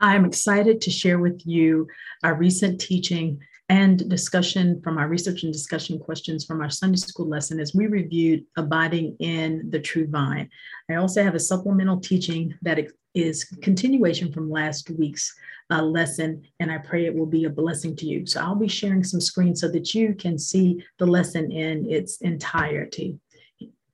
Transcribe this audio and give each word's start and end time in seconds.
I'm 0.00 0.24
excited 0.24 0.80
to 0.82 0.90
share 0.90 1.18
with 1.18 1.42
you 1.44 1.88
our 2.22 2.34
recent 2.34 2.80
teaching 2.80 3.40
and 3.68 4.08
discussion 4.08 4.80
from 4.80 4.96
our 4.96 5.08
research 5.08 5.42
and 5.42 5.52
discussion 5.52 5.98
questions 5.98 6.44
from 6.44 6.60
our 6.62 6.70
Sunday 6.70 6.96
school 6.96 7.28
lesson 7.28 7.60
as 7.60 7.74
we 7.74 7.86
reviewed 7.86 8.44
abiding 8.56 9.16
in 9.18 9.68
the 9.70 9.80
true 9.80 10.06
vine. 10.06 10.48
I 10.88 10.94
also 10.94 11.22
have 11.22 11.34
a 11.34 11.40
supplemental 11.40 12.00
teaching 12.00 12.54
that 12.62 12.78
is 13.14 13.44
continuation 13.62 14.32
from 14.32 14.50
last 14.50 14.88
week's 14.90 15.34
uh, 15.70 15.82
lesson, 15.82 16.44
and 16.60 16.70
I 16.70 16.78
pray 16.78 17.04
it 17.04 17.14
will 17.14 17.26
be 17.26 17.44
a 17.44 17.50
blessing 17.50 17.94
to 17.96 18.06
you. 18.06 18.24
So 18.24 18.40
I'll 18.40 18.54
be 18.54 18.68
sharing 18.68 19.04
some 19.04 19.20
screens 19.20 19.60
so 19.60 19.68
that 19.68 19.94
you 19.94 20.14
can 20.14 20.38
see 20.38 20.82
the 20.98 21.06
lesson 21.06 21.50
in 21.50 21.90
its 21.90 22.18
entirety. 22.22 23.18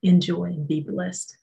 Enjoy 0.03 0.45
and 0.45 0.67
be 0.67 0.81
blessed. 0.81 1.35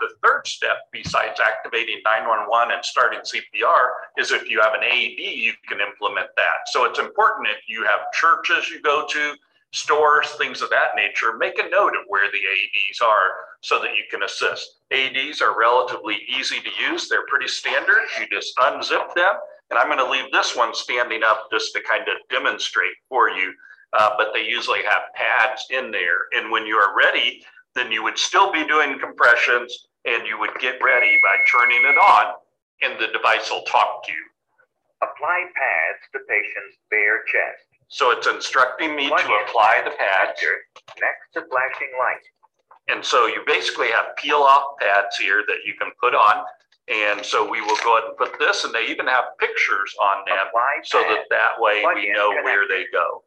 The 0.00 0.14
third 0.22 0.46
step, 0.46 0.76
besides 0.92 1.40
activating 1.40 2.00
911 2.04 2.74
and 2.74 2.84
starting 2.84 3.20
CPR, 3.20 3.86
is 4.18 4.30
if 4.32 4.50
you 4.50 4.60
have 4.60 4.74
an 4.74 4.82
AED, 4.82 5.18
you 5.18 5.52
can 5.68 5.80
implement 5.80 6.28
that. 6.36 6.66
So 6.66 6.84
it's 6.84 6.98
important 6.98 7.48
if 7.48 7.68
you 7.68 7.84
have 7.84 8.12
churches 8.12 8.68
you 8.70 8.80
go 8.80 9.06
to, 9.10 9.34
stores, 9.72 10.28
things 10.38 10.62
of 10.62 10.70
that 10.70 10.96
nature, 10.96 11.36
make 11.36 11.58
a 11.58 11.68
note 11.68 11.94
of 11.94 12.04
where 12.08 12.30
the 12.30 12.38
AEDs 12.38 13.04
are 13.04 13.30
so 13.60 13.80
that 13.80 13.96
you 13.96 14.04
can 14.10 14.22
assist. 14.22 14.80
AEDs 14.92 15.40
are 15.42 15.58
relatively 15.58 16.18
easy 16.28 16.60
to 16.60 16.70
use. 16.90 17.08
They're 17.08 17.26
pretty 17.28 17.48
standard. 17.48 18.02
You 18.18 18.26
just 18.30 18.56
unzip 18.56 19.14
them. 19.14 19.34
And 19.70 19.78
I'm 19.78 19.88
going 19.88 19.98
to 19.98 20.10
leave 20.10 20.30
this 20.32 20.56
one 20.56 20.74
standing 20.74 21.22
up 21.24 21.48
just 21.50 21.72
to 21.74 21.82
kind 21.82 22.02
of 22.02 22.16
demonstrate 22.30 22.94
for 23.08 23.28
you. 23.28 23.52
Uh, 23.92 24.10
but 24.16 24.28
they 24.32 24.46
usually 24.46 24.82
have 24.84 25.02
pads 25.14 25.66
in 25.70 25.90
there. 25.90 26.26
And 26.36 26.50
when 26.50 26.66
you 26.66 26.76
are 26.76 26.96
ready, 26.96 27.42
then 27.74 27.92
you 27.92 28.02
would 28.02 28.18
still 28.18 28.52
be 28.52 28.66
doing 28.66 28.98
compressions 28.98 29.88
and 30.06 30.26
you 30.26 30.38
would 30.38 30.54
get 30.60 30.78
ready 30.82 31.18
by 31.22 31.36
turning 31.50 31.82
it 31.84 31.98
on 31.98 32.34
and 32.82 32.98
the 33.00 33.08
device 33.08 33.50
will 33.50 33.62
talk 33.62 34.04
to 34.04 34.12
you. 34.12 34.24
Apply 35.02 35.44
pads 35.54 36.02
to 36.12 36.18
patient's 36.28 36.78
bare 36.90 37.24
chest. 37.24 37.66
So 37.88 38.10
it's 38.10 38.26
instructing 38.26 38.96
me 38.96 39.08
to 39.08 39.14
apply 39.14 39.82
the 39.84 39.90
pads. 39.90 40.40
Next 41.00 41.32
to 41.34 41.42
flashing 41.50 41.92
light. 41.98 42.24
And 42.88 43.04
so 43.04 43.26
you 43.26 43.42
basically 43.46 43.90
have 43.90 44.16
peel 44.16 44.38
off 44.38 44.78
pads 44.80 45.16
here 45.16 45.44
that 45.48 45.58
you 45.64 45.74
can 45.78 45.90
put 46.00 46.14
on. 46.14 46.44
And 46.88 47.24
so 47.24 47.48
we 47.48 47.60
will 47.60 47.76
go 47.82 47.98
ahead 47.98 48.08
and 48.08 48.16
put 48.16 48.38
this, 48.38 48.64
and 48.64 48.72
they 48.72 48.86
even 48.86 49.06
have 49.08 49.24
pictures 49.40 49.94
on 50.00 50.24
them 50.24 50.46
so 50.84 50.98
that 51.02 51.24
that 51.30 51.58
way 51.58 51.82
we 51.94 52.12
know 52.12 52.30
where 52.44 52.68
they 52.68 52.84
go. 52.92 53.24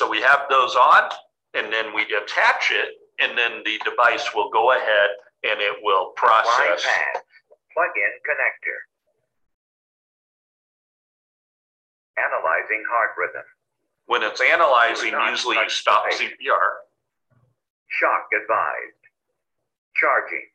So 0.00 0.08
we 0.08 0.22
have 0.22 0.48
those 0.48 0.76
on, 0.76 1.10
and 1.52 1.70
then 1.70 1.94
we 1.94 2.04
attach 2.04 2.72
it, 2.72 2.88
and 3.18 3.36
then 3.36 3.60
the 3.66 3.76
device 3.84 4.34
will 4.34 4.48
go 4.48 4.72
ahead 4.72 5.10
and 5.44 5.60
it 5.60 5.76
will 5.82 6.12
process. 6.16 6.86
Plug-in 7.74 8.12
connector. 8.24 8.80
Analyzing 12.16 12.82
heart 12.88 13.10
rhythm. 13.18 13.44
When 14.06 14.22
it's 14.22 14.40
analyzing, 14.40 15.12
usually 15.28 15.56
you 15.56 15.68
stop 15.68 16.06
CPR. 16.12 16.80
Shock 17.88 18.28
advised. 18.40 19.04
Charging. 19.96 20.46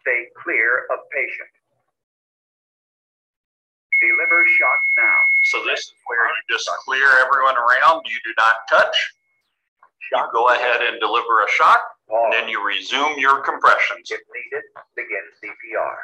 Stay 0.00 0.30
clear 0.42 0.86
of 0.90 0.98
patient. 1.12 1.54
Deliver 4.04 4.44
shock 4.60 4.80
now. 4.96 5.18
So 5.44 5.64
this 5.64 5.80
is 5.80 5.94
where 6.04 6.28
you 6.28 6.42
just 6.50 6.68
clear 6.84 7.08
everyone 7.24 7.56
around. 7.56 8.02
You 8.04 8.20
do 8.24 8.34
not 8.36 8.68
touch. 8.68 8.96
You 10.12 10.20
go 10.32 10.50
ahead 10.50 10.82
and 10.82 11.00
deliver 11.00 11.40
a 11.40 11.48
shock, 11.48 11.80
and 12.10 12.32
then 12.32 12.48
you 12.48 12.60
resume 12.64 13.18
your 13.18 13.40
compressions. 13.40 14.10
If 14.10 14.20
needed, 14.28 14.64
begin 14.94 15.24
CPR. 15.40 15.96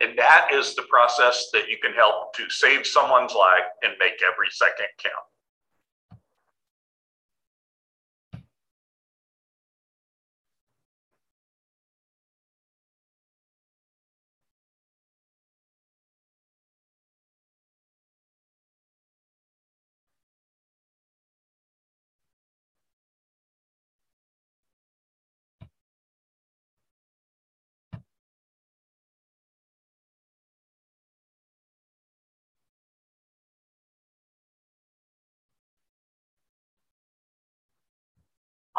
And 0.00 0.18
that 0.18 0.48
is 0.52 0.74
the 0.74 0.82
process 0.90 1.48
that 1.52 1.68
you 1.68 1.76
can 1.80 1.92
help 1.92 2.34
to 2.34 2.50
save 2.50 2.86
someone's 2.86 3.34
life 3.34 3.70
and 3.82 3.92
make 4.00 4.20
every 4.26 4.48
second 4.50 4.88
count. 4.98 5.29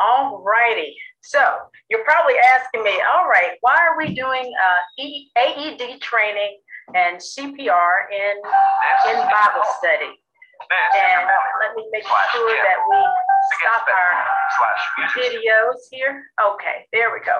All 0.01 0.43
righty. 0.43 0.97
So 1.21 1.39
you're 1.89 2.03
probably 2.03 2.35
asking 2.39 2.83
me, 2.83 2.99
all 3.13 3.27
right, 3.29 3.51
why 3.61 3.77
are 3.77 3.97
we 3.97 4.13
doing 4.13 4.51
uh, 4.57 5.03
AED 5.37 6.01
training 6.01 6.57
and 6.95 7.17
CPR 7.17 8.09
in, 8.11 8.35
in 9.11 9.15
Bible 9.15 9.65
study? 9.77 10.17
And 10.71 11.27
let 11.61 11.75
me 11.75 11.85
make 11.91 12.03
sure 12.03 12.55
that 12.63 12.77
we 12.89 12.97
stop 13.59 13.85
our 13.87 15.09
videos 15.17 15.77
here. 15.91 16.23
Okay, 16.43 16.87
there 16.93 17.11
we 17.11 17.23
go. 17.25 17.39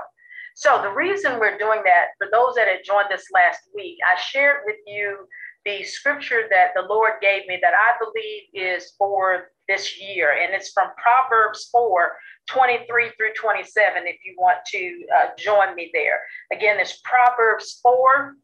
So 0.56 0.82
the 0.82 0.92
reason 0.92 1.40
we're 1.40 1.58
doing 1.58 1.82
that, 1.86 2.08
for 2.18 2.28
those 2.32 2.56
that 2.56 2.68
had 2.68 2.80
joined 2.86 3.12
us 3.12 3.24
last 3.34 3.62
week, 3.74 3.98
I 4.06 4.20
shared 4.20 4.62
with 4.66 4.78
you 4.86 5.28
the 5.66 5.84
scripture 5.84 6.48
that 6.50 6.72
the 6.76 6.82
Lord 6.90 7.14
gave 7.22 7.48
me 7.48 7.60
that 7.62 7.74
I 7.74 7.94
believe 8.00 8.44
is 8.54 8.94
for 8.98 9.52
this 9.68 10.00
year, 10.02 10.36
and 10.42 10.54
it's 10.54 10.72
from 10.72 10.90
Proverbs 11.02 11.70
4 11.72 12.12
23 12.52 13.12
through 13.18 13.34
27, 13.34 14.04
if 14.06 14.18
you 14.26 14.36
want 14.38 14.58
to 14.68 15.06
uh, 15.18 15.28
join 15.38 15.74
me 15.76 15.90
there. 15.94 16.20
Again, 16.52 16.80
it's 16.80 17.02
Proverbs 17.04 17.80
4 17.82 18.36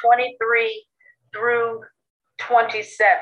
23 0.00 0.84
through 1.32 1.80
27. 2.38 3.16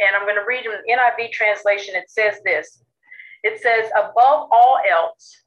And 0.00 0.16
I'm 0.16 0.22
going 0.22 0.36
to 0.36 0.46
read 0.46 0.64
an 0.66 0.82
NIV 0.90 1.32
translation. 1.32 1.94
It 1.94 2.10
says 2.10 2.36
this 2.44 2.82
It 3.44 3.60
says, 3.60 3.90
Above 3.96 4.48
all 4.50 4.78
else, 4.90 5.42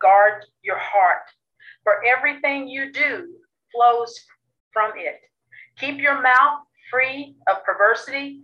guard 0.00 0.44
your 0.62 0.78
heart, 0.78 1.22
for 1.84 2.04
everything 2.04 2.68
you 2.68 2.92
do 2.92 3.28
flows 3.72 4.18
from 4.72 4.92
it. 4.96 5.20
Keep 5.78 5.98
your 5.98 6.20
mouth 6.20 6.60
free 6.90 7.36
of 7.48 7.64
perversity, 7.64 8.42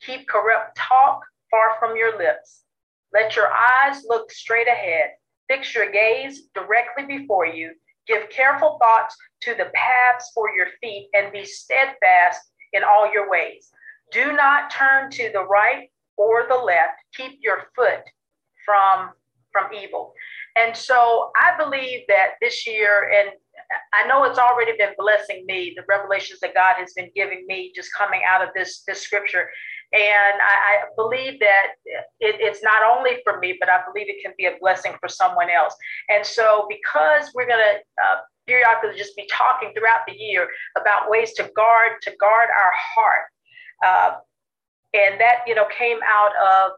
keep 0.00 0.28
corrupt 0.28 0.76
talk 0.76 1.22
far 1.50 1.76
from 1.80 1.96
your 1.96 2.16
lips. 2.18 2.65
Let 3.12 3.36
your 3.36 3.48
eyes 3.48 4.04
look 4.08 4.30
straight 4.30 4.68
ahead. 4.68 5.10
Fix 5.48 5.74
your 5.74 5.90
gaze 5.90 6.42
directly 6.54 7.04
before 7.06 7.46
you. 7.46 7.72
Give 8.06 8.28
careful 8.30 8.78
thoughts 8.80 9.16
to 9.42 9.54
the 9.54 9.70
paths 9.74 10.30
for 10.34 10.50
your 10.50 10.68
feet 10.80 11.08
and 11.14 11.32
be 11.32 11.44
steadfast 11.44 12.40
in 12.72 12.82
all 12.84 13.12
your 13.12 13.30
ways. 13.30 13.70
Do 14.12 14.32
not 14.32 14.70
turn 14.70 15.10
to 15.12 15.30
the 15.32 15.44
right 15.44 15.90
or 16.16 16.46
the 16.48 16.54
left. 16.54 16.98
Keep 17.14 17.40
your 17.42 17.64
foot 17.74 18.02
from, 18.64 19.10
from 19.52 19.72
evil. 19.74 20.14
And 20.56 20.76
so 20.76 21.30
I 21.36 21.56
believe 21.56 22.02
that 22.08 22.32
this 22.40 22.66
year, 22.66 23.10
and 23.12 23.30
I 23.92 24.06
know 24.06 24.24
it's 24.24 24.38
already 24.38 24.72
been 24.76 24.94
blessing 24.96 25.44
me, 25.46 25.74
the 25.76 25.82
revelations 25.88 26.40
that 26.40 26.54
God 26.54 26.74
has 26.78 26.92
been 26.92 27.10
giving 27.14 27.44
me 27.46 27.72
just 27.74 27.92
coming 27.96 28.20
out 28.26 28.42
of 28.42 28.50
this, 28.54 28.82
this 28.86 29.00
scripture. 29.00 29.50
And 29.92 30.40
I, 30.42 30.54
I 30.66 30.76
believe 30.96 31.38
that 31.40 31.66
it, 32.20 32.36
it's 32.40 32.62
not 32.62 32.82
only 32.82 33.18
for 33.22 33.38
me, 33.38 33.56
but 33.58 33.68
I 33.68 33.82
believe 33.86 34.08
it 34.08 34.22
can 34.22 34.34
be 34.36 34.46
a 34.46 34.56
blessing 34.60 34.94
for 35.00 35.08
someone 35.08 35.48
else. 35.48 35.74
And 36.08 36.26
so, 36.26 36.68
because 36.68 37.30
we're 37.34 37.46
going 37.46 37.62
to 37.62 37.78
uh, 38.02 38.16
periodically 38.46 38.98
just 38.98 39.16
be 39.16 39.28
talking 39.30 39.72
throughout 39.76 40.00
the 40.06 40.14
year 40.14 40.48
about 40.76 41.10
ways 41.10 41.32
to 41.34 41.50
guard 41.54 41.92
to 42.02 42.12
guard 42.20 42.48
our 42.50 42.72
heart, 42.74 43.26
uh, 43.84 44.18
and 44.94 45.20
that 45.20 45.40
you 45.46 45.54
know 45.54 45.66
came 45.76 45.98
out 46.04 46.32
of 46.36 46.72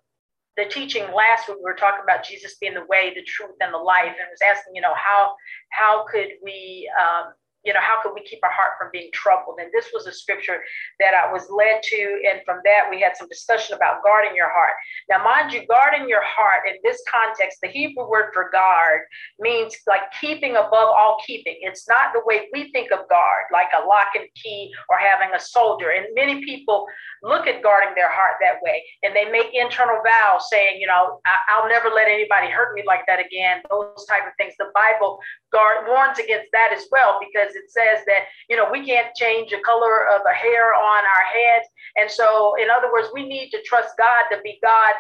the 0.57 0.67
teaching 0.67 1.05
last 1.15 1.49
week. 1.49 1.59
We 1.59 1.65
were 1.65 1.77
talking 1.77 2.03
about 2.03 2.25
Jesus 2.25 2.57
being 2.61 2.75
the 2.75 2.85
way, 2.89 3.13
the 3.15 3.23
truth, 3.23 3.57
and 3.61 3.73
the 3.73 3.79
life, 3.79 4.15
and 4.19 4.29
was 4.31 4.41
asking, 4.45 4.75
you 4.75 4.83
know, 4.83 4.95
how 4.95 5.35
how 5.71 6.05
could 6.11 6.29
we 6.43 6.91
um, 7.01 7.33
you 7.65 7.73
know, 7.73 7.81
how 7.81 8.01
can 8.03 8.15
we 8.15 8.23
keep 8.23 8.41
our 8.43 8.51
heart 8.51 8.73
from 8.79 8.89
being 8.93 9.11
troubled? 9.13 9.59
And 9.61 9.71
this 9.73 9.91
was 9.93 10.07
a 10.07 10.13
scripture 10.13 10.63
that 11.01 11.15
I 11.15 11.31
was 11.33 11.51
led 11.51 11.83
to. 11.83 12.23
And 12.31 12.41
from 12.45 12.61
that, 12.65 12.87
we 12.91 13.01
had 13.01 13.17
some 13.17 13.29
discussion 13.29 13.75
about 13.75 14.03
guarding 14.05 14.37
your 14.37 14.51
heart. 14.51 14.73
Now, 15.11 15.23
mind 15.25 15.53
you, 15.53 15.67
guarding 15.67 16.09
your 16.09 16.23
heart 16.25 16.63
in 16.69 16.77
this 16.83 17.03
context, 17.11 17.59
the 17.63 17.69
Hebrew 17.69 18.09
word 18.09 18.31
for 18.33 18.51
guard 18.51 19.03
means 19.39 19.75
like 19.87 20.03
keeping 20.21 20.53
above 20.57 20.95
all 20.95 21.21
keeping. 21.27 21.57
It's 21.61 21.89
not 21.89 22.13
the 22.13 22.23
way 22.25 22.49
we 22.53 22.71
think 22.73 22.93
of 22.93 23.09
guard, 23.09 23.45
like 23.53 23.69
a 23.77 23.87
lock 23.87 24.09
and 24.15 24.27
key 24.35 24.73
or 24.89 24.97
having 24.99 25.35
a 25.35 25.41
soldier. 25.41 25.91
And 25.91 26.07
many 26.15 26.45
people 26.45 26.87
look 27.23 27.47
at 27.47 27.63
guarding 27.63 27.95
their 27.95 28.11
heart 28.11 28.37
that 28.41 28.63
way. 28.63 28.85
And 29.03 29.15
they 29.15 29.31
make 29.31 29.51
internal 29.53 30.01
vows 30.05 30.49
saying, 30.51 30.81
you 30.81 30.87
know, 30.87 31.21
I- 31.27 31.61
will 31.61 31.69
never 31.69 31.91
let 31.91 32.07
anybody 32.07 32.49
hurt 32.49 32.75
me 32.75 32.85
like 32.87 33.05
that 33.07 33.19
again, 33.19 33.63
those 33.69 34.07
type 34.07 34.27
of 34.27 34.33
things. 34.39 34.55
The 34.59 34.71
Bible 34.75 35.21
guard 35.53 35.87
warns 35.89 36.19
against 36.19 36.49
that 36.53 36.73
as 36.73 36.87
well 36.91 37.19
because 37.19 37.48
it 37.55 37.71
says 37.71 38.05
that 38.07 38.25
you 38.49 38.57
know 38.57 38.69
we 38.71 38.85
can't 38.85 39.15
change 39.15 39.51
the 39.51 39.59
color 39.65 40.07
of 40.09 40.21
a 40.29 40.35
hair 40.35 40.75
on 40.75 41.03
our 41.05 41.25
head 41.33 41.63
and 41.97 42.11
so 42.11 42.55
in 42.61 42.69
other 42.71 42.93
words 42.93 43.09
we 43.13 43.27
need 43.27 43.51
to 43.51 43.63
trust 43.63 43.91
god 43.99 44.25
to 44.31 44.41
be 44.43 44.59
god 44.63 44.95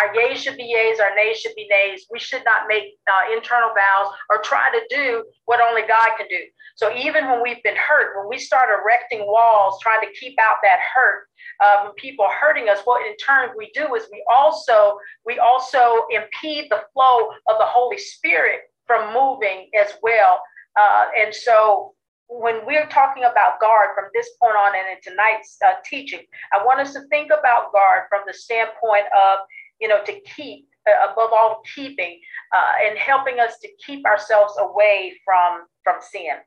our 0.00 0.14
yays 0.14 0.36
should 0.36 0.56
be 0.56 0.74
yays, 0.74 1.00
our 1.00 1.14
nays 1.14 1.38
should 1.38 1.54
be 1.54 1.66
nays. 1.68 2.06
We 2.10 2.18
should 2.18 2.44
not 2.44 2.68
make 2.68 2.98
uh, 3.08 3.34
internal 3.34 3.70
vows 3.70 4.12
or 4.28 4.38
try 4.42 4.70
to 4.70 4.80
do 4.94 5.24
what 5.46 5.60
only 5.60 5.82
God 5.82 6.16
can 6.18 6.26
do. 6.28 6.40
So 6.76 6.94
even 6.94 7.28
when 7.28 7.42
we've 7.42 7.62
been 7.62 7.76
hurt, 7.76 8.16
when 8.18 8.28
we 8.28 8.38
start 8.38 8.68
erecting 8.70 9.26
walls, 9.26 9.78
trying 9.82 10.00
to 10.02 10.12
keep 10.18 10.38
out 10.40 10.56
that 10.62 10.78
hurt, 10.94 11.26
um, 11.64 11.92
people 11.96 12.26
hurting 12.28 12.68
us, 12.68 12.80
what 12.84 13.06
in 13.06 13.16
turn 13.16 13.50
we 13.56 13.70
do 13.74 13.94
is 13.94 14.04
we 14.12 14.24
also 14.30 14.98
we 15.26 15.38
also 15.38 16.06
impede 16.10 16.70
the 16.70 16.82
flow 16.92 17.28
of 17.48 17.58
the 17.58 17.66
Holy 17.66 17.98
Spirit 17.98 18.60
from 18.86 19.12
moving 19.14 19.68
as 19.80 19.92
well. 20.02 20.40
Uh, 20.78 21.06
and 21.18 21.34
so 21.34 21.94
when 22.28 22.64
we're 22.64 22.86
talking 22.86 23.24
about 23.24 23.60
guard 23.60 23.88
from 23.94 24.04
this 24.14 24.30
point 24.40 24.56
on 24.56 24.72
and 24.76 24.86
in 24.96 25.02
tonight's 25.02 25.56
uh, 25.66 25.74
teaching, 25.84 26.20
I 26.52 26.64
want 26.64 26.80
us 26.80 26.92
to 26.94 27.00
think 27.08 27.30
about 27.36 27.72
guard 27.72 28.04
from 28.08 28.20
the 28.26 28.32
standpoint 28.32 29.06
of, 29.14 29.40
you 29.80 29.88
know, 29.88 30.02
to 30.04 30.20
keep, 30.20 30.66
uh, 30.88 31.12
above 31.12 31.30
all, 31.32 31.62
keeping 31.74 32.20
uh, 32.54 32.86
and 32.86 32.96
helping 32.96 33.40
us 33.40 33.58
to 33.62 33.68
keep 33.84 34.06
ourselves 34.06 34.54
away 34.60 35.14
from, 35.24 35.66
from 35.82 35.96
sin. 36.00 36.38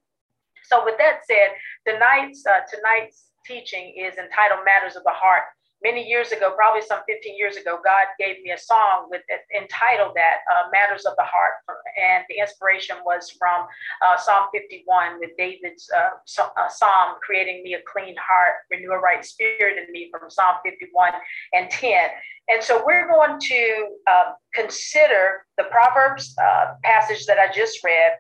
So, 0.64 0.86
with 0.86 0.98
that 0.98 1.20
said, 1.30 1.50
tonight's, 1.86 2.46
uh, 2.46 2.62
tonight's 2.74 3.25
teaching 3.46 3.94
is 3.98 4.18
entitled 4.18 4.62
Matters 4.64 4.96
of 4.96 5.04
the 5.04 5.12
Heart 5.12 5.44
many 5.83 6.07
years 6.07 6.31
ago, 6.31 6.53
probably 6.56 6.81
some 6.81 7.01
15 7.07 7.38
years 7.38 7.57
ago, 7.57 7.80
God 7.83 8.07
gave 8.18 8.41
me 8.44 8.51
a 8.51 8.57
song 8.57 9.07
with 9.09 9.21
entitled 9.56 10.13
that 10.15 10.38
uh, 10.51 10.69
"Matters 10.71 11.06
of 11.06 11.15
the 11.18 11.24
Heart," 11.24 11.53
and 12.01 12.24
the 12.30 12.39
inspiration 12.39 12.97
was 13.06 13.30
from 13.38 13.68
uh, 14.06 14.18
Psalm 14.18 14.47
51 14.53 15.19
with 15.19 15.31
David's 15.38 15.89
uh, 15.95 16.41
uh, 16.41 16.69
psalm, 16.69 17.15
"Creating 17.21 17.63
me 17.63 17.75
a 17.75 17.81
clean 17.91 18.15
heart, 18.18 18.56
renew 18.71 18.91
a 18.91 19.00
right 19.00 19.24
spirit 19.24 19.77
in 19.77 19.91
me," 19.91 20.09
from 20.12 20.30
Psalm 20.30 20.56
51 20.63 21.12
and 21.53 21.69
10. 21.69 22.09
And 22.50 22.62
so 22.62 22.83
we're 22.86 23.07
going 23.07 23.39
to 23.39 23.88
um, 24.09 24.33
consider 24.53 25.45
the 25.57 25.63
Proverbs 25.65 26.36
uh, 26.41 26.74
passage 26.83 27.25
that 27.25 27.38
I 27.39 27.51
just 27.53 27.83
read 27.83 28.13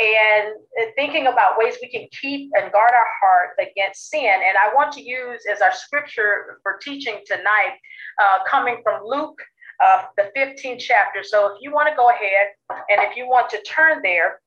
and 0.00 0.54
thinking 0.96 1.26
about 1.26 1.58
ways 1.58 1.76
we 1.82 1.88
can 1.88 2.08
keep 2.20 2.50
and 2.54 2.72
guard 2.72 2.90
our 2.92 3.06
heart 3.20 3.50
against 3.60 4.08
sin. 4.08 4.24
And 4.24 4.56
I 4.56 4.74
want 4.74 4.92
to 4.92 5.02
use 5.02 5.42
as 5.52 5.60
our 5.60 5.72
scripture 5.72 6.58
for 6.62 6.78
teaching 6.82 7.20
tonight, 7.26 7.76
uh, 8.18 8.38
coming 8.48 8.78
from 8.82 9.04
Luke, 9.04 9.38
uh, 9.84 10.04
the 10.16 10.30
15th 10.34 10.78
chapter. 10.78 11.22
So 11.22 11.54
if 11.54 11.58
you 11.60 11.70
want 11.70 11.88
to 11.88 11.94
go 11.94 12.08
ahead 12.08 12.48
and 12.88 13.00
if 13.02 13.16
you 13.16 13.28
want 13.28 13.50
to 13.50 13.62
turn 13.62 14.00
there 14.02 14.40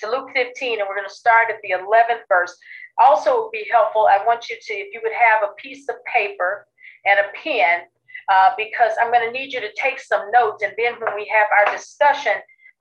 to 0.00 0.10
Luke 0.10 0.30
15, 0.34 0.80
and 0.80 0.88
we're 0.88 0.94
going 0.94 1.08
to 1.08 1.14
start 1.14 1.48
at 1.50 1.60
the 1.62 1.70
11th 1.70 2.22
verse. 2.28 2.56
Also, 2.98 3.42
would 3.42 3.52
be 3.52 3.66
helpful. 3.70 4.08
I 4.10 4.24
want 4.24 4.48
you 4.48 4.56
to, 4.60 4.74
if 4.74 4.92
you 4.92 5.00
would 5.02 5.12
have 5.12 5.48
a 5.48 5.54
piece 5.54 5.88
of 5.88 5.96
paper 6.04 6.66
and 7.04 7.18
a 7.18 7.32
pen, 7.42 7.82
uh, 8.28 8.50
because 8.56 8.92
I'm 9.00 9.12
going 9.12 9.26
to 9.26 9.32
need 9.32 9.52
you 9.52 9.60
to 9.60 9.72
take 9.74 10.00
some 10.00 10.30
notes. 10.30 10.62
And 10.62 10.72
then 10.78 10.94
when 11.00 11.14
we 11.14 11.26
have 11.34 11.48
our 11.50 11.74
discussion, 11.74 12.32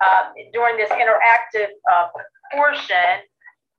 uh, 0.04 0.30
during 0.54 0.78
this 0.78 0.90
interactive 0.90 1.70
uh, 1.92 2.08
portion, 2.52 3.22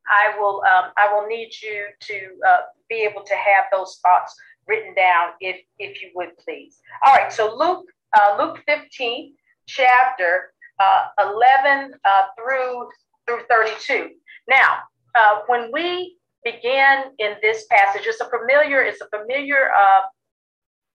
I 0.09 0.39
will 0.39 0.63
um, 0.63 0.91
I 0.97 1.13
will 1.13 1.27
need 1.27 1.51
you 1.63 1.87
to 2.01 2.15
uh, 2.49 2.61
be 2.89 2.97
able 2.97 3.23
to 3.23 3.35
have 3.35 3.65
those 3.73 4.01
thoughts 4.03 4.35
written 4.67 4.95
down 4.95 5.31
if 5.41 5.61
if 5.79 6.03
you 6.03 6.11
would 6.15 6.37
please. 6.39 6.79
All 7.07 7.15
right, 7.15 7.33
so 7.33 7.57
Luke 7.57 7.87
uh, 8.19 8.37
Luke 8.39 8.63
15 8.67 9.35
chapter 9.67 10.53
uh, 10.81 11.07
11 11.21 11.93
uh, 12.05 12.23
through 12.37 12.89
through 13.27 13.45
32. 13.49 14.11
Now, 14.49 14.79
when 15.47 15.71
we 15.73 16.17
begin 16.45 17.05
in 17.19 17.35
this 17.43 17.67
passage, 17.71 18.03
it's 18.07 18.21
a 18.21 18.29
familiar 18.29 18.83
it's 18.83 19.01
a 19.01 19.09
familiar 19.17 19.71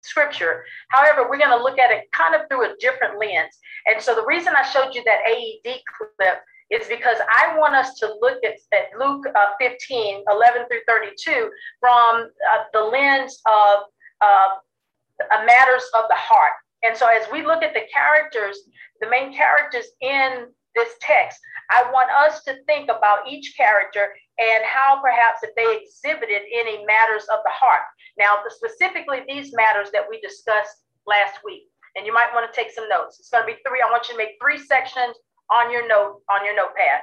scripture. 0.02 0.66
However, 0.90 1.30
we're 1.30 1.38
going 1.38 1.58
to 1.58 1.64
look 1.64 1.80
at 1.80 1.92
it 1.92 2.12
kind 2.12 2.36
of 2.36 2.42
through 2.50 2.66
a 2.66 2.76
different 2.80 3.20
lens. 3.20 3.58
And 3.88 4.02
so 4.02 4.16
the 4.16 4.26
reason 4.26 4.54
I 4.56 4.64
showed 4.64 4.94
you 4.94 5.04
that 5.04 5.20
AED 5.28 5.82
clip 5.98 6.40
is 6.70 6.88
because 6.88 7.18
I 7.30 7.58
want 7.58 7.76
us 7.76 7.96
to 7.96 8.08
look 8.22 8.44
at, 8.44 8.56
at 8.74 8.98
Luke 8.98 9.26
uh, 9.36 9.52
15, 9.60 10.24
11 10.32 10.64
through 10.68 10.80
32 10.88 11.52
from 11.80 12.30
uh, 12.54 12.64
the 12.74 12.82
lens 12.82 13.42
of 13.46 13.84
uh, 14.22 15.44
matters 15.46 15.84
of 15.94 16.06
the 16.10 16.16
heart. 16.16 16.54
And 16.84 16.98
so 16.98 17.08
as 17.08 17.28
we 17.32 17.46
look 17.46 17.62
at 17.62 17.74
the 17.74 17.84
characters, 17.94 18.58
the 19.02 19.10
main 19.10 19.36
characters 19.36 19.86
in 20.02 20.48
this 20.76 20.90
text, 21.02 21.40
I 21.70 21.84
want 21.92 22.10
us 22.12 22.44
to 22.44 22.56
think 22.66 22.90
about 22.90 23.28
each 23.30 23.56
character 23.56 24.14
and 24.40 24.64
how 24.64 25.00
perhaps 25.02 25.44
if 25.44 25.54
they 25.56 25.78
exhibited 25.82 26.42
any 26.52 26.86
matters 26.86 27.24
of 27.32 27.40
the 27.44 27.52
heart. 27.52 27.84
Now, 28.18 28.38
specifically 28.50 29.24
these 29.28 29.54
matters 29.54 29.90
that 29.92 30.06
we 30.10 30.20
discussed 30.20 30.84
last 31.08 31.40
week, 31.46 31.68
and 31.96 32.06
you 32.06 32.14
might 32.14 32.34
want 32.34 32.52
to 32.52 32.56
take 32.56 32.72
some 32.72 32.88
notes. 32.88 33.20
It's 33.20 33.30
going 33.30 33.44
to 33.44 33.48
be 33.48 33.60
three. 33.68 33.82
I 33.86 33.92
want 33.92 34.08
you 34.08 34.16
to 34.16 34.18
make 34.18 34.40
three 34.42 34.58
sections 34.58 35.16
on 35.52 35.72
your 35.72 35.88
note 35.88 36.22
on 36.30 36.46
your 36.46 36.56
notepad. 36.56 37.02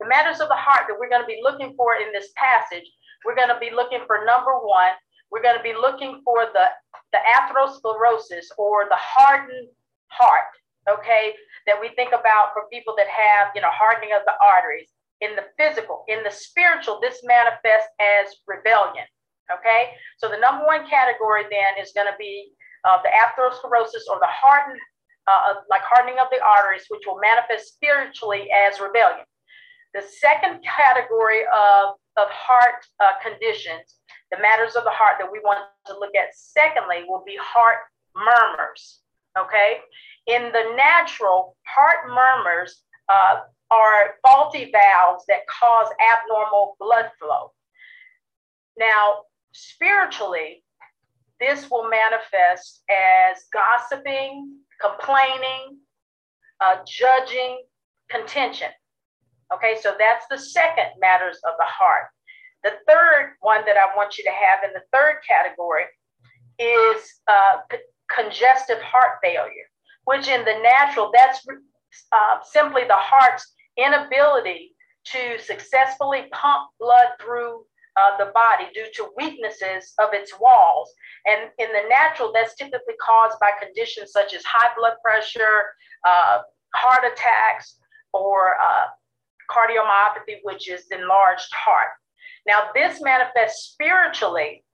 The 0.00 0.06
matters 0.06 0.40
of 0.40 0.48
the 0.48 0.58
heart 0.58 0.86
that 0.88 0.96
we're 0.98 1.08
going 1.08 1.22
to 1.22 1.26
be 1.26 1.40
looking 1.42 1.74
for 1.76 1.96
in 1.96 2.12
this 2.12 2.30
passage, 2.36 2.86
we're 3.24 3.34
going 3.34 3.48
to 3.48 3.58
be 3.58 3.74
looking 3.74 4.00
for 4.06 4.24
number 4.24 4.54
one. 4.60 4.94
We're 5.30 5.42
going 5.42 5.56
to 5.56 5.62
be 5.62 5.74
looking 5.74 6.22
for 6.24 6.46
the 6.52 6.66
the 7.12 7.18
atherosclerosis 7.34 8.46
or 8.58 8.86
the 8.88 8.98
hardened 8.98 9.68
heart. 10.08 10.54
Okay, 10.88 11.34
that 11.66 11.80
we 11.80 11.90
think 11.96 12.10
about 12.14 12.54
for 12.54 12.70
people 12.70 12.94
that 12.96 13.08
have 13.08 13.48
you 13.54 13.62
know 13.62 13.72
hardening 13.72 14.14
of 14.14 14.22
the 14.26 14.34
arteries 14.38 14.90
in 15.20 15.34
the 15.34 15.46
physical, 15.56 16.04
in 16.08 16.22
the 16.22 16.30
spiritual, 16.30 17.00
this 17.00 17.24
manifests 17.24 17.88
as 18.00 18.36
rebellion. 18.46 19.04
Okay, 19.52 19.94
so 20.18 20.28
the 20.28 20.38
number 20.38 20.66
one 20.66 20.88
category 20.88 21.44
then 21.50 21.78
is 21.80 21.92
going 21.94 22.08
to 22.08 22.18
be 22.18 22.50
uh, 22.84 22.98
the 23.02 23.10
atherosclerosis 23.14 24.10
or 24.10 24.18
the 24.18 24.26
hardened, 24.26 24.80
uh, 25.26 25.62
like 25.70 25.82
hardening 25.82 26.18
of 26.18 26.26
the 26.30 26.42
arteries, 26.42 26.86
which 26.88 27.02
will 27.06 27.20
manifest 27.20 27.74
spiritually 27.74 28.48
as 28.50 28.80
rebellion. 28.80 29.24
The 29.94 30.02
second 30.02 30.64
category 30.66 31.42
of, 31.46 31.94
of 32.16 32.28
heart 32.30 32.84
uh, 32.98 33.14
conditions, 33.22 34.02
the 34.30 34.38
matters 34.38 34.74
of 34.74 34.82
the 34.82 34.90
heart 34.90 35.16
that 35.20 35.30
we 35.30 35.38
want 35.40 35.60
to 35.86 35.98
look 35.98 36.14
at, 36.14 36.34
secondly, 36.34 37.04
will 37.06 37.22
be 37.24 37.38
heart 37.40 37.78
murmurs. 38.14 39.00
Okay, 39.38 39.78
in 40.26 40.50
the 40.50 40.74
natural, 40.76 41.56
heart 41.62 42.08
murmurs 42.08 42.82
uh, 43.08 43.40
are 43.70 44.14
faulty 44.22 44.72
valves 44.72 45.24
that 45.28 45.46
cause 45.46 45.88
abnormal 46.00 46.76
blood 46.80 47.10
flow. 47.20 47.52
Now, 48.78 49.22
spiritually, 49.56 50.62
this 51.40 51.70
will 51.70 51.88
manifest 51.88 52.82
as 52.90 53.44
gossiping, 53.52 54.58
complaining, 54.80 55.78
uh, 56.60 56.76
judging, 56.86 57.62
contention. 58.10 58.68
Okay, 59.52 59.76
so 59.80 59.94
that's 59.98 60.26
the 60.30 60.38
second 60.38 60.90
matters 61.00 61.38
of 61.46 61.54
the 61.58 61.64
heart. 61.64 62.06
The 62.64 62.72
third 62.88 63.34
one 63.40 63.64
that 63.66 63.76
I 63.76 63.94
want 63.96 64.18
you 64.18 64.24
to 64.24 64.30
have 64.30 64.64
in 64.64 64.72
the 64.72 64.82
third 64.92 65.18
category 65.28 65.84
is 66.58 67.20
uh, 67.28 67.58
congestive 68.14 68.80
heart 68.80 69.18
failure, 69.22 69.68
which 70.04 70.28
in 70.28 70.44
the 70.44 70.58
natural, 70.62 71.10
that's 71.14 71.46
uh, 72.12 72.38
simply 72.42 72.82
the 72.84 72.96
heart's 72.96 73.54
inability 73.76 74.74
to 75.04 75.38
successfully 75.38 76.26
pump 76.32 76.70
blood 76.80 77.08
through 77.20 77.64
uh, 77.96 78.16
the 78.18 78.30
body 78.32 78.66
due 78.74 78.86
to 78.94 79.10
weaknesses 79.16 79.94
of 79.98 80.10
its 80.12 80.38
walls. 80.38 80.92
And 81.24 81.50
in 81.58 81.68
the 81.72 81.88
natural, 81.88 82.32
that's 82.32 82.54
typically 82.54 82.94
caused 83.00 83.38
by 83.40 83.52
conditions 83.60 84.12
such 84.12 84.34
as 84.34 84.42
high 84.44 84.72
blood 84.76 84.94
pressure, 85.02 85.64
uh, 86.06 86.40
heart 86.74 87.04
attacks, 87.10 87.78
or 88.12 88.56
uh, 88.60 88.86
cardiomyopathy, 89.50 90.40
which 90.42 90.68
is 90.68 90.84
enlarged 90.90 91.52
heart. 91.52 91.90
Now, 92.46 92.68
this 92.74 93.00
manifests 93.02 93.72
spiritually 93.72 94.64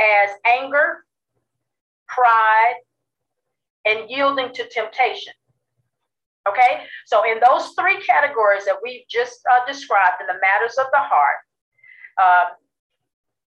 as 0.00 0.30
anger, 0.46 1.04
pride, 2.08 2.74
and 3.84 4.08
yielding 4.08 4.52
to 4.54 4.68
temptation. 4.68 5.32
Okay, 6.48 6.82
so 7.06 7.22
in 7.24 7.40
those 7.40 7.72
three 7.78 7.98
categories 8.02 8.66
that 8.66 8.76
we've 8.82 9.08
just 9.08 9.40
uh, 9.50 9.64
described 9.66 10.20
in 10.20 10.26
the 10.26 10.38
matters 10.42 10.76
of 10.78 10.86
the 10.92 10.98
heart, 10.98 11.36
uh, 12.20 12.44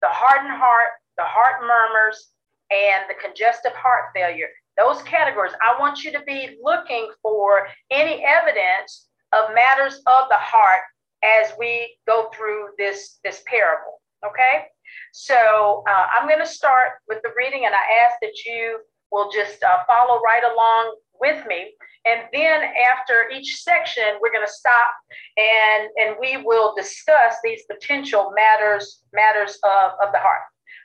the 0.02 0.10
hardened 0.10 0.54
heart, 0.54 0.90
the 1.18 1.24
heart 1.24 1.62
murmurs, 1.62 2.30
and 2.72 3.04
the 3.08 3.16
congestive 3.22 3.74
heart 3.74 4.06
failure, 4.16 4.48
those 4.78 5.02
categories, 5.04 5.54
I 5.62 5.80
want 5.80 6.04
you 6.04 6.12
to 6.14 6.22
be 6.22 6.58
looking 6.62 7.12
for 7.22 7.68
any 7.92 8.24
evidence 8.26 9.08
of 9.32 9.54
matters 9.54 9.98
of 10.08 10.30
the 10.30 10.38
heart 10.38 10.82
as 11.24 11.54
we 11.58 11.96
go 12.08 12.30
through 12.36 12.70
this, 12.78 13.20
this 13.24 13.44
parable. 13.46 14.02
Okay, 14.26 14.66
so 15.12 15.84
uh, 15.88 16.08
I'm 16.16 16.28
going 16.28 16.40
to 16.40 16.46
start 16.46 16.94
with 17.08 17.22
the 17.24 17.32
reading, 17.38 17.66
and 17.66 17.76
I 17.76 18.06
ask 18.06 18.16
that 18.22 18.46
you 18.46 18.80
will 19.12 19.30
just 19.32 19.62
uh, 19.64 19.80
follow 19.86 20.22
right 20.22 20.44
along 20.44 20.96
with 21.24 21.46
me. 21.48 21.72
And 22.06 22.24
then 22.34 22.62
after 22.92 23.30
each 23.34 23.64
section, 23.64 24.04
we're 24.22 24.32
going 24.32 24.46
to 24.46 24.52
stop 24.52 24.94
and, 25.38 25.90
and 25.98 26.16
we 26.20 26.44
will 26.44 26.76
discuss 26.76 27.36
these 27.44 27.62
potential 27.72 28.34
matters, 28.36 29.04
matters 29.14 29.58
of, 29.64 29.92
of 30.04 30.12
the 30.12 30.20
heart. 30.20 30.42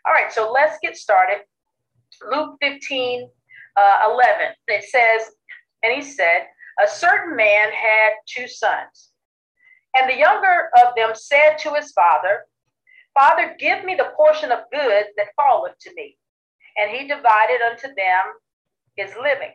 All 0.06 0.12
right, 0.12 0.32
so 0.32 0.52
let's 0.52 0.78
get 0.80 0.96
started. 0.96 1.38
Luke 2.30 2.56
15, 2.62 3.28
uh, 3.76 4.08
11, 4.12 4.46
it 4.68 4.84
says, 4.84 5.32
and 5.82 5.92
he 5.92 6.02
said, 6.02 6.46
a 6.82 6.88
certain 6.88 7.34
man 7.36 7.70
had 7.72 8.10
two 8.26 8.46
sons. 8.46 9.10
And 9.96 10.08
the 10.08 10.16
younger 10.16 10.70
of 10.84 10.94
them 10.94 11.10
said 11.14 11.56
to 11.60 11.74
his 11.74 11.90
father, 11.92 12.46
Father, 13.14 13.56
give 13.58 13.84
me 13.84 13.96
the 13.96 14.12
portion 14.16 14.52
of 14.52 14.70
goods 14.72 15.08
that 15.16 15.34
falleth 15.36 15.76
to 15.80 15.90
me. 15.96 16.16
And 16.76 16.92
he 16.92 17.08
divided 17.08 17.60
unto 17.68 17.88
them 17.88 18.22
his 18.94 19.10
living. 19.20 19.54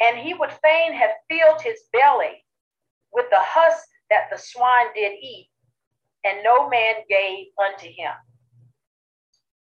and 0.00 0.18
he 0.18 0.34
would 0.34 0.52
fain 0.62 0.92
have 0.92 1.10
filled 1.28 1.62
his 1.62 1.80
belly 1.92 2.44
with 3.12 3.26
the 3.30 3.40
husk 3.40 3.86
that 4.10 4.28
the 4.30 4.38
swine 4.38 4.92
did 4.94 5.12
eat, 5.20 5.50
and 6.24 6.42
no 6.42 6.68
man 6.68 6.96
gave 7.08 7.46
unto 7.58 7.86
him. 7.86 8.12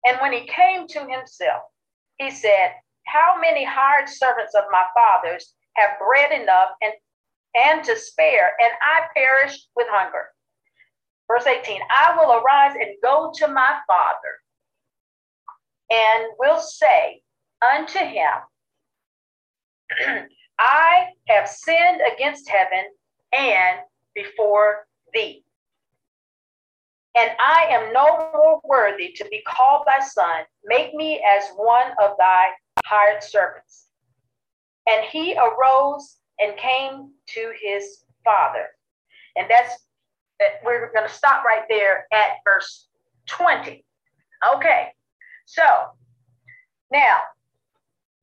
And 0.05 0.19
when 0.21 0.31
he 0.31 0.47
came 0.47 0.87
to 0.87 0.99
himself, 0.99 1.63
he 2.17 2.31
said, 2.31 2.73
How 3.05 3.37
many 3.39 3.63
hired 3.63 4.09
servants 4.09 4.55
of 4.55 4.63
my 4.71 4.85
father's 4.95 5.53
have 5.75 5.99
bread 5.99 6.31
enough 6.31 6.69
and, 6.81 6.93
and 7.55 7.83
to 7.83 7.95
spare, 7.97 8.53
and 8.59 8.71
I 8.81 9.07
perish 9.15 9.67
with 9.75 9.87
hunger? 9.89 10.29
Verse 11.27 11.45
18 11.45 11.81
I 11.91 12.15
will 12.15 12.31
arise 12.33 12.75
and 12.75 12.95
go 13.03 13.31
to 13.35 13.47
my 13.47 13.79
father, 13.87 14.39
and 15.91 16.27
will 16.39 16.59
say 16.59 17.21
unto 17.61 17.99
him, 17.99 18.31
I 20.59 21.07
have 21.27 21.47
sinned 21.47 22.01
against 22.13 22.49
heaven 22.49 22.85
and 23.33 23.79
before 24.15 24.87
thee. 25.13 25.43
And 27.17 27.31
I 27.39 27.67
am 27.69 27.93
no 27.93 28.29
more 28.33 28.61
worthy 28.63 29.11
to 29.13 29.25
be 29.25 29.41
called 29.47 29.87
thy 29.87 30.05
son. 30.05 30.43
Make 30.65 30.93
me 30.93 31.23
as 31.25 31.49
one 31.55 31.91
of 32.01 32.11
thy 32.17 32.49
hired 32.85 33.23
servants. 33.23 33.87
And 34.87 35.03
he 35.05 35.35
arose 35.35 36.17
and 36.39 36.55
came 36.57 37.11
to 37.29 37.51
his 37.59 38.03
father. 38.23 38.67
And 39.35 39.47
that's, 39.49 39.85
that 40.39 40.61
we're 40.63 40.91
going 40.93 41.07
to 41.07 41.13
stop 41.13 41.43
right 41.43 41.63
there 41.67 42.05
at 42.11 42.37
verse 42.45 42.87
20. 43.27 43.83
Okay, 44.55 44.89
so 45.45 45.63
now 46.91 47.17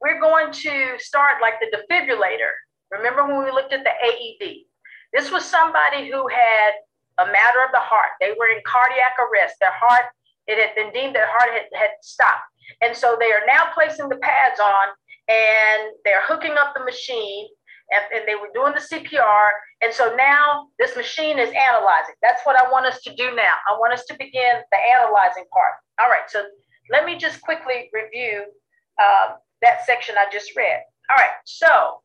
we're 0.00 0.20
going 0.20 0.52
to 0.52 0.94
start 0.98 1.40
like 1.40 1.54
the 1.60 1.76
defibrillator. 1.76 2.52
Remember 2.90 3.26
when 3.26 3.44
we 3.44 3.50
looked 3.50 3.72
at 3.72 3.84
the 3.84 3.90
AED? 3.90 4.64
This 5.12 5.30
was 5.30 5.44
somebody 5.44 6.10
who 6.10 6.28
had 6.28 6.72
a 7.18 7.26
matter 7.26 7.62
of 7.64 7.72
the 7.72 7.80
heart. 7.80 8.10
They 8.20 8.34
were 8.38 8.48
in 8.48 8.60
cardiac 8.66 9.14
arrest. 9.18 9.56
Their 9.60 9.72
heart, 9.72 10.06
it 10.46 10.58
had 10.58 10.74
been 10.74 10.92
deemed 10.92 11.14
their 11.14 11.28
heart 11.28 11.50
had, 11.52 11.78
had 11.78 11.90
stopped. 12.02 12.42
And 12.82 12.96
so 12.96 13.16
they 13.18 13.32
are 13.32 13.46
now 13.46 13.70
placing 13.74 14.08
the 14.08 14.16
pads 14.16 14.60
on 14.60 14.88
and 15.28 15.94
they're 16.04 16.22
hooking 16.22 16.56
up 16.58 16.74
the 16.74 16.84
machine 16.84 17.48
and, 17.90 18.04
and, 18.14 18.28
they 18.28 18.34
were 18.34 18.48
doing 18.54 18.72
the 18.72 18.80
CPR. 18.80 19.50
And 19.82 19.92
so 19.92 20.14
now 20.16 20.68
this 20.78 20.96
machine 20.96 21.38
is 21.38 21.50
analyzing. 21.50 22.14
That's 22.22 22.42
what 22.44 22.56
I 22.56 22.70
want 22.70 22.86
us 22.86 23.00
to 23.02 23.14
do 23.14 23.34
now. 23.34 23.54
I 23.68 23.78
want 23.78 23.92
us 23.92 24.04
to 24.06 24.14
begin 24.14 24.60
the 24.72 24.78
analyzing 24.78 25.44
part. 25.52 25.74
All 26.00 26.08
right, 26.08 26.28
so 26.28 26.44
let 26.90 27.04
me 27.04 27.16
just 27.16 27.40
quickly 27.42 27.90
review 27.92 28.44
uh, 29.00 29.36
that 29.62 29.84
section 29.86 30.16
I 30.18 30.26
just 30.32 30.56
read. 30.56 30.80
All 31.10 31.16
right, 31.16 31.36
so 31.44 32.00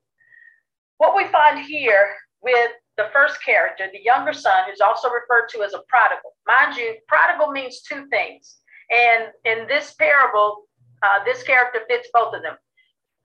what 0.97 1.15
we 1.15 1.27
find 1.27 1.65
here 1.65 2.15
with 2.41 2.71
the 2.97 3.09
first 3.13 3.43
character, 3.43 3.87
the 3.91 4.03
younger 4.03 4.33
son, 4.33 4.65
who's 4.69 4.81
also 4.81 5.09
referred 5.09 5.47
to 5.49 5.63
as 5.63 5.73
a 5.73 5.81
prodigal. 5.87 6.35
Mind 6.45 6.75
you, 6.75 6.95
prodigal 7.07 7.51
means 7.51 7.81
two 7.81 8.05
things. 8.07 8.57
And 8.91 9.29
in 9.45 9.67
this 9.67 9.93
parable, 9.93 10.63
uh, 11.01 11.23
this 11.23 11.43
character 11.43 11.81
fits 11.87 12.09
both 12.13 12.33
of 12.33 12.41
them. 12.41 12.55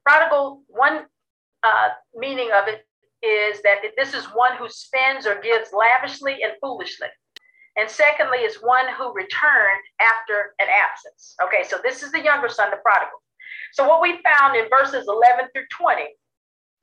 Prodigal, 0.07 0.63
one 0.69 1.07
uh, 1.65 1.89
meaning 2.15 2.51
of 2.55 2.69
it 2.69 2.87
is 3.25 3.63
that 3.63 3.79
this 3.97 4.15
is 4.15 4.25
one 4.27 4.57
who 4.57 4.69
spends 4.69 5.27
or 5.27 5.41
gives 5.41 5.71
lavishly 5.73 6.39
and 6.43 6.53
foolishly. 6.61 7.09
And 7.77 7.91
secondly, 7.91 8.39
is 8.39 8.57
one 8.63 8.87
who 8.97 9.13
returned 9.13 9.83
after 10.01 10.55
an 10.61 10.69
absence. 10.71 11.35
Okay, 11.43 11.69
so 11.69 11.79
this 11.83 12.05
is 12.05 12.13
the 12.13 12.23
younger 12.23 12.49
son, 12.49 12.71
the 12.71 12.77
prodigal. 12.77 13.19
So, 13.73 13.89
what 13.89 14.03
we 14.03 14.21
found 14.23 14.57
in 14.57 14.69
verses 14.69 15.07
11 15.09 15.49
through 15.55 15.67
20, 15.71 16.03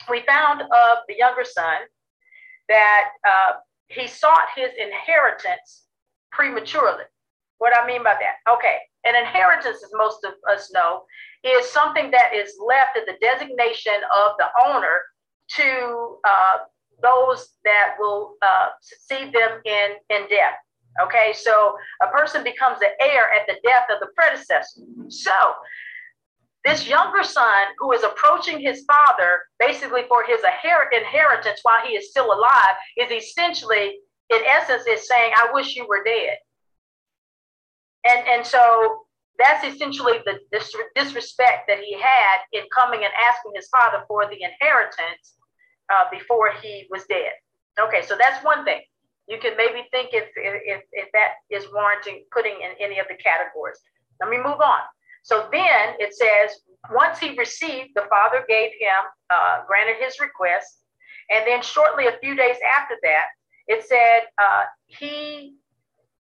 we 0.09 0.23
found 0.27 0.61
of 0.61 0.97
the 1.07 1.15
younger 1.17 1.43
son 1.43 1.81
that 2.69 3.09
uh, 3.27 3.51
he 3.87 4.07
sought 4.07 4.47
his 4.55 4.69
inheritance 4.79 5.85
prematurely. 6.31 7.03
What 7.57 7.77
I 7.77 7.85
mean 7.85 8.03
by 8.03 8.15
that? 8.19 8.53
Okay, 8.53 8.77
an 9.03 9.15
inheritance, 9.15 9.83
as 9.83 9.91
most 9.93 10.23
of 10.23 10.33
us 10.51 10.71
know, 10.73 11.03
is 11.43 11.67
something 11.69 12.11
that 12.11 12.33
is 12.35 12.53
left 12.65 12.97
at 12.97 13.05
the 13.05 13.17
designation 13.21 13.93
of 14.15 14.33
the 14.37 14.47
owner 14.65 15.01
to 15.55 16.17
uh, 16.27 16.57
those 17.01 17.49
that 17.65 17.95
will 17.99 18.35
uh, 18.41 18.67
succeed 18.81 19.33
them 19.33 19.59
in, 19.65 19.91
in 20.09 20.27
death. 20.29 20.55
Okay, 21.03 21.33
so 21.33 21.75
a 22.01 22.07
person 22.07 22.43
becomes 22.43 22.79
the 22.79 22.89
heir 23.01 23.29
at 23.33 23.47
the 23.47 23.55
death 23.63 23.85
of 23.91 23.99
the 23.99 24.07
predecessor. 24.15 24.81
So 25.07 25.31
this 26.65 26.87
younger 26.87 27.23
son 27.23 27.67
who 27.79 27.91
is 27.91 28.03
approaching 28.03 28.59
his 28.59 28.85
father 28.85 29.39
basically 29.59 30.03
for 30.07 30.23
his 30.23 30.41
inheritance 30.93 31.59
while 31.63 31.85
he 31.85 31.93
is 31.93 32.09
still 32.09 32.31
alive 32.31 32.75
is 32.97 33.11
essentially 33.11 33.97
in 34.29 34.39
essence 34.45 34.83
is 34.87 35.07
saying 35.07 35.31
i 35.35 35.49
wish 35.53 35.75
you 35.75 35.87
were 35.87 36.03
dead. 36.03 36.37
And 38.07 38.27
and 38.27 38.45
so 38.45 39.05
that's 39.39 39.65
essentially 39.65 40.19
the 40.25 40.39
disrespect 40.95 41.67
that 41.67 41.79
he 41.79 41.93
had 41.99 42.37
in 42.53 42.63
coming 42.75 43.03
and 43.03 43.13
asking 43.29 43.53
his 43.55 43.67
father 43.69 44.03
for 44.07 44.25
the 44.25 44.41
inheritance 44.41 45.35
uh, 45.91 46.05
before 46.11 46.51
he 46.61 46.87
was 46.91 47.03
dead. 47.05 47.31
Okay 47.79 48.01
so 48.03 48.15
that's 48.17 48.43
one 48.45 48.65
thing. 48.65 48.81
You 49.27 49.39
can 49.39 49.55
maybe 49.55 49.87
think 49.91 50.09
if, 50.13 50.29
if 50.35 50.81
if 50.91 51.09
that 51.13 51.41
is 51.49 51.65
warranting 51.73 52.25
putting 52.31 52.53
in 52.53 52.71
any 52.79 52.99
of 52.99 53.07
the 53.07 53.15
categories. 53.15 53.79
Let 54.19 54.29
me 54.29 54.37
move 54.37 54.61
on 54.61 54.81
so 55.23 55.47
then 55.51 55.95
it 55.99 56.13
says, 56.13 56.59
once 56.91 57.19
he 57.19 57.37
received, 57.37 57.89
the 57.95 58.07
father 58.09 58.43
gave 58.47 58.71
him, 58.79 59.03
uh, 59.29 59.59
granted 59.67 59.97
his 59.99 60.19
request. 60.19 60.79
And 61.29 61.45
then 61.47 61.61
shortly, 61.61 62.07
a 62.07 62.17
few 62.21 62.35
days 62.35 62.57
after 62.79 62.95
that, 63.03 63.25
it 63.67 63.85
said 63.85 64.21
uh, 64.41 64.63
he 64.87 65.55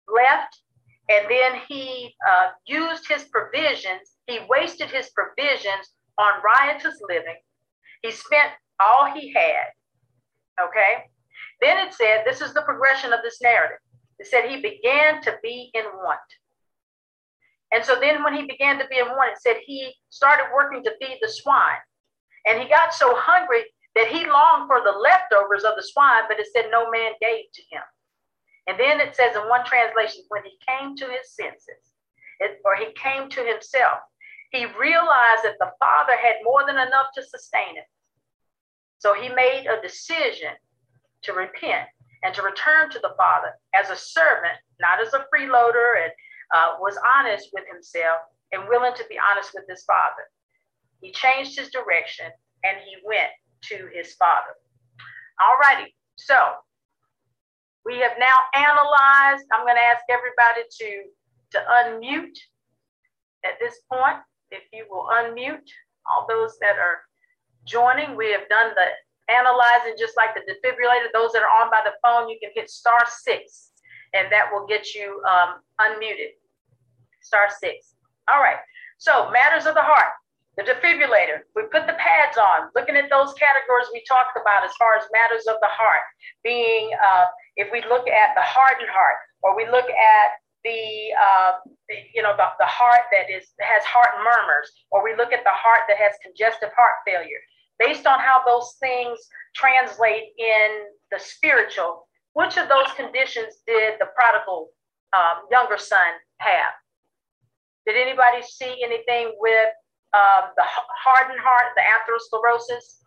left 0.07 0.61
and 1.09 1.25
then 1.29 1.61
he 1.67 2.15
uh, 2.29 2.47
used 2.65 3.07
his 3.07 3.25
provisions. 3.25 4.15
He 4.25 4.39
wasted 4.49 4.89
his 4.89 5.09
provisions 5.09 5.91
on 6.17 6.41
riotous 6.43 6.99
living. 7.07 7.37
He 8.01 8.11
spent 8.11 8.51
all 8.79 9.11
he 9.13 9.33
had. 9.33 9.67
Okay. 10.61 11.05
Then 11.61 11.87
it 11.87 11.93
said, 11.93 12.23
this 12.25 12.41
is 12.41 12.53
the 12.53 12.61
progression 12.61 13.13
of 13.13 13.19
this 13.23 13.41
narrative. 13.41 13.77
It 14.19 14.27
said 14.27 14.49
he 14.49 14.61
began 14.61 15.21
to 15.21 15.37
be 15.43 15.69
in 15.73 15.83
want. 15.83 16.19
And 17.77 17.85
so 17.85 17.93
then 18.01 18.23
when 18.23 18.33
he 18.33 18.41
began 18.41 18.79
to 18.79 18.87
be 18.89 18.97
in 18.97 19.05
want, 19.05 19.33
it 19.33 19.37
said 19.39 19.57
he 19.63 19.93
started 20.09 20.49
working 20.51 20.83
to 20.83 20.95
feed 20.99 21.19
the 21.21 21.29
swine. 21.29 21.77
And 22.49 22.59
he 22.59 22.67
got 22.67 22.91
so 22.91 23.13
hungry 23.15 23.65
that 23.93 24.07
he 24.07 24.25
longed 24.25 24.65
for 24.65 24.81
the 24.81 24.97
leftovers 24.97 25.63
of 25.63 25.75
the 25.75 25.83
swine, 25.83 26.23
but 26.27 26.39
it 26.39 26.47
said 26.51 26.71
no 26.71 26.89
man 26.89 27.11
gave 27.21 27.45
to 27.53 27.61
him. 27.69 27.83
And 28.65 28.79
then 28.79 28.99
it 28.99 29.15
says 29.15 29.35
in 29.35 29.47
one 29.47 29.63
translation, 29.63 30.23
when 30.29 30.41
he 30.43 30.57
came 30.67 30.95
to 30.95 31.05
his 31.05 31.29
senses, 31.37 31.93
it, 32.39 32.57
or 32.65 32.75
he 32.75 32.97
came 32.97 33.29
to 33.29 33.45
himself, 33.45 33.99
he 34.49 34.65
realized 34.65 35.45
that 35.45 35.59
the 35.59 35.69
father 35.77 36.17
had 36.17 36.41
more 36.43 36.65
than 36.65 36.77
enough 36.77 37.13
to 37.13 37.21
sustain 37.21 37.77
him. 37.77 37.85
So 38.97 39.13
he 39.13 39.29
made 39.29 39.67
a 39.69 39.79
decision 39.83 40.57
to 41.29 41.33
repent 41.33 41.85
and 42.23 42.33
to 42.33 42.41
return 42.41 42.89
to 42.89 42.99
the 42.99 43.13
father 43.15 43.53
as 43.75 43.91
a 43.91 43.95
servant, 43.95 44.57
not 44.79 44.99
as 44.99 45.13
a 45.13 45.27
freeloader, 45.29 46.01
and 46.01 46.11
uh, 46.53 46.75
was 46.79 46.97
honest 47.05 47.49
with 47.53 47.65
himself 47.71 48.19
and 48.51 48.67
willing 48.69 48.93
to 48.95 49.05
be 49.09 49.17
honest 49.19 49.51
with 49.53 49.65
his 49.69 49.83
father. 49.83 50.25
He 51.01 51.11
changed 51.11 51.57
his 51.57 51.69
direction 51.69 52.27
and 52.63 52.77
he 52.85 52.95
went 53.05 53.29
to 53.69 53.89
his 53.93 54.13
father. 54.13 54.55
All 55.41 55.57
righty. 55.61 55.95
So 56.15 56.35
we 57.85 57.99
have 57.99 58.17
now 58.19 58.37
analyzed. 58.53 59.45
I'm 59.53 59.65
going 59.65 59.75
to 59.75 59.81
ask 59.81 60.03
everybody 60.09 60.65
to, 60.67 61.03
to 61.51 61.59
unmute 61.83 62.37
at 63.45 63.59
this 63.59 63.75
point. 63.91 64.17
If 64.49 64.63
you 64.71 64.85
will 64.89 65.07
unmute 65.11 65.67
all 66.09 66.25
those 66.27 66.57
that 66.59 66.77
are 66.77 67.01
joining, 67.65 68.15
we 68.15 68.31
have 68.31 68.47
done 68.49 68.71
the 68.75 68.87
analyzing 69.31 69.95
just 69.99 70.15
like 70.15 70.33
the 70.33 70.41
defibrillator. 70.41 71.11
Those 71.13 71.33
that 71.33 71.43
are 71.43 71.61
on 71.61 71.69
by 71.69 71.81
the 71.83 71.93
phone, 72.01 72.29
you 72.29 72.37
can 72.41 72.51
hit 72.55 72.69
star 72.69 73.05
six 73.07 73.71
and 74.13 74.31
that 74.31 74.49
will 74.51 74.65
get 74.67 74.93
you 74.93 75.21
um, 75.27 75.59
unmuted. 75.79 76.37
Star 77.21 77.47
six. 77.59 77.95
All 78.31 78.39
right. 78.39 78.57
So 78.97 79.29
matters 79.31 79.65
of 79.65 79.75
the 79.75 79.81
heart, 79.81 80.09
the 80.57 80.63
defibrillator. 80.63 81.45
We 81.55 81.63
put 81.71 81.87
the 81.87 81.93
pads 81.99 82.37
on, 82.37 82.69
looking 82.75 82.95
at 82.95 83.09
those 83.09 83.33
categories 83.33 83.87
we 83.93 84.03
talked 84.07 84.37
about 84.39 84.63
as 84.63 84.71
far 84.79 84.95
as 84.95 85.03
matters 85.13 85.45
of 85.47 85.57
the 85.61 85.69
heart, 85.69 86.01
being 86.43 86.91
uh, 86.97 87.25
if 87.57 87.71
we 87.71 87.81
look 87.89 88.07
at 88.07 88.33
the 88.35 88.41
hardened 88.41 88.89
heart, 88.89 89.17
or 89.43 89.55
we 89.55 89.65
look 89.67 89.85
at 89.85 90.29
the, 90.63 91.13
uh, 91.13 91.51
you 92.13 92.23
know 92.23 92.35
the, 92.35 92.47
the 92.59 92.65
heart 92.65 93.05
that 93.11 93.29
is 93.29 93.53
has 93.59 93.83
heart 93.85 94.17
murmurs, 94.23 94.71
or 94.91 95.03
we 95.03 95.15
look 95.15 95.31
at 95.31 95.43
the 95.43 95.53
heart 95.53 95.81
that 95.87 95.97
has 95.97 96.13
congestive 96.23 96.69
heart 96.75 96.95
failure. 97.05 97.39
Based 97.79 98.07
on 98.07 98.19
how 98.19 98.41
those 98.45 98.75
things 98.79 99.19
translate 99.53 100.33
in 100.39 100.89
the 101.11 101.19
spiritual, 101.19 102.06
which 102.37 102.55
of 102.55 102.69
those 102.69 102.85
conditions 102.95 103.63
did 103.65 103.95
the 103.99 104.05
prodigal 104.15 104.69
um, 105.11 105.49
younger 105.49 105.79
son 105.79 106.13
have? 106.37 106.73
Did 107.87 107.95
anybody 107.95 108.43
see 108.43 108.83
anything 108.83 109.33
with 109.39 109.69
um, 110.13 110.51
the 110.55 110.61
hardened 110.63 111.39
heart, 111.41 111.73
the 111.75 111.81
atherosclerosis? 111.81 113.01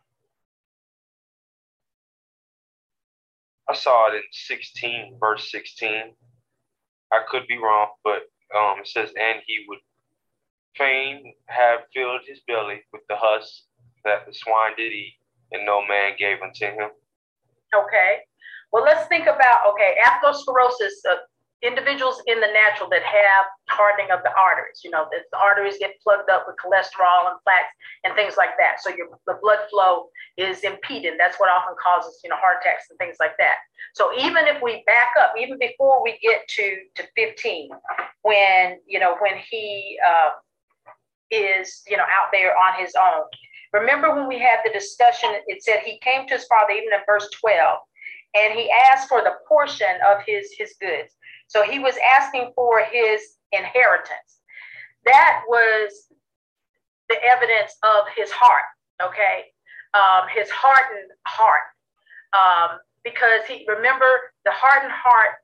I 3.68 3.74
saw 3.74 4.08
it 4.10 4.16
in 4.16 4.22
16, 4.32 5.18
verse 5.20 5.48
16. 5.52 5.90
I 7.12 7.18
could 7.30 7.46
be 7.46 7.56
wrong, 7.56 7.90
but 8.02 8.22
um, 8.58 8.80
it 8.80 8.88
says, 8.88 9.10
and 9.10 9.38
he 9.46 9.64
would 9.68 9.78
fain 10.76 11.34
have 11.46 11.80
filled 11.94 12.22
his 12.26 12.40
belly 12.48 12.80
with 12.92 13.02
the 13.08 13.14
husk 13.16 13.62
that 14.04 14.26
the 14.26 14.34
swine 14.34 14.72
did 14.76 14.90
eat, 14.90 15.14
and 15.52 15.64
no 15.64 15.82
man 15.86 16.14
gave 16.18 16.42
unto 16.42 16.64
him. 16.64 16.90
Okay. 17.72 18.22
Well, 18.72 18.84
let's 18.84 19.06
think 19.08 19.26
about 19.26 19.66
okay, 19.72 19.96
atherosclerosis. 20.04 20.94
Uh, 21.10 21.16
individuals 21.62 22.22
in 22.26 22.40
the 22.40 22.48
natural 22.52 22.88
that 22.88 23.02
have 23.02 23.44
hardening 23.68 24.10
of 24.10 24.22
the 24.22 24.32
arteries. 24.32 24.80
You 24.82 24.90
know, 24.90 25.06
the, 25.10 25.18
the 25.30 25.38
arteries 25.38 25.76
get 25.78 26.00
plugged 26.02 26.30
up 26.30 26.46
with 26.46 26.56
cholesterol 26.56 27.28
and 27.28 27.36
plaques 27.44 27.72
and 28.04 28.14
things 28.14 28.34
like 28.36 28.56
that. 28.58 28.80
So 28.80 28.90
your 28.90 29.08
the 29.26 29.38
blood 29.42 29.58
flow 29.70 30.08
is 30.36 30.64
impeded. 30.64 31.14
That's 31.18 31.38
what 31.38 31.50
often 31.50 31.74
causes 31.82 32.20
you 32.24 32.30
know 32.30 32.36
heart 32.36 32.58
attacks 32.62 32.88
and 32.90 32.98
things 32.98 33.16
like 33.20 33.36
that. 33.38 33.56
So 33.94 34.10
even 34.18 34.46
if 34.46 34.62
we 34.62 34.82
back 34.86 35.12
up, 35.20 35.34
even 35.38 35.58
before 35.58 36.02
we 36.02 36.18
get 36.22 36.48
to 36.48 36.76
to 36.96 37.04
15, 37.16 37.70
when 38.22 38.78
you 38.86 38.98
know 38.98 39.16
when 39.20 39.34
he 39.50 39.98
uh, 40.00 40.30
is 41.30 41.82
you 41.88 41.96
know 41.96 42.04
out 42.04 42.32
there 42.32 42.56
on 42.56 42.80
his 42.80 42.94
own. 42.98 43.24
Remember 43.72 44.12
when 44.12 44.26
we 44.26 44.36
had 44.36 44.58
the 44.64 44.72
discussion? 44.72 45.30
It 45.46 45.62
said 45.62 45.80
he 45.84 46.00
came 46.00 46.26
to 46.26 46.34
his 46.34 46.44
father 46.46 46.72
even 46.72 46.92
in 46.92 46.98
verse 47.06 47.28
12 47.40 47.78
and 48.34 48.58
he 48.58 48.70
asked 48.92 49.08
for 49.08 49.22
the 49.22 49.34
portion 49.48 49.94
of 50.06 50.18
his 50.26 50.52
his 50.58 50.74
goods 50.80 51.14
so 51.50 51.64
he 51.64 51.80
was 51.80 51.96
asking 52.16 52.52
for 52.54 52.80
his 52.80 53.20
inheritance. 53.50 54.38
That 55.04 55.42
was 55.48 56.06
the 57.08 57.16
evidence 57.24 57.74
of 57.82 58.06
his 58.16 58.30
heart, 58.30 58.70
okay? 59.02 59.50
Um, 59.92 60.28
his 60.32 60.48
hardened 60.48 61.10
heart. 61.26 61.66
Um, 62.32 62.78
because 63.02 63.42
he, 63.48 63.66
remember, 63.66 64.06
the 64.44 64.52
hardened 64.54 64.92
heart 64.92 65.42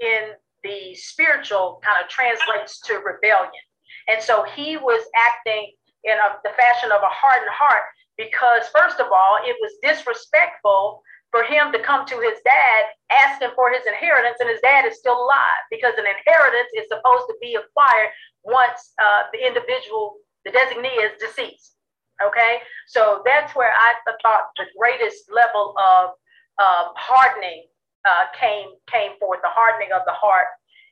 in 0.00 0.34
the 0.64 0.92
spiritual 0.96 1.80
kind 1.84 2.02
of 2.02 2.10
translates 2.10 2.80
to 2.80 2.94
rebellion. 2.94 3.62
And 4.08 4.20
so 4.20 4.44
he 4.56 4.76
was 4.76 5.06
acting 5.14 5.70
in 6.02 6.16
a, 6.18 6.34
the 6.42 6.50
fashion 6.58 6.90
of 6.90 7.02
a 7.02 7.14
hardened 7.14 7.52
heart 7.54 7.84
because, 8.18 8.66
first 8.74 8.98
of 8.98 9.06
all, 9.14 9.38
it 9.44 9.54
was 9.62 9.70
disrespectful 9.84 11.04
for 11.32 11.42
him 11.42 11.72
to 11.72 11.82
come 11.82 12.06
to 12.06 12.20
his 12.20 12.38
dad 12.44 12.84
asking 13.10 13.50
for 13.56 13.72
his 13.72 13.84
inheritance, 13.86 14.36
and 14.38 14.48
his 14.48 14.60
dad 14.60 14.84
is 14.84 14.98
still 14.98 15.16
alive 15.16 15.64
because 15.70 15.94
an 15.98 16.04
inheritance 16.06 16.68
is 16.76 16.86
supposed 16.86 17.26
to 17.26 17.34
be 17.40 17.56
acquired 17.56 18.10
once 18.44 18.92
uh, 19.02 19.22
the 19.32 19.44
individual, 19.44 20.16
the 20.44 20.52
designee, 20.52 21.02
is 21.02 21.18
deceased. 21.18 21.74
Okay, 22.22 22.58
so 22.86 23.22
that's 23.24 23.56
where 23.56 23.72
I 23.72 23.94
thought 24.22 24.52
the 24.56 24.66
greatest 24.78 25.24
level 25.32 25.74
of 25.78 26.10
hardening 26.94 27.64
uh, 28.06 28.26
came 28.38 28.68
came 28.86 29.12
forth, 29.18 29.40
the 29.42 29.50
hardening 29.50 29.90
of 29.92 30.02
the 30.06 30.12
heart 30.12 30.46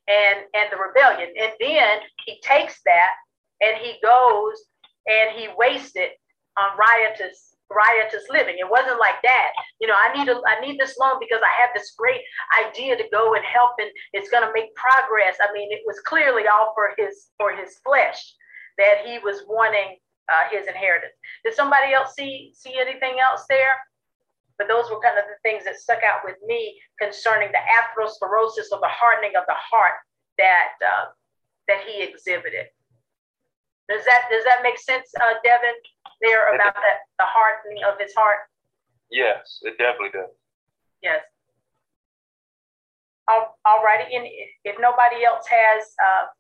and 0.09 0.41
and 0.55 0.69
the 0.73 0.77
rebellion, 0.77 1.31
and 1.39 1.53
then 1.61 1.99
he 2.25 2.41
takes 2.43 2.81
that 2.87 3.15
and 3.61 3.77
he 3.77 3.95
goes 4.03 4.57
and 5.07 5.31
he 5.37 5.49
wastes 5.57 5.97
it 5.97 6.13
on 6.59 6.77
riotous 6.79 7.50
riotous 7.71 8.27
living. 8.29 8.57
It 8.59 8.69
wasn't 8.69 8.99
like 8.99 9.23
that. 9.23 9.51
You 9.81 9.87
know, 9.87 9.97
I 9.97 10.13
need 10.13 10.29
a, 10.29 10.41
I 10.47 10.61
need 10.61 10.79
this 10.79 10.99
loan 10.99 11.19
because 11.21 11.41
I 11.41 11.53
have 11.63 11.71
this 11.75 11.95
great 11.97 12.21
idea 12.59 12.97
to 12.97 13.05
go 13.11 13.35
and 13.35 13.45
help, 13.45 13.73
and 13.79 13.91
it's 14.13 14.31
going 14.31 14.47
to 14.47 14.53
make 14.53 14.75
progress. 14.75 15.39
I 15.41 15.53
mean, 15.53 15.73
it 15.73 15.83
was 15.87 16.01
clearly 16.01 16.45
all 16.47 16.73
for 16.75 16.93
his 16.99 17.31
for 17.39 17.53
his 17.53 17.79
flesh 17.85 18.19
that 18.79 19.07
he 19.07 19.19
was 19.19 19.45
wanting 19.49 19.97
uh, 20.29 20.51
his 20.51 20.67
inheritance. 20.67 21.15
Did 21.45 21.55
somebody 21.55 21.93
else 21.93 22.15
see 22.15 22.53
see 22.55 22.75
anything 22.79 23.19
else 23.21 23.45
there? 23.49 23.79
But 24.59 24.69
those 24.69 24.91
were 24.91 25.01
kind 25.01 25.17
of 25.17 25.25
the 25.25 25.41
things 25.41 25.65
that 25.65 25.81
stuck 25.81 26.03
out 26.05 26.21
with 26.23 26.37
me 26.45 26.79
concerning 27.01 27.49
the 27.49 27.65
atherosclerosis 27.65 28.69
or 28.73 28.81
the 28.85 28.93
hardening 28.93 29.33
of 29.39 29.45
the 29.49 29.57
heart 29.57 29.97
that 30.37 30.77
uh, 30.85 31.07
that 31.69 31.81
he 31.87 32.03
exhibited. 32.03 32.67
Does 33.91 34.05
that 34.07 34.31
does 34.31 34.45
that 34.45 34.63
make 34.63 34.79
sense, 34.79 35.11
uh, 35.21 35.35
Devin? 35.43 35.75
There 36.23 36.55
about 36.55 36.75
that 36.75 37.11
the 37.19 37.27
hardening 37.27 37.83
of 37.83 37.99
his 37.99 38.15
heart. 38.15 38.47
Yes, 39.11 39.59
it 39.63 39.77
definitely 39.79 40.15
does. 40.15 40.31
Yes. 41.03 41.25
All, 43.27 43.59
all 43.65 43.83
righty. 43.83 44.15
And 44.15 44.27
if 44.65 44.77
nobody 44.79 45.25
else 45.25 45.47
has 45.51 45.83
uh, 45.99 46.31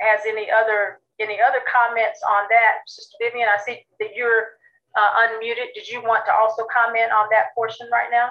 has 0.00 0.20
any 0.26 0.48
other 0.50 1.00
any 1.20 1.38
other 1.44 1.60
comments 1.68 2.20
on 2.24 2.48
that, 2.48 2.86
Sister 2.86 3.16
Vivian, 3.20 3.48
I 3.48 3.58
see 3.60 3.84
that 4.00 4.16
you're 4.16 4.56
uh, 4.96 5.28
unmuted. 5.28 5.74
Did 5.74 5.86
you 5.88 6.00
want 6.00 6.24
to 6.26 6.32
also 6.32 6.64
comment 6.72 7.12
on 7.12 7.28
that 7.30 7.52
portion 7.54 7.86
right 7.92 8.08
now? 8.10 8.30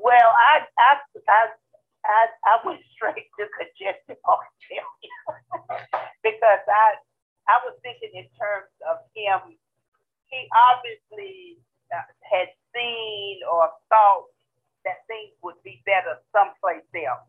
Well, 0.00 0.32
I 0.32 0.64
I 0.78 0.96
I 1.28 1.48
I, 2.08 2.32
I 2.48 2.54
went 2.64 2.80
straight 2.96 3.28
to 3.36 3.44
congestive 3.52 4.16
heart 4.24 4.48
failure 4.64 5.20
because 6.24 6.64
I 6.64 6.96
I 7.48 7.56
was 7.64 7.76
thinking 7.84 8.12
in 8.16 8.28
terms 8.36 8.72
of 8.88 9.04
him. 9.16 9.56
He 10.28 10.44
obviously 10.52 11.56
uh, 11.88 12.04
had 12.20 12.52
seen 12.76 13.40
or 13.48 13.72
thought 13.88 14.28
that 14.84 15.04
things 15.08 15.32
would 15.40 15.56
be 15.64 15.80
better 15.88 16.20
someplace 16.32 16.84
else, 16.92 17.28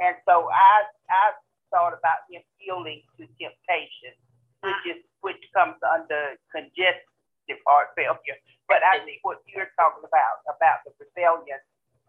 and 0.00 0.16
so 0.28 0.48
I 0.48 0.88
I 1.08 1.36
thought 1.72 1.96
about 1.96 2.24
him 2.28 2.44
yielding 2.60 3.04
to 3.16 3.28
temptation, 3.40 4.16
which 4.64 4.84
is 4.88 5.00
which 5.20 5.40
comes 5.52 5.76
under 5.84 6.36
congestive 6.48 7.60
heart 7.68 7.92
failure. 7.96 8.40
But 8.68 8.80
I 8.84 9.04
think 9.04 9.20
what 9.20 9.44
you're 9.48 9.72
talking 9.76 10.04
about 10.04 10.44
about 10.48 10.84
the 10.88 10.92
rebellion 10.96 11.60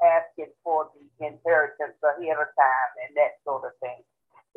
asking 0.02 0.52
for 0.66 0.90
the 0.98 1.06
inheritance 1.22 1.98
ahead 2.02 2.38
of 2.42 2.50
time 2.58 2.92
and 3.06 3.12
that 3.16 3.38
sort 3.46 3.64
of 3.64 3.74
thing. 3.80 4.02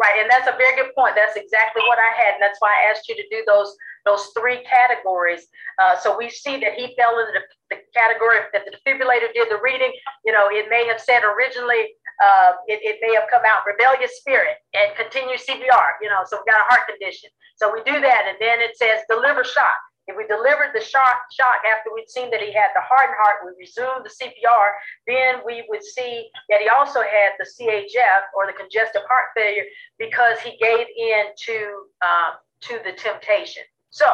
Right, 0.01 0.19
and 0.19 0.27
that's 0.27 0.49
a 0.51 0.57
very 0.59 0.75
good 0.75 0.94
point. 1.05 1.14
That's 1.14 1.37
exactly 1.37 1.85
what 1.85 2.01
I 2.01 2.11
had, 2.17 2.40
and 2.40 2.43
that's 2.43 2.57
why 2.64 2.73
I 2.73 2.88
asked 2.88 3.05
you 3.09 3.17
to 3.17 3.27
do 3.29 3.45
those 3.45 3.77
those 4.09 4.33
three 4.37 4.64
categories. 4.64 5.49
Uh, 5.81 5.97
so 5.97 6.17
we 6.17 6.29
see 6.29 6.61
that 6.61 6.75
he 6.77 6.93
fell 6.97 7.17
into 7.21 7.33
the, 7.33 7.45
the, 7.73 7.81
category 7.97 8.37
that 8.53 8.64
the 8.69 8.73
defibrillator 8.77 9.33
did 9.33 9.49
the 9.49 9.57
reading. 9.64 9.93
You 10.25 10.33
know, 10.33 10.49
it 10.53 10.69
may 10.69 10.85
have 10.87 11.01
said 11.01 11.25
originally, 11.25 11.97
uh, 12.21 12.53
it, 12.69 12.85
it 12.85 13.01
may 13.01 13.14
have 13.17 13.25
come 13.33 13.40
out 13.49 13.64
rebellious 13.64 14.12
spirit 14.21 14.61
and 14.77 14.93
continue 14.97 15.37
CPR. 15.37 16.01
You 16.01 16.09
know, 16.09 16.21
so 16.29 16.37
we've 16.37 16.53
got 16.53 16.61
a 16.61 16.69
heart 16.69 16.88
condition. 16.88 17.31
So 17.57 17.73
we 17.73 17.81
do 17.85 18.01
that, 18.01 18.25
and 18.29 18.37
then 18.40 18.61
it 18.61 18.77
says 18.77 19.01
deliver 19.09 19.45
shock. 19.45 19.77
We 20.24 20.37
delivered 20.37 20.70
the 20.74 20.80
shock, 20.80 21.28
shock 21.32 21.60
after 21.68 21.92
we'd 21.92 22.08
seen 22.08 22.30
that 22.30 22.40
he 22.40 22.52
had 22.52 22.70
the 22.74 22.80
hardened 22.80 23.16
heart, 23.20 23.44
we 23.44 23.52
resumed 23.60 24.04
the 24.04 24.10
CPR, 24.10 24.72
then 25.06 25.44
we 25.44 25.64
would 25.68 25.82
see 25.82 26.30
that 26.48 26.60
he 26.60 26.68
also 26.68 27.00
had 27.00 27.32
the 27.38 27.44
CHF 27.44 28.32
or 28.34 28.46
the 28.46 28.54
congestive 28.54 29.02
heart 29.06 29.28
failure 29.37 29.64
because 29.98 30.38
he 30.40 30.56
gave 30.56 30.87
in 30.96 31.24
to, 31.37 31.84
uh, 32.00 32.30
to 32.62 32.80
the 32.84 32.92
temptation. 32.92 33.64
So 33.90 34.06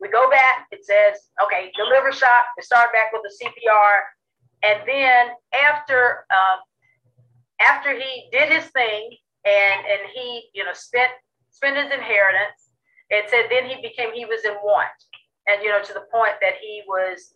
we 0.00 0.08
go 0.08 0.30
back, 0.30 0.66
it 0.70 0.84
says, 0.84 1.28
okay, 1.44 1.70
deliver 1.76 2.12
shock, 2.12 2.46
we 2.56 2.62
start 2.62 2.90
back 2.92 3.12
with 3.12 3.22
the 3.22 3.44
CPR. 3.44 3.98
And 4.62 4.80
then 4.86 5.28
after, 5.52 6.24
uh, 6.30 6.56
after 7.60 7.92
he 7.92 8.28
did 8.32 8.50
his 8.50 8.64
thing 8.70 9.16
and, 9.44 9.80
and 9.86 10.00
he, 10.14 10.48
you 10.54 10.64
know, 10.64 10.72
spent, 10.72 11.10
spent 11.50 11.76
his 11.76 11.92
inheritance, 11.92 12.70
it 13.10 13.28
said 13.28 13.46
then 13.50 13.68
he 13.68 13.76
became, 13.82 14.12
he 14.14 14.24
was 14.24 14.44
in 14.44 14.54
want 14.62 14.88
and 15.48 15.62
you 15.62 15.70
know 15.70 15.82
to 15.82 15.92
the 15.92 16.04
point 16.12 16.34
that 16.40 16.54
he 16.60 16.82
was 16.86 17.34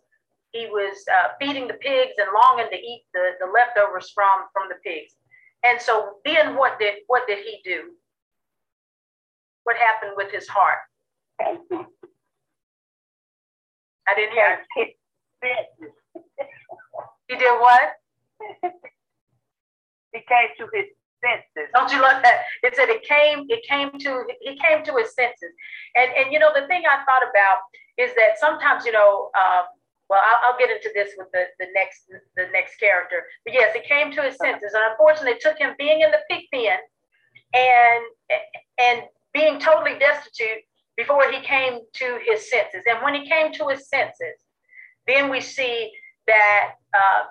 he 0.51 0.67
was 0.67 1.03
uh, 1.11 1.29
feeding 1.39 1.67
the 1.67 1.73
pigs 1.73 2.13
and 2.19 2.29
longing 2.33 2.67
to 2.71 2.77
eat 2.77 3.03
the, 3.13 3.31
the 3.39 3.47
leftovers 3.51 4.11
from 4.13 4.45
from 4.53 4.69
the 4.69 4.75
pigs. 4.85 5.15
And 5.65 5.81
so 5.81 6.17
then 6.23 6.55
what 6.55 6.79
did 6.79 6.99
what 7.07 7.27
did 7.27 7.39
he 7.39 7.59
do? 7.63 7.95
What 9.63 9.77
happened 9.77 10.11
with 10.15 10.31
his 10.31 10.47
heart? 10.47 10.79
I 11.41 11.57
didn't 14.15 14.33
hear 14.33 14.59
he 17.27 17.35
did 17.35 17.59
what? 17.59 17.93
He 20.13 20.19
came 20.29 20.49
to 20.59 20.67
his 20.71 20.85
senses. 21.23 21.71
Don't 21.73 21.91
you 21.91 22.01
love 22.01 22.21
that? 22.23 22.43
It 22.61 22.75
said 22.75 22.89
it 22.89 23.03
came, 23.03 23.45
it 23.49 23.63
came 23.67 23.91
to, 23.99 24.25
he 24.41 24.59
came 24.59 24.83
to 24.83 24.93
his 24.99 25.15
senses. 25.15 25.55
And 25.95 26.11
and 26.17 26.33
you 26.33 26.39
know, 26.39 26.51
the 26.53 26.67
thing 26.67 26.83
I 26.85 27.03
thought 27.05 27.23
about 27.23 27.63
is 27.97 28.11
that 28.15 28.37
sometimes, 28.37 28.85
you 28.85 28.91
know, 28.91 29.31
um, 29.37 29.65
well, 30.09 30.21
I'll, 30.21 30.51
I'll, 30.51 30.59
get 30.59 30.69
into 30.69 30.91
this 30.93 31.11
with 31.17 31.27
the, 31.31 31.45
the 31.59 31.67
next 31.73 32.11
the 32.35 32.47
next 32.51 32.77
character. 32.77 33.23
But 33.45 33.53
yes, 33.53 33.75
it 33.75 33.87
came 33.87 34.11
to 34.11 34.21
his 34.21 34.37
senses, 34.37 34.73
and 34.73 34.83
unfortunately, 34.91 35.33
it 35.33 35.41
took 35.41 35.57
him 35.57 35.73
being 35.77 36.01
in 36.01 36.11
the 36.11 36.19
pig 36.29 36.43
pen 36.53 36.77
and 37.53 38.03
and 38.79 39.03
being 39.33 39.59
totally 39.59 39.97
destitute 39.97 40.61
before 40.97 41.31
he 41.31 41.41
came 41.41 41.79
to 41.93 42.19
his 42.25 42.49
senses. 42.49 42.83
And 42.87 43.01
when 43.01 43.15
he 43.15 43.27
came 43.27 43.51
to 43.53 43.67
his 43.69 43.89
senses, 43.89 44.37
then 45.07 45.31
we 45.31 45.41
see 45.41 45.91
that 46.27 46.73
uh, 46.93 47.23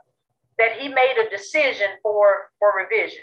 that 0.59 0.79
he 0.79 0.89
made 0.89 1.25
a 1.25 1.31
decision 1.31 1.91
for 2.03 2.51
for 2.59 2.73
revision 2.77 3.23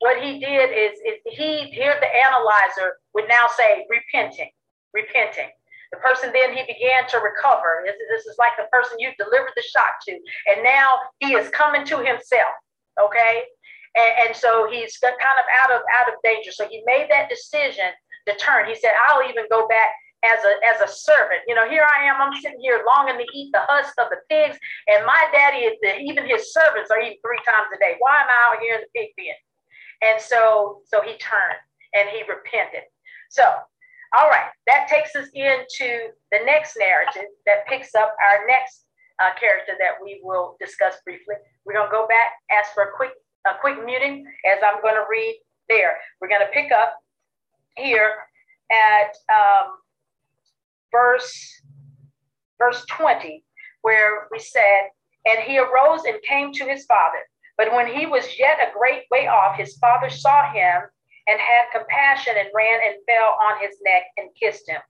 what 0.00 0.22
he 0.22 0.38
did 0.38 0.70
is, 0.70 0.98
is 1.00 1.20
he 1.24 1.70
here 1.70 1.96
the 2.00 2.10
analyzer 2.26 2.98
would 3.14 3.28
now 3.28 3.46
say 3.56 3.86
repenting, 3.88 4.50
repenting. 4.92 5.48
The 5.92 5.98
person 5.98 6.32
then 6.32 6.56
he 6.56 6.62
began 6.66 7.06
to 7.08 7.18
recover. 7.18 7.86
This, 7.86 7.94
this 8.10 8.26
is 8.26 8.36
like 8.38 8.58
the 8.58 8.66
person 8.72 8.98
you 8.98 9.10
delivered 9.16 9.54
the 9.54 9.62
shot 9.62 9.94
to, 10.08 10.12
and 10.50 10.64
now 10.64 10.98
he 11.20 11.34
is 11.34 11.48
coming 11.50 11.86
to 11.86 11.98
himself. 11.98 12.50
Okay, 12.98 13.42
and, 13.94 14.12
and 14.26 14.36
so 14.36 14.68
he's 14.70 14.98
kind 14.98 15.14
of 15.14 15.46
out 15.62 15.70
of 15.70 15.82
out 15.94 16.12
of 16.12 16.18
danger. 16.24 16.50
So 16.50 16.66
he 16.66 16.82
made 16.84 17.06
that 17.10 17.30
decision 17.30 17.94
to 18.26 18.34
turn. 18.36 18.66
He 18.66 18.74
said, 18.74 18.90
"I'll 19.06 19.28
even 19.28 19.44
go 19.50 19.68
back 19.68 19.90
as 20.24 20.42
a 20.42 20.52
as 20.66 20.80
a 20.82 20.92
servant. 20.92 21.46
You 21.46 21.54
know, 21.54 21.68
here 21.70 21.86
I 21.86 22.06
am. 22.06 22.20
I'm 22.20 22.34
sitting 22.42 22.60
here 22.60 22.82
longing 22.86 23.18
to 23.18 23.26
eat 23.32 23.52
the 23.52 23.62
husk 23.62 23.94
of 23.98 24.10
the 24.10 24.18
pigs, 24.28 24.58
and 24.88 25.06
my 25.06 25.28
daddy, 25.32 25.70
is 25.70 25.78
even 26.00 26.26
his 26.26 26.52
servants, 26.52 26.90
are 26.90 27.00
eating 27.00 27.22
three 27.22 27.40
times 27.46 27.70
a 27.74 27.78
day. 27.78 27.94
Why 28.00 28.18
am 28.18 28.26
I 28.26 28.38
out 28.50 28.60
here 28.60 28.74
in 28.74 28.82
the 28.82 28.90
pig 28.98 29.14
pen?" 29.16 29.38
And 30.04 30.20
so, 30.20 30.82
so 30.86 31.00
he 31.00 31.16
turned 31.18 31.60
and 31.94 32.08
he 32.10 32.22
repented. 32.28 32.84
So, 33.30 33.44
all 34.16 34.28
right, 34.28 34.50
that 34.66 34.86
takes 34.88 35.16
us 35.16 35.28
into 35.34 36.12
the 36.30 36.40
next 36.44 36.76
narrative 36.78 37.30
that 37.46 37.66
picks 37.66 37.94
up 37.94 38.14
our 38.22 38.46
next 38.46 38.84
uh, 39.20 39.30
character 39.38 39.72
that 39.78 39.94
we 40.02 40.20
will 40.22 40.56
discuss 40.60 40.94
briefly. 41.04 41.36
We're 41.64 41.74
going 41.74 41.88
to 41.88 41.92
go 41.92 42.06
back, 42.06 42.32
ask 42.50 42.74
for 42.74 42.84
a 42.84 42.92
quick, 42.96 43.12
a 43.46 43.52
quick 43.60 43.84
muting 43.84 44.26
as 44.46 44.58
I'm 44.64 44.82
going 44.82 44.94
to 44.94 45.04
read 45.10 45.40
there. 45.68 45.96
We're 46.20 46.28
going 46.28 46.42
to 46.42 46.52
pick 46.52 46.70
up 46.70 46.98
here 47.76 48.12
at 48.70 49.16
um, 49.32 49.78
verse 50.92 51.62
verse 52.58 52.84
20, 52.90 53.44
where 53.82 54.28
we 54.30 54.38
said, 54.38 54.88
And 55.26 55.42
he 55.42 55.58
arose 55.58 56.04
and 56.06 56.20
came 56.22 56.52
to 56.52 56.64
his 56.64 56.84
father. 56.84 57.18
But 57.56 57.72
when 57.72 57.86
he 57.86 58.06
was 58.06 58.38
yet 58.38 58.58
a 58.58 58.76
great 58.76 59.04
way 59.10 59.28
off, 59.28 59.56
his 59.56 59.76
father 59.78 60.10
saw 60.10 60.50
him 60.52 60.82
and 61.26 61.40
had 61.40 61.70
compassion 61.72 62.34
and 62.38 62.48
ran 62.54 62.80
and 62.84 62.96
fell 63.06 63.36
on 63.42 63.60
his 63.60 63.76
neck 63.84 64.04
and 64.16 64.28
kissed 64.34 64.68
him. 64.68 64.80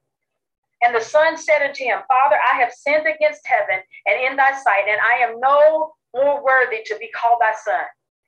And 0.83 0.94
the 0.94 1.00
son 1.00 1.37
said 1.37 1.62
unto 1.62 1.85
him, 1.85 2.00
Father, 2.09 2.37
I 2.37 2.61
have 2.61 2.72
sinned 2.72 3.07
against 3.07 3.46
heaven 3.46 3.81
and 4.07 4.20
in 4.20 4.37
thy 4.37 4.53
sight, 4.53 4.85
and 4.88 5.00
I 5.00 5.24
am 5.24 5.40
no 5.40 5.94
more 6.14 6.44
worthy 6.44 6.83
to 6.85 6.96
be 6.98 7.09
called 7.09 7.38
thy 7.40 7.55
son. 7.64 7.85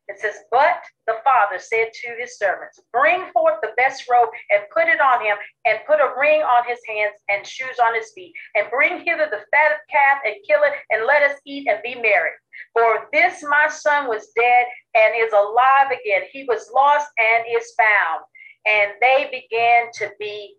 It 0.08 0.20
says, 0.20 0.36
But 0.50 0.82
the 1.06 1.18
father 1.24 1.58
said 1.58 1.90
to 1.92 2.16
his 2.18 2.38
servants, 2.38 2.80
Bring 2.92 3.30
forth 3.32 3.58
the 3.60 3.74
best 3.76 4.08
robe 4.08 4.28
and 4.50 4.62
put 4.72 4.86
it 4.86 5.00
on 5.00 5.24
him, 5.24 5.36
and 5.64 5.80
put 5.86 6.00
a 6.00 6.14
ring 6.18 6.42
on 6.42 6.66
his 6.66 6.78
hands 6.88 7.14
and 7.28 7.46
shoes 7.46 7.78
on 7.82 7.94
his 7.94 8.12
feet, 8.14 8.32
and 8.54 8.70
bring 8.70 9.04
hither 9.04 9.26
the 9.28 9.44
fatted 9.50 9.78
calf 9.90 10.20
and 10.24 10.36
kill 10.46 10.62
it, 10.62 10.72
and 10.90 11.06
let 11.06 11.22
us 11.22 11.38
eat 11.44 11.66
and 11.68 11.82
be 11.82 11.96
merry. 11.96 12.30
For 12.72 13.08
this 13.12 13.42
my 13.42 13.68
son 13.68 14.08
was 14.08 14.28
dead 14.36 14.66
and 14.94 15.14
is 15.16 15.32
alive 15.32 15.88
again. 15.88 16.22
He 16.30 16.44
was 16.44 16.70
lost 16.74 17.08
and 17.18 17.44
is 17.56 17.72
found. 17.76 18.24
And 18.66 18.92
they 19.00 19.28
began 19.30 19.90
to 19.94 20.10
be 20.18 20.56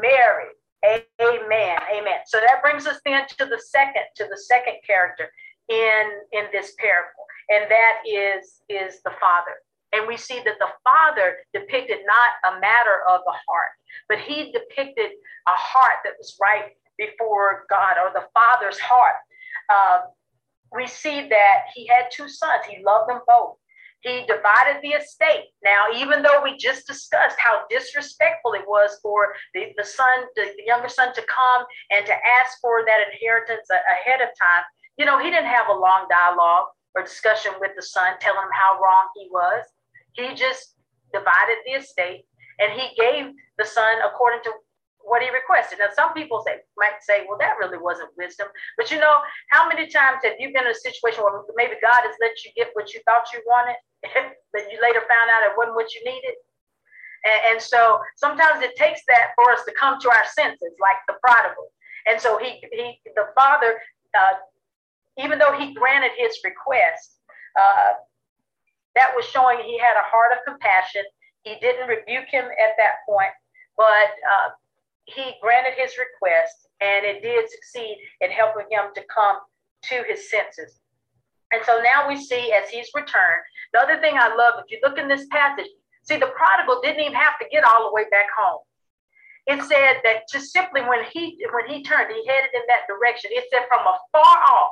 merry. 0.00 0.50
Amen. 0.84 1.78
Amen. 1.94 2.20
So 2.26 2.40
that 2.40 2.62
brings 2.62 2.86
us 2.86 3.00
then 3.04 3.22
to 3.38 3.46
the 3.46 3.58
second, 3.58 4.02
to 4.16 4.26
the 4.30 4.38
second 4.38 4.74
character 4.86 5.30
in, 5.68 6.10
in 6.32 6.44
this 6.52 6.74
parable. 6.78 7.26
And 7.48 7.70
that 7.70 8.02
is, 8.06 8.62
is 8.68 9.02
the 9.02 9.12
father. 9.20 9.56
And 9.92 10.06
we 10.06 10.16
see 10.16 10.40
that 10.44 10.58
the 10.58 10.70
father 10.84 11.38
depicted 11.52 11.98
not 12.06 12.54
a 12.54 12.60
matter 12.60 13.02
of 13.08 13.20
the 13.26 13.34
heart, 13.48 13.70
but 14.08 14.18
he 14.18 14.52
depicted 14.52 15.10
a 15.46 15.56
heart 15.56 15.98
that 16.04 16.14
was 16.16 16.36
right 16.40 16.76
before 16.96 17.64
God 17.68 17.96
or 17.98 18.12
the 18.12 18.26
father's 18.32 18.78
heart. 18.78 19.16
Uh, 19.68 19.98
we 20.74 20.86
see 20.86 21.28
that 21.28 21.64
he 21.74 21.86
had 21.86 22.06
two 22.12 22.28
sons. 22.28 22.64
He 22.68 22.82
loved 22.84 23.10
them 23.10 23.20
both. 23.26 23.56
He 24.00 24.24
divided 24.26 24.80
the 24.82 24.96
estate. 24.96 25.52
Now, 25.62 25.86
even 25.94 26.22
though 26.22 26.40
we 26.42 26.56
just 26.56 26.86
discussed 26.86 27.36
how 27.38 27.62
disrespectful 27.68 28.54
it 28.54 28.64
was 28.66 28.98
for 29.02 29.34
the, 29.52 29.72
the 29.76 29.84
son, 29.84 30.24
the, 30.36 30.52
the 30.56 30.64
younger 30.64 30.88
son 30.88 31.12
to 31.14 31.22
come 31.22 31.64
and 31.90 32.06
to 32.06 32.12
ask 32.12 32.58
for 32.62 32.82
that 32.86 33.04
inheritance 33.12 33.68
ahead 33.70 34.22
of 34.22 34.28
time, 34.40 34.64
you 34.96 35.04
know, 35.04 35.18
he 35.18 35.30
didn't 35.30 35.46
have 35.46 35.68
a 35.68 35.78
long 35.78 36.06
dialogue 36.08 36.68
or 36.94 37.02
discussion 37.02 37.52
with 37.60 37.72
the 37.76 37.82
son 37.82 38.14
telling 38.20 38.40
him 38.40 38.52
how 38.52 38.80
wrong 38.80 39.08
he 39.16 39.28
was. 39.30 39.64
He 40.12 40.34
just 40.34 40.76
divided 41.12 41.58
the 41.66 41.72
estate 41.72 42.24
and 42.58 42.72
he 42.72 42.94
gave 42.96 43.32
the 43.58 43.64
son 43.64 43.98
according 44.04 44.40
to 44.44 44.52
what 45.02 45.22
he 45.22 45.28
requested. 45.30 45.78
Now, 45.78 45.88
some 45.94 46.12
people 46.14 46.42
say 46.44 46.60
might 46.76 47.00
say, 47.00 47.24
well, 47.28 47.38
that 47.38 47.58
really 47.58 47.78
wasn't 47.78 48.10
wisdom. 48.16 48.48
But 48.76 48.90
you 48.90 48.98
know, 48.98 49.18
how 49.50 49.68
many 49.68 49.88
times 49.88 50.20
have 50.24 50.38
you 50.38 50.52
been 50.52 50.64
in 50.64 50.70
a 50.70 50.74
situation 50.74 51.24
where 51.24 51.42
maybe 51.56 51.80
God 51.80 52.04
has 52.04 52.14
let 52.20 52.36
you 52.44 52.50
get 52.56 52.70
what 52.74 52.92
you 52.92 53.00
thought 53.04 53.32
you 53.32 53.40
wanted, 53.46 53.76
but 54.52 54.62
you 54.70 54.78
later 54.80 55.00
found 55.08 55.30
out 55.30 55.48
it 55.48 55.56
wasn't 55.56 55.76
what 55.76 55.92
you 55.94 56.02
needed? 56.04 56.36
And, 57.24 57.40
and 57.52 57.58
so 57.62 58.00
sometimes 58.16 58.62
it 58.62 58.76
takes 58.76 59.00
that 59.08 59.32
for 59.36 59.52
us 59.52 59.64
to 59.64 59.72
come 59.78 60.00
to 60.00 60.08
our 60.08 60.26
senses, 60.32 60.72
like 60.80 61.00
the 61.08 61.14
prodigal. 61.20 61.72
And 62.06 62.20
so 62.20 62.38
he, 62.38 62.62
he 62.72 63.00
the 63.14 63.28
father, 63.34 63.80
uh, 64.16 64.40
even 65.18 65.38
though 65.38 65.52
he 65.56 65.74
granted 65.74 66.12
his 66.16 66.38
request, 66.44 67.20
uh, 67.58 68.00
that 68.94 69.12
was 69.14 69.24
showing 69.26 69.60
he 69.60 69.78
had 69.78 69.94
a 69.96 70.06
heart 70.08 70.32
of 70.32 70.38
compassion. 70.46 71.04
He 71.42 71.56
didn't 71.60 71.88
rebuke 71.88 72.28
him 72.28 72.44
at 72.44 72.74
that 72.76 73.06
point, 73.08 73.32
but 73.76 73.86
uh, 73.86 74.48
he 75.14 75.32
granted 75.42 75.74
his 75.76 75.92
request 75.98 76.68
and 76.80 77.04
it 77.04 77.22
did 77.22 77.48
succeed 77.50 77.98
in 78.20 78.30
helping 78.30 78.66
him 78.70 78.92
to 78.94 79.02
come 79.14 79.38
to 79.82 80.04
his 80.08 80.30
senses. 80.30 80.80
And 81.52 81.62
so 81.64 81.80
now 81.82 82.08
we 82.08 82.16
see 82.16 82.52
as 82.52 82.68
he's 82.70 82.88
returned, 82.94 83.42
the 83.72 83.80
other 83.80 84.00
thing 84.00 84.14
I 84.16 84.34
love, 84.34 84.54
if 84.58 84.70
you 84.70 84.78
look 84.82 84.98
in 84.98 85.08
this 85.08 85.26
passage, 85.30 85.66
see 86.02 86.16
the 86.16 86.32
prodigal 86.36 86.80
didn't 86.82 87.00
even 87.00 87.14
have 87.14 87.38
to 87.40 87.46
get 87.50 87.64
all 87.64 87.88
the 87.88 87.94
way 87.94 88.04
back 88.10 88.26
home. 88.38 88.60
It 89.46 89.62
said 89.64 90.00
that 90.04 90.28
just 90.30 90.52
simply 90.52 90.82
when 90.82 91.04
he 91.12 91.44
when 91.52 91.66
he 91.68 91.82
turned, 91.82 92.12
he 92.12 92.26
headed 92.26 92.50
in 92.54 92.62
that 92.68 92.86
direction. 92.86 93.30
It 93.32 93.46
said 93.50 93.66
from 93.68 93.80
afar 93.80 94.38
off, 94.44 94.70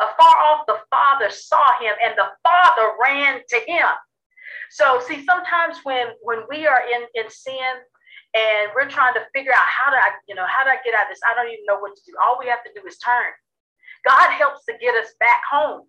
afar 0.00 0.36
off, 0.38 0.66
the 0.66 0.78
father 0.88 1.30
saw 1.30 1.78
him, 1.78 1.92
and 2.02 2.14
the 2.16 2.28
father 2.42 2.92
ran 3.02 3.42
to 3.48 3.56
him. 3.66 3.88
So 4.70 5.00
see, 5.06 5.24
sometimes 5.26 5.78
when 5.82 6.06
when 6.22 6.44
we 6.48 6.66
are 6.66 6.82
in 6.88 7.02
in 7.14 7.28
sin, 7.28 7.84
and 8.34 8.70
we're 8.74 8.90
trying 8.90 9.14
to 9.14 9.22
figure 9.32 9.52
out 9.52 9.64
how 9.64 9.90
do 9.90 9.96
I, 9.96 10.10
you 10.28 10.34
know, 10.34 10.46
how 10.46 10.64
do 10.64 10.70
I 10.70 10.78
get 10.84 10.94
out 10.94 11.06
of 11.06 11.10
this? 11.10 11.22
I 11.22 11.34
don't 11.34 11.46
even 11.46 11.64
know 11.66 11.78
what 11.78 11.94
to 11.94 12.02
do. 12.06 12.12
All 12.22 12.36
we 12.38 12.46
have 12.46 12.64
to 12.64 12.70
do 12.74 12.86
is 12.86 12.98
turn. 12.98 13.30
God 14.06 14.30
helps 14.30 14.64
to 14.66 14.74
get 14.80 14.94
us 14.94 15.14
back 15.20 15.42
home, 15.50 15.86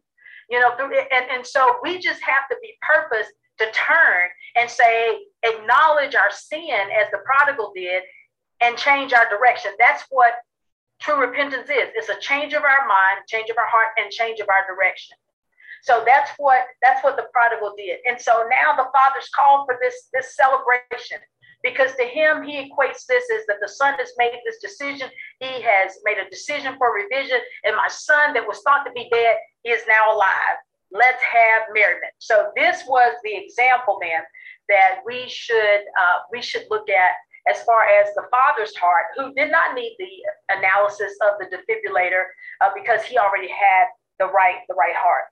you 0.50 0.60
know, 0.60 0.72
and, 0.78 1.26
and 1.30 1.46
so 1.46 1.78
we 1.84 2.00
just 2.00 2.22
have 2.22 2.48
to 2.50 2.56
be 2.62 2.78
purpose 2.82 3.28
to 3.58 3.66
turn 3.72 4.30
and 4.56 4.70
say, 4.70 5.20
acknowledge 5.44 6.16
our 6.16 6.32
sin 6.32 6.88
as 6.94 7.10
the 7.12 7.20
prodigal 7.26 7.74
did 7.76 8.04
and 8.62 8.78
change 8.78 9.12
our 9.12 9.28
direction. 9.30 9.72
That's 9.80 10.04
what 10.10 10.34
true 11.02 11.20
repentance 11.20 11.70
is. 11.70 11.90
It's 11.96 12.10
a 12.10 12.20
change 12.20 12.54
of 12.54 12.64
our 12.64 12.88
mind, 12.88 13.28
change 13.28 13.50
of 13.50 13.58
our 13.58 13.68
heart, 13.68 13.90
and 13.98 14.12
change 14.12 14.40
of 14.40 14.48
our 14.50 14.66
direction. 14.68 15.18
So 15.84 16.04
that's 16.06 16.32
what 16.38 16.66
that's 16.82 17.04
what 17.04 17.16
the 17.16 17.28
prodigal 17.32 17.74
did. 17.78 18.00
And 18.08 18.20
so 18.20 18.44
now 18.50 18.76
the 18.76 18.90
father's 18.92 19.30
called 19.36 19.68
for 19.68 19.78
this 19.82 20.10
this 20.14 20.36
celebration 20.36 21.20
because 21.64 21.96
to 21.96 22.04
him 22.04 22.44
he 22.44 22.58
equates 22.58 23.06
this 23.08 23.24
as 23.32 23.46
that 23.48 23.58
the 23.62 23.68
son 23.68 23.94
has 23.96 24.12
made 24.18 24.40
this 24.46 24.60
decision. 24.60 25.10
He 25.40 25.62
has 25.62 25.98
made 26.04 26.18
a 26.18 26.30
decision 26.30 26.76
for 26.78 26.94
revision, 26.94 27.40
and 27.64 27.76
my 27.76 27.88
son 27.88 28.34
that 28.34 28.48
was 28.48 28.62
thought 28.62 28.84
to 28.86 28.92
be 28.92 29.10
dead 29.12 29.38
he 29.64 29.72
is 29.72 29.82
now 29.88 30.14
alive. 30.14 30.58
Let's 30.92 31.22
have 31.24 31.64
merriment. 31.74 32.14
So 32.20 32.52
this 32.56 32.84
was 32.88 33.16
the 33.24 33.36
example 33.36 33.98
man 34.00 34.22
that 34.70 35.00
we 35.06 35.28
should 35.28 35.82
uh, 36.00 36.20
we 36.32 36.42
should 36.42 36.66
look 36.70 36.90
at 36.90 37.12
as 37.48 37.62
far 37.64 37.86
as 37.86 38.14
the 38.16 38.24
father's 38.32 38.76
heart, 38.76 39.06
who 39.16 39.34
did 39.34 39.52
not 39.52 39.76
need 39.76 39.96
the 40.00 40.56
analysis 40.56 41.14
of 41.22 41.38
the 41.40 41.46
defibrillator 41.46 42.26
uh, 42.62 42.70
because 42.74 43.04
he 43.04 43.18
already 43.18 43.50
had 43.50 43.86
the 44.20 44.26
right 44.26 44.62
the 44.68 44.76
right 44.76 44.96
heart. 44.96 45.26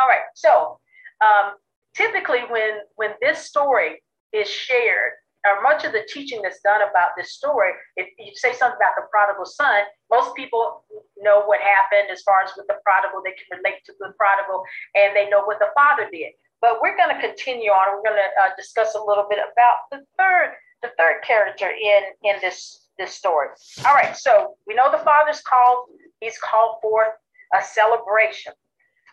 All 0.00 0.08
right, 0.08 0.26
so 0.34 0.78
um, 1.24 1.54
typically 1.94 2.40
when 2.48 2.78
when 2.96 3.12
this 3.20 3.38
story 3.38 4.02
is 4.32 4.48
shared, 4.48 5.12
or 5.46 5.62
much 5.62 5.84
of 5.84 5.92
the 5.92 6.06
teaching 6.08 6.42
that's 6.42 6.60
done 6.60 6.82
about 6.82 7.16
this 7.16 7.32
story, 7.32 7.72
if 7.96 8.08
you 8.18 8.32
say 8.34 8.52
something 8.52 8.76
about 8.76 8.96
the 8.96 9.06
prodigal 9.10 9.46
son, 9.46 9.82
most 10.10 10.34
people 10.34 10.84
know 11.18 11.42
what 11.44 11.60
happened 11.60 12.10
as 12.10 12.22
far 12.22 12.42
as 12.42 12.50
with 12.56 12.66
the 12.66 12.78
prodigal, 12.84 13.22
they 13.24 13.36
can 13.36 13.58
relate 13.58 13.84
to 13.86 13.92
the 13.98 14.12
prodigal, 14.18 14.64
and 14.94 15.14
they 15.14 15.28
know 15.28 15.44
what 15.44 15.58
the 15.58 15.70
father 15.74 16.08
did. 16.10 16.32
But 16.60 16.82
we're 16.82 16.96
going 16.96 17.14
to 17.14 17.20
continue 17.20 17.70
on. 17.70 17.94
We're 17.94 18.10
going 18.10 18.18
to 18.18 18.30
uh, 18.42 18.50
discuss 18.56 18.94
a 18.94 19.02
little 19.02 19.26
bit 19.30 19.38
about 19.38 19.86
the 19.90 20.04
third 20.18 20.54
the 20.82 20.90
third 20.96 21.22
character 21.26 21.70
in 21.70 22.02
in 22.22 22.36
this 22.40 22.88
this 22.98 23.12
story. 23.12 23.48
All 23.86 23.94
right, 23.94 24.16
so 24.16 24.54
we 24.66 24.74
know 24.74 24.90
the 24.90 24.98
father's 24.98 25.40
called. 25.40 25.86
He's 26.20 26.38
called 26.38 26.78
forth 26.82 27.14
a 27.54 27.62
celebration. 27.62 28.52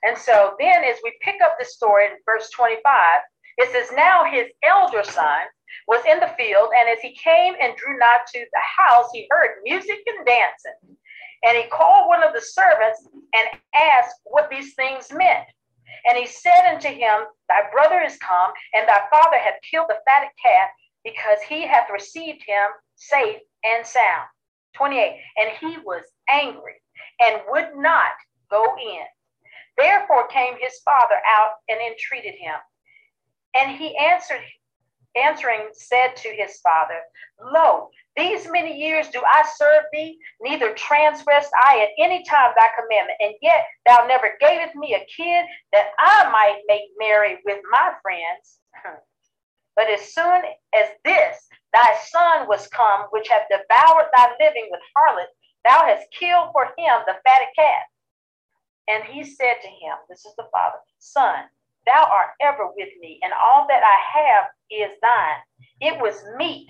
And 0.04 0.18
so 0.18 0.56
then, 0.60 0.84
as 0.84 0.98
we 1.04 1.14
pick 1.22 1.36
up 1.44 1.58
the 1.58 1.66
story 1.66 2.06
in 2.06 2.12
verse 2.26 2.50
25, 2.52 2.82
it 3.58 3.72
says, 3.72 3.96
Now 3.96 4.24
his 4.26 4.48
elder 4.64 5.04
son 5.04 5.42
was 5.88 6.04
in 6.06 6.20
the 6.20 6.34
field, 6.38 6.70
and 6.78 6.90
as 6.90 7.00
he 7.02 7.16
came 7.16 7.56
and 7.62 7.76
drew 7.76 7.98
nigh 7.98 8.20
to 8.34 8.40
the 8.40 8.84
house, 8.84 9.10
he 9.14 9.28
heard 9.30 9.62
music 9.64 10.00
and 10.08 10.26
dancing. 10.26 10.98
And 11.44 11.58
he 11.58 11.70
called 11.70 12.08
one 12.08 12.24
of 12.24 12.34
the 12.34 12.42
servants 12.42 13.08
and 13.34 13.60
asked 13.76 14.16
what 14.26 14.50
these 14.50 14.74
things 14.74 15.12
meant. 15.12 15.46
And 16.10 16.18
he 16.18 16.26
said 16.26 16.74
unto 16.74 16.88
him, 16.88 17.26
Thy 17.50 17.70
brother 17.72 18.02
is 18.02 18.18
come, 18.18 18.52
and 18.74 18.88
thy 18.88 19.02
father 19.12 19.38
hath 19.38 19.62
killed 19.70 19.88
the 19.90 20.00
fatted 20.08 20.30
calf, 20.44 20.70
because 21.04 21.38
he 21.48 21.68
hath 21.68 21.90
received 21.92 22.44
him 22.46 22.68
safe 22.96 23.40
and 23.64 23.86
sound. 23.86 24.28
28. 24.76 25.22
And 25.38 25.50
he 25.60 25.78
was 25.86 26.04
angry 26.30 26.82
and 27.20 27.42
would 27.50 27.76
not 27.76 28.12
go 28.50 28.64
in. 28.78 29.06
Therefore 29.78 30.28
came 30.28 30.56
his 30.60 30.80
father 30.84 31.16
out 31.28 31.52
and 31.70 31.80
entreated 31.80 32.36
him. 32.40 32.56
And 33.56 33.76
he 33.78 33.98
answered, 33.98 34.42
answering, 35.16 35.70
said 35.74 36.16
to 36.18 36.30
his 36.30 36.60
father, 36.60 37.00
Lo, 37.42 37.90
these 38.18 38.48
many 38.50 38.78
years 38.78 39.08
do 39.10 39.22
I 39.26 39.46
serve 39.58 39.84
thee, 39.92 40.18
neither 40.42 40.74
transgressed 40.74 41.52
I 41.66 41.82
at 41.82 42.04
any 42.04 42.24
time 42.24 42.52
thy 42.56 42.68
commandment, 42.80 43.18
and 43.20 43.34
yet 43.42 43.66
thou 43.86 44.06
never 44.08 44.38
gavest 44.40 44.76
me 44.76 44.94
a 44.94 45.06
kid 45.06 45.46
that 45.74 45.92
I 46.00 46.30
might 46.32 46.62
make 46.68 46.84
merry 46.98 47.38
with 47.46 47.60
my 47.72 47.94
friends. 48.02 48.60
But 49.76 49.90
as 49.90 50.14
soon 50.14 50.42
as 50.74 50.88
this 51.04 51.50
thy 51.74 51.98
son 52.08 52.48
was 52.48 52.68
come, 52.68 53.08
which 53.10 53.28
hath 53.28 53.50
devoured 53.50 54.08
thy 54.16 54.32
living 54.40 54.70
with 54.72 54.80
harlots, 54.96 55.34
thou 55.66 55.86
hast 55.86 56.08
killed 56.18 56.52
for 56.54 56.68
him 56.78 57.02
the 57.06 57.20
fatted 57.26 57.50
calf. 57.58 57.84
And 58.88 59.04
he 59.04 59.24
said 59.26 59.56
to 59.62 59.68
him, 59.68 59.98
This 60.08 60.26
is 60.26 60.34
the 60.38 60.48
father, 60.52 60.78
Son, 61.00 61.44
thou 61.86 62.08
art 62.12 62.32
ever 62.42 62.68
with 62.76 62.90
me, 63.00 63.20
and 63.24 63.34
all 63.34 63.66
that 63.70 63.84
I 63.84 64.20
have 64.20 64.46
is 64.72 64.98
thine. 65.02 65.42
It 65.82 66.02
was 66.02 66.24
meet 66.38 66.70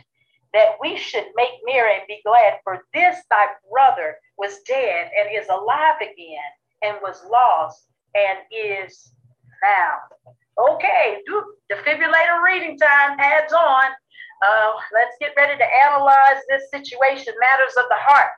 that 0.54 0.76
we 0.82 0.98
should 0.98 1.26
make 1.36 1.52
merry 1.66 1.96
and 1.96 2.08
be 2.08 2.22
glad, 2.26 2.60
for 2.64 2.86
this 2.94 3.18
thy 3.30 3.48
brother 3.72 4.16
was 4.38 4.62
dead 4.68 5.12
and 5.18 5.30
is 5.34 5.50
alive 5.50 5.96
again, 6.02 6.50
and 6.82 6.98
was 7.02 7.24
lost 7.30 7.88
and 8.16 8.40
is 8.52 9.12
found. 9.62 10.36
Okay, 10.58 11.20
defibrillator 11.72 12.44
reading 12.46 12.78
time, 12.78 13.18
pads 13.18 13.54
on. 13.54 13.92
Uh, 14.46 14.72
let's 14.94 15.16
get 15.20 15.34
ready 15.36 15.58
to 15.58 15.66
analyze 15.86 16.42
this 16.50 16.70
situation, 16.72 17.34
matters 17.40 17.74
of 17.78 17.86
the 17.90 17.98
heart. 17.98 18.32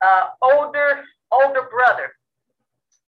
Uh, 0.00 0.28
older, 0.42 1.04
older 1.30 1.68
brother 1.70 2.12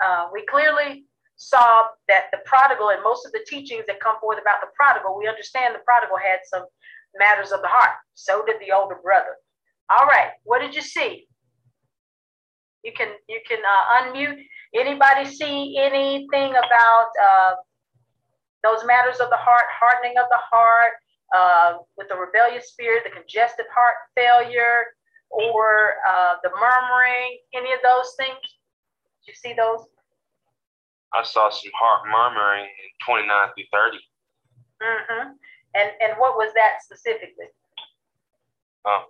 uh, 0.04 0.28
we 0.32 0.46
clearly 0.46 1.06
saw 1.38 1.86
that 2.08 2.26
the 2.32 2.40
prodigal 2.46 2.90
and 2.90 3.02
most 3.04 3.26
of 3.26 3.32
the 3.32 3.46
teachings 3.48 3.86
that 3.88 4.00
come 4.00 4.20
forth 4.20 4.42
about 4.42 4.60
the 4.60 4.68
prodigal, 4.76 5.18
we 5.18 5.28
understand 5.28 5.74
the 5.74 5.86
prodigal 5.86 6.18
had 6.18 6.40
some 6.50 6.66
matters 7.18 7.52
of 7.52 7.62
the 7.62 7.68
heart. 7.68 7.96
So 8.16 8.44
did 8.46 8.58
the 8.60 8.74
older 8.74 8.98
brother. 9.02 9.38
All 9.90 10.06
right, 10.06 10.32
what 10.44 10.60
did 10.60 10.76
you 10.76 10.82
see? 10.82 11.28
You 12.84 12.92
can 12.92 13.10
you 13.30 13.40
can 13.48 13.60
uh, 13.60 14.02
unmute. 14.02 14.42
Anybody 14.76 15.26
see 15.26 15.78
anything 15.80 16.52
about 16.52 17.10
uh, 17.22 17.56
those 18.64 18.86
matters 18.86 19.20
of 19.20 19.30
the 19.30 19.38
heart, 19.38 19.66
hardening 19.70 20.18
of 20.18 20.26
the 20.30 20.40
heart, 20.52 20.94
uh, 21.36 21.78
with 21.98 22.10
the 22.10 22.16
rebellious 22.16 22.70
spirit, 22.70 23.04
the 23.04 23.12
congestive 23.12 23.66
heart 23.74 23.96
failure, 24.16 24.86
or 25.30 25.96
uh, 26.08 26.36
the 26.44 26.50
murmuring? 26.60 27.40
Any 27.54 27.72
of 27.74 27.80
those 27.84 28.14
things? 28.18 28.38
Did 29.26 29.32
you 29.32 29.34
see 29.36 29.54
those? 29.54 29.86
I 31.14 31.24
saw 31.24 31.50
some 31.50 31.72
heart 31.74 32.08
murmuring 32.12 32.66
in 32.66 32.90
29 33.06 33.50
through 33.56 33.64
30. 33.72 33.98
Mm-hmm. 34.84 35.30
And 35.76 35.92
and 36.02 36.14
what 36.18 36.38
was 36.38 36.54
that 36.54 36.82
specifically? 36.84 37.48
Um, 38.86 39.04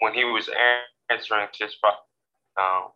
when 0.00 0.14
he 0.14 0.24
was 0.24 0.48
answering 1.10 1.46
to 1.52 1.64
his 1.64 1.76
um, 2.58 2.90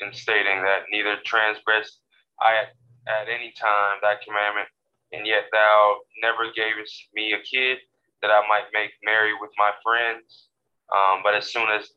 and 0.00 0.14
stating 0.14 0.62
that 0.62 0.88
neither 0.90 1.16
transgressed 1.24 2.00
I 2.40 2.56
at, 2.56 2.68
at 3.08 3.28
any 3.28 3.52
time 3.58 3.98
thy 4.02 4.16
commandment, 4.24 4.68
and 5.12 5.26
yet 5.26 5.44
thou 5.52 5.96
never 6.22 6.52
gavest 6.54 7.08
me 7.14 7.32
a 7.32 7.40
kid 7.40 7.78
that 8.22 8.30
I 8.30 8.42
might 8.48 8.72
make 8.72 8.92
merry 9.04 9.32
with 9.40 9.50
my 9.58 9.70
friends. 9.82 10.48
Um, 10.92 11.20
but 11.22 11.34
as 11.34 11.52
soon 11.52 11.68
as 11.70 11.90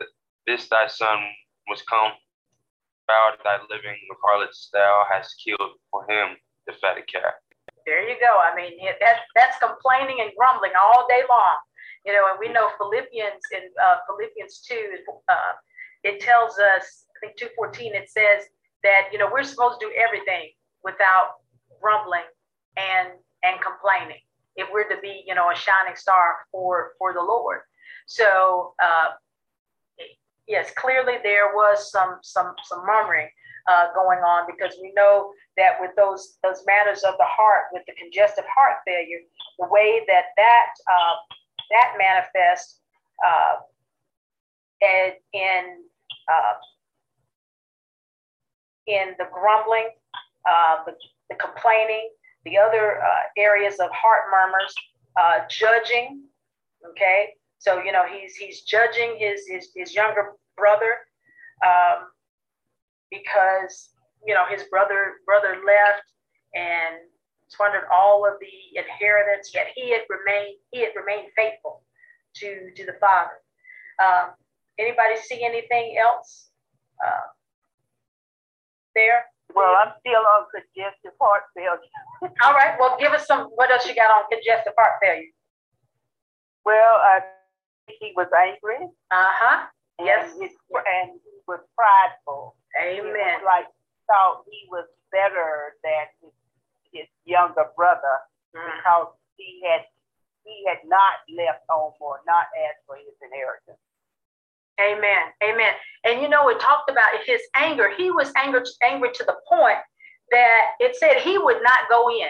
this 0.48 0.68
thy 0.70 0.88
son 0.88 1.20
was 1.68 1.82
come, 1.84 2.12
thy 3.44 3.58
living 3.70 3.98
with 4.10 4.20
harlots 4.24 4.70
thou 4.72 5.06
hast 5.12 5.42
killed 5.44 5.78
for 5.92 6.06
him 6.10 6.38
the 6.68 6.74
fatted 6.80 7.08
calf. 7.08 7.34
There 7.86 8.08
you 8.08 8.16
go. 8.22 8.38
I 8.38 8.54
mean, 8.56 8.78
that, 9.02 9.26
that's 9.36 9.58
complaining 9.58 10.22
and 10.22 10.32
grumbling 10.38 10.74
all 10.78 11.08
day 11.10 11.24
long. 11.30 11.58
You 12.06 12.14
know, 12.14 12.30
and 12.30 12.38
we 12.40 12.54
know 12.54 12.70
Philippians 12.78 13.44
in 13.52 13.70
uh, 13.82 13.98
Philippians 14.08 14.62
2, 14.62 14.76
uh, 15.28 15.34
it 16.04 16.22
tells 16.22 16.58
us, 16.60 17.06
I 17.18 17.28
think 17.28 17.40
2.14, 17.40 17.98
it 17.98 18.10
says 18.10 18.46
that, 18.84 19.10
you 19.12 19.18
know, 19.18 19.28
we're 19.32 19.44
supposed 19.44 19.80
to 19.82 19.88
do 19.88 19.92
everything 19.98 20.52
without 20.84 21.44
grumbling 21.82 22.28
and 22.78 23.10
and 23.44 23.60
complaining 23.62 24.20
if 24.56 24.68
we're 24.72 24.88
to 24.90 25.00
be, 25.02 25.24
you 25.26 25.34
know, 25.34 25.50
a 25.52 25.56
shining 25.56 25.96
star 25.96 26.38
for 26.52 26.92
for 26.98 27.14
the 27.14 27.22
Lord. 27.22 27.62
So 28.08 28.74
uh, 28.82 29.16
yes, 30.50 30.72
clearly 30.76 31.16
there 31.24 31.54
was 31.54 31.92
some 31.92 32.18
some 32.22 32.54
some 32.64 32.86
murmuring 32.86 33.30
uh, 33.70 33.94
going 33.94 34.20
on 34.20 34.48
because 34.48 34.76
we 34.82 34.92
know 34.94 35.32
that 35.56 35.80
with 35.80 35.92
those 35.96 36.38
those 36.44 36.64
matters 36.66 37.04
of 37.04 37.14
the 37.18 37.26
heart, 37.26 37.66
with 37.72 37.84
the 37.86 37.94
congestive 37.94 38.46
heart 38.54 38.78
failure, 38.86 39.20
the 39.60 39.68
way 39.70 40.02
that 40.08 40.26
that 40.36 40.72
uh, 40.92 41.16
that 41.72 41.94
manifests 41.98 42.80
uh, 43.26 43.56
in 45.34 45.84
uh, 46.32 46.54
in 48.88 49.14
the 49.20 49.28
grumbling, 49.32 49.90
uh, 50.50 50.78
the, 50.86 50.94
the 51.30 51.36
complaining, 51.36 52.10
the 52.46 52.58
other 52.58 53.02
uh, 53.04 53.08
areas 53.38 53.80
of 53.80 53.90
heart 53.92 54.24
murmurs, 54.32 54.74
judging. 55.50 56.24
Okay, 56.92 57.34
so 57.60 57.84
you 57.84 57.92
know 57.92 58.06
he's 58.10 58.36
he's 58.36 58.62
judging 58.62 59.16
his 59.20 59.46
his, 59.48 59.70
his 59.76 59.94
younger 59.94 60.34
brother 60.60 60.94
um, 61.66 62.08
because 63.12 63.90
you 64.26 64.34
know 64.34 64.46
his 64.50 64.64
brother 64.64 65.16
brother 65.26 65.58
left 65.66 66.04
and 66.54 66.96
squandered 67.48 67.86
all 67.92 68.26
of 68.26 68.34
the 68.40 68.80
inheritance. 68.80 69.52
Yet 69.54 69.68
he 69.76 69.92
had 69.92 70.02
remained 70.10 70.58
he 70.72 70.82
had 70.82 70.92
remained 70.96 71.30
faithful 71.36 71.84
to 72.36 72.72
to 72.76 72.86
the 72.86 72.94
father. 73.00 73.42
Um, 74.04 74.32
anybody 74.78 75.18
see 75.18 75.44
anything 75.44 75.98
else 75.98 76.50
uh, 77.06 77.28
there? 78.96 79.26
Well, 79.56 79.76
I'm 79.76 79.94
still 80.00 80.22
on 80.22 80.46
congestive 80.54 81.18
heart 81.20 81.44
failure. 81.56 81.80
all 82.44 82.54
right. 82.54 82.78
Well, 82.80 82.98
give 83.00 83.14
us 83.14 83.26
some. 83.26 83.50
What 83.56 83.72
else 83.72 83.88
you 83.88 83.96
got 83.96 84.12
on 84.12 84.24
congestive 84.32 84.74
heart 84.78 85.00
failure? 85.02 85.34
Well, 86.66 86.96
I 86.96 87.22
he 88.00 88.14
was 88.16 88.28
angry. 88.36 88.86
Uh 89.12 89.34
huh. 89.34 89.66
Yes. 90.00 90.32
And, 90.34 90.44
his, 90.44 90.52
and 90.72 91.20
he 91.24 91.36
was 91.48 91.60
prideful. 91.76 92.56
Amen. 92.82 93.44
like 93.46 93.66
thought 94.08 94.44
he 94.50 94.68
was 94.70 94.86
better 95.12 95.76
than 95.84 96.06
his, 96.22 96.32
his 96.94 97.08
younger 97.26 97.66
brother 97.76 98.20
Mm. 98.56 98.66
because 98.78 99.08
he 99.38 99.62
had 99.64 99.82
he 100.44 100.66
had 100.68 100.80
not 100.86 101.14
left 101.38 101.62
home 101.70 101.94
or 102.00 102.20
not 102.26 102.46
asked 102.66 102.82
for 102.88 102.96
his 102.96 103.14
inheritance. 103.22 103.78
Amen. 104.82 105.30
Amen. 105.44 105.74
And 106.04 106.22
you 106.22 106.30
know, 106.30 106.50
it 106.50 106.60
talked 106.60 106.90
about 106.90 107.10
his 107.26 107.42
anger. 107.56 107.92
He 107.96 108.10
was 108.10 108.32
angry, 108.36 108.62
angry 108.82 109.12
to 109.14 109.24
the 109.24 109.36
point 109.48 109.78
that 110.32 110.62
it 110.80 110.96
said 110.96 111.18
he 111.18 111.38
would 111.38 111.62
not 111.62 111.80
go 111.90 112.10
in. 112.10 112.30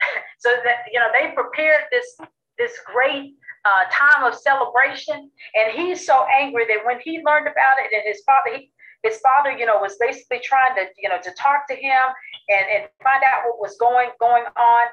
so 0.38 0.50
that 0.64 0.78
you 0.92 0.98
know, 0.98 1.06
they 1.12 1.30
prepared 1.32 1.84
this 1.92 2.16
this 2.58 2.72
great 2.92 3.34
uh, 3.64 3.84
time 3.90 4.24
of 4.24 4.34
celebration, 4.34 5.30
and 5.54 5.72
he's 5.72 6.04
so 6.06 6.26
angry 6.40 6.66
that 6.68 6.84
when 6.84 7.00
he 7.00 7.22
learned 7.24 7.46
about 7.46 7.76
it, 7.78 7.92
and 7.92 8.02
his 8.04 8.22
father, 8.24 8.56
he, 8.56 8.70
his 9.02 9.18
father, 9.20 9.52
you 9.52 9.66
know, 9.66 9.78
was 9.80 9.96
basically 9.98 10.40
trying 10.42 10.74
to 10.76 10.84
you 11.02 11.08
know 11.08 11.18
to 11.22 11.30
talk 11.32 11.66
to 11.68 11.74
him 11.74 12.02
and 12.48 12.66
and 12.74 12.88
find 13.02 13.22
out 13.24 13.44
what 13.46 13.58
was 13.60 13.76
going 13.78 14.10
going 14.20 14.44
on, 14.56 14.86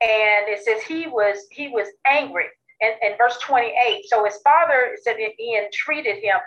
and 0.00 0.48
it 0.48 0.64
says 0.64 0.82
he 0.82 1.06
was 1.06 1.46
he 1.50 1.68
was 1.68 1.88
angry 2.06 2.46
And, 2.80 2.94
in 3.02 3.16
verse 3.18 3.38
28. 3.38 4.04
So 4.08 4.24
his 4.24 4.38
father 4.42 4.96
said 5.02 5.16
he 5.18 5.56
entreated 5.56 6.22
him 6.22 6.38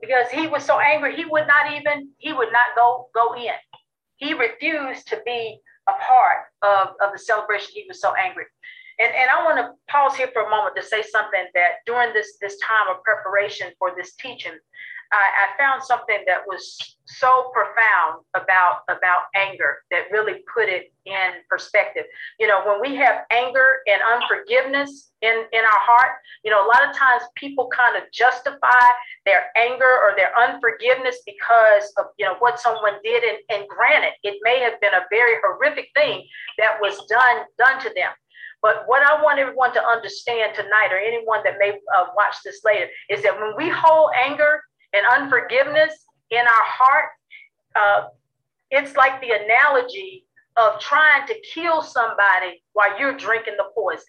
because 0.00 0.28
he 0.30 0.46
was 0.46 0.64
so 0.64 0.78
angry, 0.78 1.16
he 1.16 1.24
would 1.24 1.46
not 1.46 1.72
even, 1.72 2.10
he 2.18 2.32
would 2.32 2.52
not 2.52 2.76
go, 2.76 3.08
go 3.14 3.34
in. 3.34 3.54
He 4.16 4.34
refused 4.34 5.08
to 5.08 5.20
be 5.24 5.60
a 5.88 5.92
part 5.92 6.46
of, 6.62 6.88
of 7.00 7.12
the 7.12 7.18
celebration. 7.18 7.70
He 7.74 7.84
was 7.88 8.00
so 8.00 8.14
angry. 8.14 8.44
And, 8.98 9.14
and 9.14 9.30
I 9.30 9.44
want 9.44 9.58
to 9.58 9.70
pause 9.92 10.16
here 10.16 10.30
for 10.32 10.42
a 10.42 10.50
moment 10.50 10.74
to 10.76 10.82
say 10.82 11.02
something 11.02 11.46
that 11.54 11.86
during 11.86 12.12
this, 12.12 12.36
this 12.40 12.58
time 12.58 12.88
of 12.90 13.02
preparation 13.04 13.68
for 13.78 13.92
this 13.96 14.14
teaching, 14.14 14.58
I, 15.12 15.16
I 15.16 15.58
found 15.58 15.82
something 15.82 16.18
that 16.26 16.42
was 16.46 16.96
so 17.06 17.50
profound 17.54 18.24
about 18.34 18.80
about 18.88 19.32
anger 19.34 19.78
that 19.90 20.10
really 20.10 20.44
put 20.52 20.68
it 20.68 20.92
in 21.06 21.40
perspective. 21.48 22.04
You 22.38 22.46
know, 22.46 22.60
when 22.66 22.80
we 22.80 22.94
have 22.96 23.24
anger 23.30 23.78
and 23.86 24.00
unforgiveness 24.04 25.10
in 25.22 25.44
in 25.52 25.60
our 25.60 25.80
heart, 25.80 26.20
you 26.44 26.50
know, 26.50 26.64
a 26.64 26.68
lot 26.68 26.88
of 26.88 26.94
times 26.94 27.22
people 27.36 27.68
kind 27.74 27.96
of 27.96 28.02
justify 28.12 28.84
their 29.24 29.46
anger 29.56 29.88
or 29.88 30.12
their 30.16 30.36
unforgiveness 30.38 31.20
because 31.24 31.90
of 31.96 32.06
you 32.18 32.26
know 32.26 32.36
what 32.40 32.60
someone 32.60 32.94
did. 33.02 33.24
And, 33.24 33.38
and 33.48 33.68
granted, 33.68 34.12
it 34.22 34.38
may 34.42 34.60
have 34.60 34.78
been 34.80 34.94
a 34.94 35.06
very 35.10 35.36
horrific 35.42 35.88
thing 35.94 36.26
that 36.58 36.76
was 36.80 37.00
done 37.08 37.46
done 37.56 37.80
to 37.80 37.90
them. 37.94 38.12
But 38.62 38.84
what 38.86 39.02
I 39.02 39.22
want 39.22 39.38
everyone 39.38 39.72
to 39.74 39.82
understand 39.84 40.54
tonight, 40.54 40.88
or 40.90 40.98
anyone 40.98 41.40
that 41.44 41.54
may 41.58 41.70
uh, 41.70 42.06
watch 42.16 42.36
this 42.44 42.60
later, 42.64 42.88
is 43.08 43.22
that 43.22 43.38
when 43.38 43.54
we 43.56 43.68
hold 43.68 44.10
anger 44.20 44.62
and 44.92 45.06
unforgiveness 45.06 45.92
in 46.30 46.40
our 46.40 46.46
heart, 46.46 47.10
uh, 47.76 48.08
it's 48.70 48.96
like 48.96 49.20
the 49.20 49.30
analogy 49.30 50.24
of 50.56 50.80
trying 50.80 51.26
to 51.28 51.34
kill 51.54 51.82
somebody 51.82 52.62
while 52.72 52.98
you're 52.98 53.16
drinking 53.16 53.54
the 53.56 53.70
poison. 53.74 54.04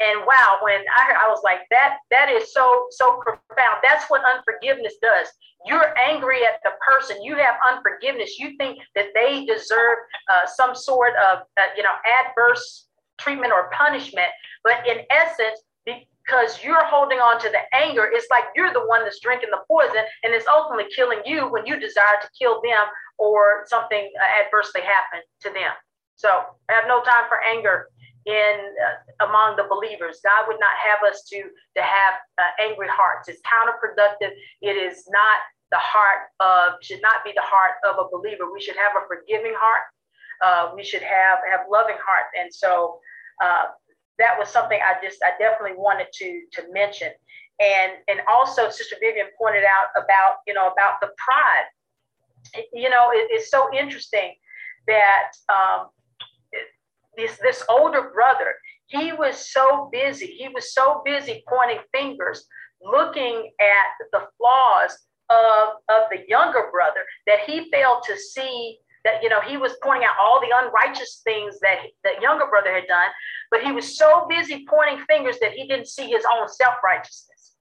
And 0.00 0.20
wow, 0.26 0.58
when 0.62 0.80
I 0.96 1.04
heard, 1.06 1.16
I 1.16 1.28
was 1.28 1.42
like, 1.44 1.60
that 1.70 1.98
that 2.10 2.30
is 2.30 2.52
so 2.52 2.86
so 2.90 3.20
profound. 3.20 3.78
That's 3.82 4.08
what 4.08 4.22
unforgiveness 4.24 4.94
does. 5.02 5.28
You're 5.66 5.96
angry 5.98 6.44
at 6.46 6.60
the 6.64 6.70
person. 6.80 7.22
You 7.22 7.36
have 7.36 7.56
unforgiveness. 7.70 8.38
You 8.38 8.56
think 8.56 8.78
that 8.94 9.08
they 9.14 9.44
deserve 9.44 9.98
uh, 10.32 10.46
some 10.46 10.74
sort 10.74 11.12
of 11.16 11.40
uh, 11.58 11.68
you 11.76 11.82
know 11.82 11.92
adverse 12.06 12.88
treatment 13.18 13.52
or 13.52 13.70
punishment, 13.76 14.28
but 14.64 14.86
in 14.88 15.00
essence, 15.10 15.60
because 15.84 16.64
you're 16.64 16.84
holding 16.86 17.18
on 17.18 17.38
to 17.38 17.50
the 17.50 17.60
anger, 17.76 18.08
it's 18.10 18.28
like 18.30 18.44
you're 18.56 18.72
the 18.72 18.86
one 18.86 19.04
that's 19.04 19.20
drinking 19.20 19.50
the 19.50 19.60
poison, 19.68 20.02
and 20.24 20.32
it's 20.32 20.46
ultimately 20.46 20.90
killing 20.96 21.20
you 21.26 21.46
when 21.52 21.66
you 21.66 21.78
desire 21.78 22.16
to 22.22 22.28
kill 22.38 22.62
them 22.62 22.86
or 23.18 23.66
something 23.66 24.10
uh, 24.18 24.44
adversely 24.46 24.80
happened 24.80 25.24
to 25.40 25.50
them. 25.50 25.72
So 26.16 26.28
I 26.70 26.72
have 26.72 26.84
no 26.88 27.02
time 27.02 27.24
for 27.28 27.42
anger 27.44 27.88
in 28.30 28.54
uh, 28.78 29.26
among 29.26 29.56
the 29.56 29.66
believers. 29.66 30.22
God 30.22 30.46
would 30.46 30.60
not 30.60 30.76
have 30.78 31.02
us 31.02 31.24
to 31.34 31.42
to 31.76 31.82
have 31.82 32.14
uh, 32.38 32.52
angry 32.62 32.88
hearts. 32.88 33.28
It's 33.28 33.42
counterproductive. 33.42 34.30
It 34.62 34.76
is 34.78 35.04
not 35.10 35.38
the 35.70 35.78
heart 35.78 36.30
of 36.38 36.78
should 36.82 37.02
not 37.02 37.24
be 37.24 37.32
the 37.34 37.42
heart 37.42 37.82
of 37.82 37.98
a 37.98 38.06
believer. 38.10 38.52
We 38.52 38.60
should 38.60 38.76
have 38.76 38.92
a 38.94 39.06
forgiving 39.06 39.54
heart. 39.56 39.82
Uh, 40.44 40.72
we 40.74 40.84
should 40.84 41.02
have 41.02 41.38
have 41.50 41.66
loving 41.70 41.98
heart. 41.98 42.30
And 42.38 42.52
so 42.54 43.00
uh, 43.42 43.74
that 44.18 44.38
was 44.38 44.48
something 44.48 44.78
I 44.78 45.02
just 45.02 45.18
I 45.24 45.32
definitely 45.38 45.76
wanted 45.76 46.06
to 46.14 46.28
to 46.54 46.72
mention. 46.72 47.10
And 47.58 47.92
and 48.08 48.20
also 48.30 48.70
Sister 48.70 48.96
Vivian 49.00 49.26
pointed 49.36 49.64
out 49.64 49.90
about 49.96 50.46
you 50.46 50.54
know 50.54 50.68
about 50.68 51.00
the 51.00 51.10
pride. 51.18 51.68
You 52.72 52.90
know, 52.90 53.10
it, 53.12 53.28
it's 53.30 53.50
so 53.50 53.68
interesting 53.74 54.34
that 54.86 55.30
um, 55.52 55.88
this 57.20 57.38
this 57.42 57.62
older 57.68 58.10
brother 58.14 58.54
he 58.86 59.12
was 59.12 59.52
so 59.52 59.88
busy 59.92 60.26
he 60.26 60.48
was 60.48 60.74
so 60.74 61.02
busy 61.04 61.44
pointing 61.48 61.80
fingers 61.92 62.46
looking 62.82 63.50
at 63.60 64.08
the 64.12 64.26
flaws 64.38 64.98
of 65.28 65.68
of 65.88 66.08
the 66.10 66.24
younger 66.28 66.68
brother 66.72 67.00
that 67.26 67.40
he 67.46 67.70
failed 67.70 68.02
to 68.04 68.16
see 68.16 68.78
that 69.04 69.22
you 69.22 69.28
know 69.28 69.40
he 69.40 69.56
was 69.56 69.76
pointing 69.82 70.04
out 70.04 70.16
all 70.20 70.40
the 70.40 70.52
unrighteous 70.54 71.20
things 71.24 71.58
that 71.60 71.78
that 72.04 72.20
younger 72.20 72.46
brother 72.46 72.72
had 72.72 72.86
done 72.86 73.10
but 73.50 73.62
he 73.62 73.72
was 73.72 73.96
so 73.96 74.26
busy 74.28 74.64
pointing 74.68 75.04
fingers 75.06 75.38
that 75.40 75.52
he 75.52 75.66
didn't 75.66 75.88
see 75.88 76.08
his 76.08 76.24
own 76.32 76.48
self-righteousness. 76.48 77.56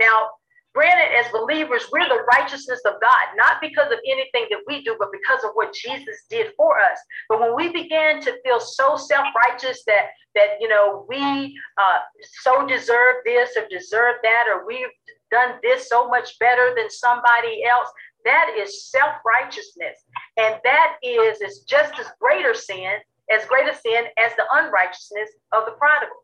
Now 0.00 0.30
Granted, 0.72 1.14
as 1.18 1.30
believers, 1.32 1.88
we're 1.92 2.08
the 2.08 2.24
righteousness 2.32 2.80
of 2.86 2.94
God, 3.00 3.34
not 3.36 3.60
because 3.60 3.90
of 3.90 3.98
anything 4.06 4.46
that 4.50 4.60
we 4.68 4.84
do, 4.84 4.94
but 4.98 5.08
because 5.10 5.42
of 5.42 5.50
what 5.54 5.74
Jesus 5.74 6.24
did 6.30 6.52
for 6.56 6.78
us. 6.78 6.98
But 7.28 7.40
when 7.40 7.56
we 7.56 7.72
began 7.72 8.20
to 8.22 8.40
feel 8.44 8.60
so 8.60 8.96
self-righteous 8.96 9.82
that 9.86 10.06
that 10.36 10.60
you 10.60 10.68
know 10.68 11.04
we 11.08 11.58
uh, 11.76 11.98
so 12.42 12.66
deserve 12.66 13.16
this 13.24 13.50
or 13.56 13.66
deserve 13.68 14.16
that, 14.22 14.44
or 14.48 14.64
we've 14.64 14.94
done 15.32 15.54
this 15.62 15.88
so 15.88 16.08
much 16.08 16.38
better 16.38 16.72
than 16.76 16.88
somebody 16.88 17.64
else, 17.64 17.88
that 18.24 18.54
is 18.56 18.90
self-righteousness, 18.90 19.98
and 20.36 20.54
that 20.62 20.96
is 21.02 21.40
is 21.40 21.60
just 21.60 21.98
as 21.98 22.06
greater 22.20 22.54
sin 22.54 22.98
as 23.30 23.46
greater 23.46 23.72
sin 23.72 24.06
as 24.18 24.32
the 24.36 24.44
unrighteousness 24.52 25.30
of 25.52 25.64
the 25.64 25.72
prodigal. 25.72 26.16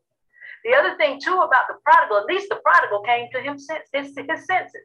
The 0.67 0.75
other 0.75 0.97
thing 0.97 1.21
too 1.21 1.39
about 1.39 1.69
the 1.69 1.77
prodigal, 1.85 2.19
at 2.19 2.27
least 2.27 2.49
the 2.49 2.57
prodigal 2.57 3.01
came 3.03 3.29
to 3.33 3.41
him 3.41 3.55
his, 3.55 4.17
his 4.17 4.47
senses. 4.47 4.83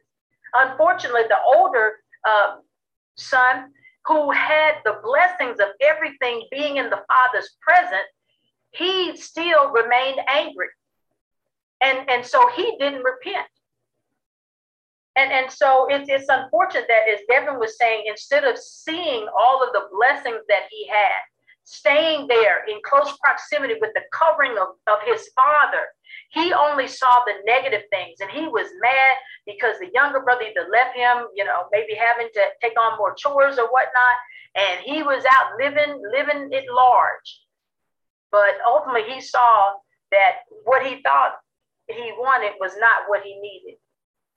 Unfortunately, 0.54 1.22
the 1.28 1.38
older 1.56 1.94
uh, 2.24 2.58
son 3.16 3.72
who 4.06 4.30
had 4.30 4.76
the 4.84 5.00
blessings 5.02 5.58
of 5.58 5.68
everything 5.80 6.46
being 6.52 6.76
in 6.76 6.88
the 6.88 7.02
father's 7.08 7.56
presence, 7.60 8.06
he 8.70 9.16
still 9.16 9.72
remained 9.72 10.20
angry. 10.28 10.68
And, 11.80 12.08
and 12.08 12.24
so 12.24 12.48
he 12.54 12.76
didn't 12.78 13.02
repent. 13.02 13.48
And, 15.16 15.32
and 15.32 15.50
so 15.50 15.88
it's, 15.90 16.08
it's 16.08 16.28
unfortunate 16.28 16.86
that, 16.88 17.12
as 17.12 17.20
Devin 17.28 17.58
was 17.58 17.76
saying, 17.76 18.04
instead 18.06 18.44
of 18.44 18.56
seeing 18.56 19.26
all 19.36 19.62
of 19.62 19.72
the 19.72 19.88
blessings 19.92 20.42
that 20.48 20.62
he 20.70 20.88
had, 20.88 21.20
staying 21.64 22.26
there 22.26 22.64
in 22.68 22.78
close 22.84 23.16
proximity 23.18 23.74
with 23.80 23.90
the 23.94 24.02
covering 24.12 24.52
of, 24.58 24.68
of 24.86 24.98
his 25.04 25.28
father, 25.34 25.86
he 26.30 26.52
only 26.52 26.86
saw 26.86 27.20
the 27.24 27.34
negative 27.44 27.82
things 27.90 28.20
and 28.20 28.30
he 28.30 28.48
was 28.48 28.66
mad 28.80 29.16
because 29.46 29.78
the 29.78 29.90
younger 29.94 30.20
brother 30.20 30.42
either 30.42 30.68
left 30.70 30.96
him, 30.96 31.26
you 31.34 31.44
know, 31.44 31.64
maybe 31.72 31.94
having 31.94 32.28
to 32.34 32.42
take 32.60 32.78
on 32.78 32.98
more 32.98 33.14
chores 33.14 33.58
or 33.58 33.68
whatnot. 33.70 34.16
And 34.54 34.80
he 34.80 35.02
was 35.02 35.24
out 35.30 35.52
living, 35.58 36.02
living 36.12 36.48
it 36.52 36.64
large. 36.70 37.40
But 38.30 38.56
ultimately, 38.66 39.12
he 39.12 39.20
saw 39.20 39.72
that 40.10 40.36
what 40.64 40.84
he 40.84 41.02
thought 41.02 41.34
he 41.88 42.12
wanted 42.16 42.52
was 42.60 42.72
not 42.78 43.08
what 43.08 43.22
he 43.22 43.38
needed 43.40 43.78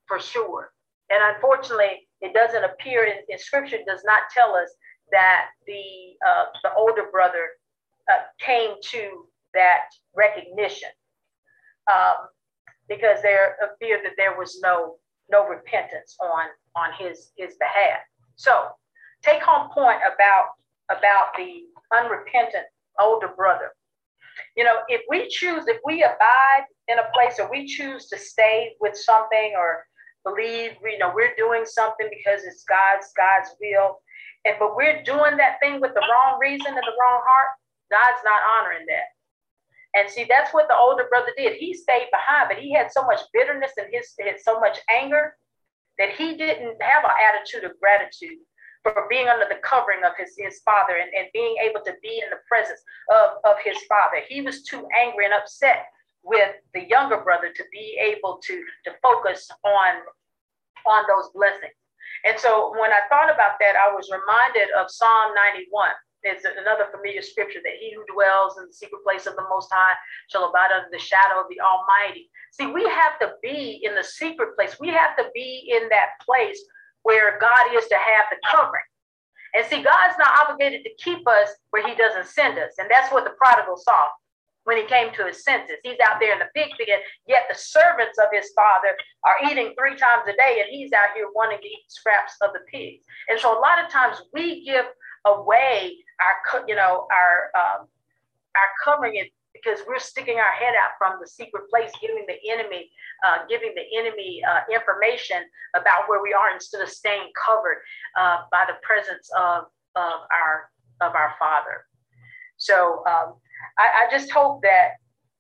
for 0.08 0.20
sure. 0.20 0.72
And 1.10 1.36
unfortunately, 1.36 2.08
it 2.22 2.34
doesn't 2.34 2.64
appear 2.64 3.06
in, 3.06 3.18
in 3.30 3.38
scripture, 3.38 3.78
does 3.88 4.02
not 4.06 4.24
tell 4.34 4.56
us 4.56 4.70
that 5.12 5.48
the 5.68 6.16
uh, 6.28 6.46
the 6.64 6.74
older 6.76 7.06
brother 7.12 7.50
uh, 8.12 8.24
came 8.40 8.76
to 8.82 9.28
that 9.54 9.86
recognition 10.16 10.90
um, 11.92 12.28
because 12.88 13.22
there 13.22 13.58
appeared 13.64 14.02
that 14.04 14.14
there 14.18 14.38
was 14.38 14.60
no 14.62 14.96
no 15.30 15.48
repentance 15.48 16.16
on 16.22 16.48
on 16.76 16.92
his 16.98 17.32
his 17.38 17.56
behalf. 17.56 18.00
So 18.36 18.70
take 19.24 19.42
home 19.42 19.70
point 19.72 20.00
about 20.14 20.50
about 20.90 21.36
the 21.38 21.64
unrepentant 21.96 22.66
older 23.00 23.30
brother. 23.36 23.72
You 24.56 24.64
know, 24.64 24.80
if 24.88 25.02
we 25.10 25.30
choose, 25.30 25.68
if 25.68 25.78
we 25.86 26.04
abide 26.04 26.66
in 26.88 27.00
a 27.00 27.10
place 27.14 27.40
or 27.40 27.50
we 27.50 27.66
choose 27.66 28.08
to 28.10 28.18
stay 28.18 28.74
with 28.82 28.98
something 28.98 29.54
or 29.58 29.86
believe, 30.26 30.72
you 30.84 30.98
know, 30.98 31.12
we're 31.14 31.36
doing 31.38 31.66
something 31.66 32.10
because 32.10 32.44
it's 32.44 32.64
God's 32.64 33.08
God's 33.16 33.56
will, 33.62 34.00
but 34.60 34.76
we're 34.76 35.02
doing 35.04 35.38
that 35.38 35.60
thing 35.60 35.82
with 35.82 35.94
the 35.94 36.06
wrong 36.06 36.40
reason 36.40 36.68
and 36.68 36.78
the 36.78 36.98
wrong 37.02 37.22
heart, 37.26 37.50
God's 37.90 38.22
not 38.24 38.42
honoring 38.58 38.86
that. 38.88 39.10
And 39.96 40.10
see, 40.10 40.26
that's 40.28 40.54
what 40.54 40.68
the 40.68 40.76
older 40.76 41.08
brother 41.10 41.32
did. 41.38 41.56
He 41.56 41.74
stayed 41.74 42.10
behind, 42.12 42.50
but 42.50 42.58
he 42.58 42.74
had 42.74 42.92
so 42.92 43.04
much 43.06 43.22
bitterness 43.34 43.72
and 43.78 43.88
his 43.92 44.14
had 44.20 44.40
so 44.44 44.60
much 44.60 44.80
anger 44.90 45.38
that 45.98 46.12
he 46.12 46.36
didn't 46.36 46.82
have 46.82 47.04
an 47.04 47.16
attitude 47.16 47.64
of 47.64 47.80
gratitude 47.80 48.38
for 48.84 49.08
being 49.10 49.28
under 49.28 49.46
the 49.50 49.60
covering 49.64 50.04
of 50.06 50.12
his, 50.18 50.36
his 50.38 50.60
father 50.62 50.98
and, 51.02 51.10
and 51.18 51.28
being 51.34 51.56
able 51.64 51.82
to 51.86 51.94
be 52.04 52.22
in 52.22 52.30
the 52.30 52.44
presence 52.48 52.82
of, 53.10 53.40
of 53.46 53.56
his 53.64 53.78
father. 53.90 54.18
He 54.28 54.42
was 54.42 54.64
too 54.64 54.86
angry 54.94 55.26
and 55.26 55.34
upset 55.34 55.88
with 56.24 56.52
the 56.74 56.88
younger 56.88 57.22
brother 57.22 57.52
to 57.56 57.64
be 57.72 57.98
able 58.00 58.40
to, 58.44 58.64
to 58.86 58.92
focus 59.02 59.50
on, 59.64 60.02
on 60.86 61.04
those 61.08 61.32
blessings. 61.34 61.74
And 62.26 62.40
so 62.40 62.74
when 62.74 62.92
I 62.92 63.06
thought 63.08 63.30
about 63.30 63.62
that, 63.62 63.78
I 63.78 63.94
was 63.94 64.10
reminded 64.10 64.74
of 64.74 64.90
Psalm 64.90 65.34
91. 65.36 65.92
It's 66.24 66.44
another 66.44 66.90
familiar 66.90 67.22
scripture 67.22 67.62
that 67.64 67.78
he 67.80 67.94
who 67.94 68.02
dwells 68.12 68.58
in 68.58 68.66
the 68.66 68.74
secret 68.74 69.04
place 69.06 69.28
of 69.28 69.36
the 69.36 69.46
Most 69.48 69.70
High 69.72 69.94
shall 70.28 70.50
abide 70.50 70.74
under 70.74 70.90
the 70.92 70.98
shadow 70.98 71.40
of 71.40 71.46
the 71.54 71.62
Almighty. 71.62 72.32
See, 72.50 72.66
we 72.66 72.82
have 72.82 73.20
to 73.22 73.34
be 73.44 73.80
in 73.86 73.94
the 73.94 74.04
secret 74.04 74.56
place. 74.58 74.80
We 74.80 74.90
have 74.90 75.16
to 75.18 75.30
be 75.36 75.70
in 75.70 75.88
that 75.90 76.18
place 76.26 76.58
where 77.04 77.38
God 77.38 77.70
is 77.78 77.86
to 77.88 77.96
have 77.96 78.26
the 78.32 78.42
covering. 78.50 78.90
And 79.54 79.64
see, 79.68 79.84
God's 79.84 80.18
not 80.18 80.34
obligated 80.42 80.84
to 80.84 80.90
keep 80.98 81.28
us 81.28 81.50
where 81.70 81.88
he 81.88 81.94
doesn't 81.94 82.26
send 82.26 82.58
us. 82.58 82.74
And 82.80 82.90
that's 82.90 83.14
what 83.14 83.24
the 83.24 83.38
prodigal 83.38 83.78
saw 83.78 84.10
when 84.66 84.78
he 84.78 84.86
came 84.86 85.14
to 85.14 85.26
his 85.26 85.44
senses. 85.44 85.78
He's 85.84 85.98
out 86.06 86.20
there 86.20 86.34
in 86.34 86.40
the 86.40 86.50
pig 86.54 86.70
pen, 86.78 87.00
yet 87.28 87.46
the 87.50 87.58
servants 87.58 88.18
of 88.20 88.28
his 88.34 88.52
father 88.54 88.98
are 89.24 89.38
eating 89.50 89.74
three 89.78 89.96
times 89.96 90.24
a 90.28 90.34
day, 90.34 90.62
and 90.62 90.70
he's 90.70 90.92
out 90.92 91.16
here 91.16 91.28
wanting 91.34 91.60
to 91.62 91.68
eat 91.68 91.86
scraps 91.88 92.34
of 92.42 92.52
the 92.54 92.62
pigs. 92.72 93.06
And 93.30 93.40
so 93.40 93.58
a 93.58 93.62
lot 93.62 93.84
of 93.84 93.90
times 93.90 94.22
we 94.34 94.66
give 94.66 94.86
away 95.26 95.98
our, 96.20 96.66
you 96.68 96.76
know, 96.76 97.08
our 97.12 97.52
um, 97.56 97.88
our 98.56 98.72
covering 98.84 99.16
it 99.16 99.32
because 99.54 99.80
we're 99.88 100.00
sticking 100.00 100.38
our 100.38 100.52
head 100.52 100.74
out 100.76 100.92
from 100.98 101.20
the 101.22 101.28
secret 101.28 101.70
place, 101.70 101.92
giving 102.02 102.26
the 102.28 102.52
enemy, 102.52 102.90
uh, 103.26 103.40
giving 103.50 103.74
the 103.76 103.86
enemy 103.98 104.42
uh, 104.44 104.62
information 104.74 105.38
about 105.76 106.08
where 106.08 106.22
we 106.22 106.34
are 106.34 106.54
instead 106.54 106.82
of 106.82 106.90
staying 106.90 107.30
covered 107.34 107.78
uh, 108.20 108.42
by 108.52 108.66
the 108.68 108.76
presence 108.84 109.30
of, 109.38 109.66
of 109.96 110.20
our 110.32 110.70
of 111.02 111.14
our 111.14 111.34
Father. 111.40 111.86
So 112.58 113.04
um, 113.06 113.36
I, 113.78 114.06
I, 114.06 114.12
just 114.12 114.32
hope 114.32 114.62
that 114.64 114.92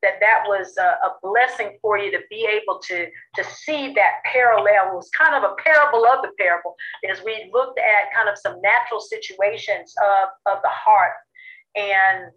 that 0.01 0.19
that 0.19 0.43
was 0.45 0.75
a, 0.77 1.07
a, 1.07 1.11
blessing 1.23 1.77
for 1.81 1.97
you 1.97 2.11
to 2.11 2.19
be 2.29 2.47
able 2.47 2.79
to 2.79 3.07
to 3.35 3.43
see 3.43 3.93
that 3.95 4.21
parallel. 4.31 4.91
It 4.91 4.95
was 4.95 5.09
kind 5.09 5.35
of 5.35 5.49
a 5.49 5.55
parable 5.63 6.05
of 6.05 6.21
the 6.21 6.31
parable 6.37 6.75
as 7.09 7.23
we 7.23 7.49
looked 7.53 7.79
at 7.79 8.13
kind 8.15 8.29
of 8.29 8.37
some 8.37 8.61
natural 8.61 8.99
situations 8.99 9.93
of, 10.03 10.55
of 10.55 10.61
the 10.61 10.69
heart 10.69 11.13
and 11.75 12.31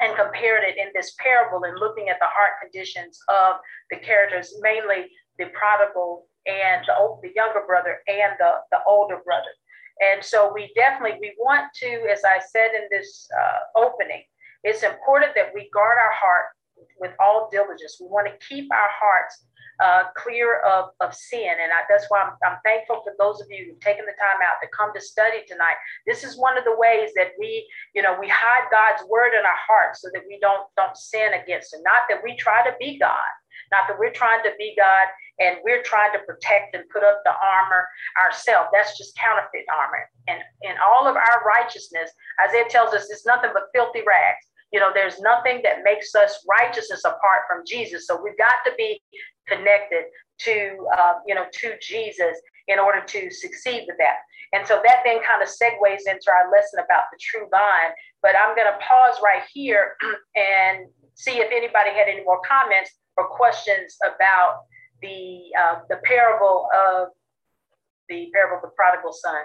and 0.00 0.16
compared 0.16 0.64
it 0.64 0.76
in 0.76 0.88
this 0.94 1.14
parable 1.18 1.64
and 1.64 1.78
looking 1.78 2.08
at 2.08 2.18
the 2.20 2.26
heart 2.26 2.52
conditions 2.60 3.18
of 3.28 3.56
the 3.90 3.96
characters, 3.96 4.52
mainly 4.60 5.06
the 5.38 5.46
prodigal 5.54 6.26
and 6.46 6.84
the, 6.86 6.94
the 7.22 7.30
younger 7.34 7.62
brother 7.66 8.00
and 8.08 8.32
the, 8.38 8.52
the 8.70 8.78
older 8.86 9.18
brother. 9.24 9.50
And 10.00 10.24
so 10.24 10.52
we 10.52 10.72
definitely, 10.74 11.18
we 11.20 11.34
want 11.38 11.72
to, 11.82 12.06
as 12.10 12.22
I 12.26 12.40
said 12.40 12.70
in 12.74 12.88
this 12.90 13.28
uh, 13.30 13.80
opening, 13.80 14.22
it's 14.64 14.82
important 14.82 15.32
that 15.36 15.52
we 15.54 15.70
guard 15.72 15.98
our 15.98 16.12
heart 16.12 16.46
with 16.98 17.12
all 17.20 17.48
diligence. 17.52 17.98
We 18.00 18.08
want 18.08 18.26
to 18.28 18.46
keep 18.46 18.72
our 18.72 18.90
hearts 18.90 19.44
uh, 19.82 20.04
clear 20.16 20.60
of, 20.60 20.90
of 21.00 21.14
sin. 21.14 21.50
And 21.60 21.72
I, 21.72 21.82
that's 21.88 22.06
why 22.08 22.22
I'm, 22.22 22.32
I'm 22.46 22.58
thankful 22.64 23.02
for 23.02 23.12
those 23.18 23.40
of 23.40 23.48
you 23.50 23.66
who've 23.66 23.80
taken 23.80 24.06
the 24.06 24.14
time 24.16 24.38
out 24.40 24.62
to 24.62 24.68
come 24.70 24.94
to 24.94 25.00
study 25.00 25.42
tonight. 25.46 25.74
This 26.06 26.22
is 26.24 26.38
one 26.38 26.56
of 26.56 26.64
the 26.64 26.76
ways 26.76 27.10
that 27.16 27.34
we, 27.38 27.66
you 27.94 28.02
know, 28.02 28.16
we 28.18 28.28
hide 28.28 28.70
God's 28.70 29.02
word 29.08 29.34
in 29.34 29.44
our 29.44 29.60
hearts 29.66 30.02
so 30.02 30.08
that 30.14 30.22
we 30.28 30.38
don't, 30.40 30.66
don't 30.76 30.96
sin 30.96 31.34
against 31.34 31.74
Him. 31.74 31.82
Not 31.82 32.06
that 32.08 32.22
we 32.22 32.36
try 32.36 32.64
to 32.64 32.76
be 32.78 32.98
God, 32.98 33.32
not 33.72 33.88
that 33.88 33.98
we're 33.98 34.14
trying 34.14 34.42
to 34.44 34.52
be 34.58 34.74
God 34.78 35.06
and 35.40 35.58
we're 35.64 35.82
trying 35.82 36.12
to 36.12 36.20
protect 36.20 36.76
and 36.76 36.88
put 36.90 37.02
up 37.02 37.22
the 37.24 37.34
armor 37.34 37.88
ourselves. 38.24 38.70
That's 38.72 38.96
just 38.96 39.18
counterfeit 39.18 39.66
armor. 39.74 40.08
And 40.28 40.38
in 40.62 40.76
all 40.78 41.08
of 41.08 41.16
our 41.16 41.42
righteousness, 41.44 42.10
Isaiah 42.46 42.70
tells 42.70 42.94
us 42.94 43.10
it's 43.10 43.26
nothing 43.26 43.50
but 43.52 43.74
filthy 43.74 44.02
rags. 44.06 44.46
You 44.74 44.80
know, 44.80 44.90
there's 44.92 45.20
nothing 45.20 45.60
that 45.62 45.84
makes 45.84 46.16
us 46.16 46.44
righteousness 46.50 47.04
apart 47.04 47.46
from 47.48 47.62
Jesus. 47.64 48.08
So 48.08 48.18
we've 48.20 48.36
got 48.36 48.58
to 48.66 48.72
be 48.76 49.00
connected 49.46 50.10
to, 50.40 50.74
uh, 50.98 51.12
you 51.28 51.36
know, 51.36 51.44
to 51.60 51.74
Jesus 51.80 52.34
in 52.66 52.80
order 52.80 53.00
to 53.06 53.30
succeed 53.30 53.84
with 53.86 53.94
that. 53.98 54.16
And 54.52 54.66
so 54.66 54.82
that 54.84 55.02
then 55.04 55.22
kind 55.22 55.42
of 55.42 55.48
segues 55.48 56.10
into 56.10 56.26
our 56.26 56.50
lesson 56.50 56.80
about 56.82 57.04
the 57.12 57.18
true 57.20 57.46
vine. 57.52 57.94
But 58.20 58.34
I'm 58.34 58.56
going 58.56 58.66
to 58.66 58.76
pause 58.82 59.14
right 59.22 59.42
here 59.52 59.94
and 60.34 60.86
see 61.14 61.38
if 61.38 61.52
anybody 61.54 61.90
had 61.90 62.08
any 62.08 62.24
more 62.24 62.40
comments 62.42 62.90
or 63.16 63.28
questions 63.28 63.94
about 64.02 64.62
the 65.02 65.54
uh, 65.54 65.86
the 65.88 66.00
parable 66.02 66.66
of 66.74 67.08
the 68.08 68.26
parable 68.34 68.56
of 68.56 68.62
the 68.62 68.74
prodigal 68.74 69.12
son. 69.12 69.38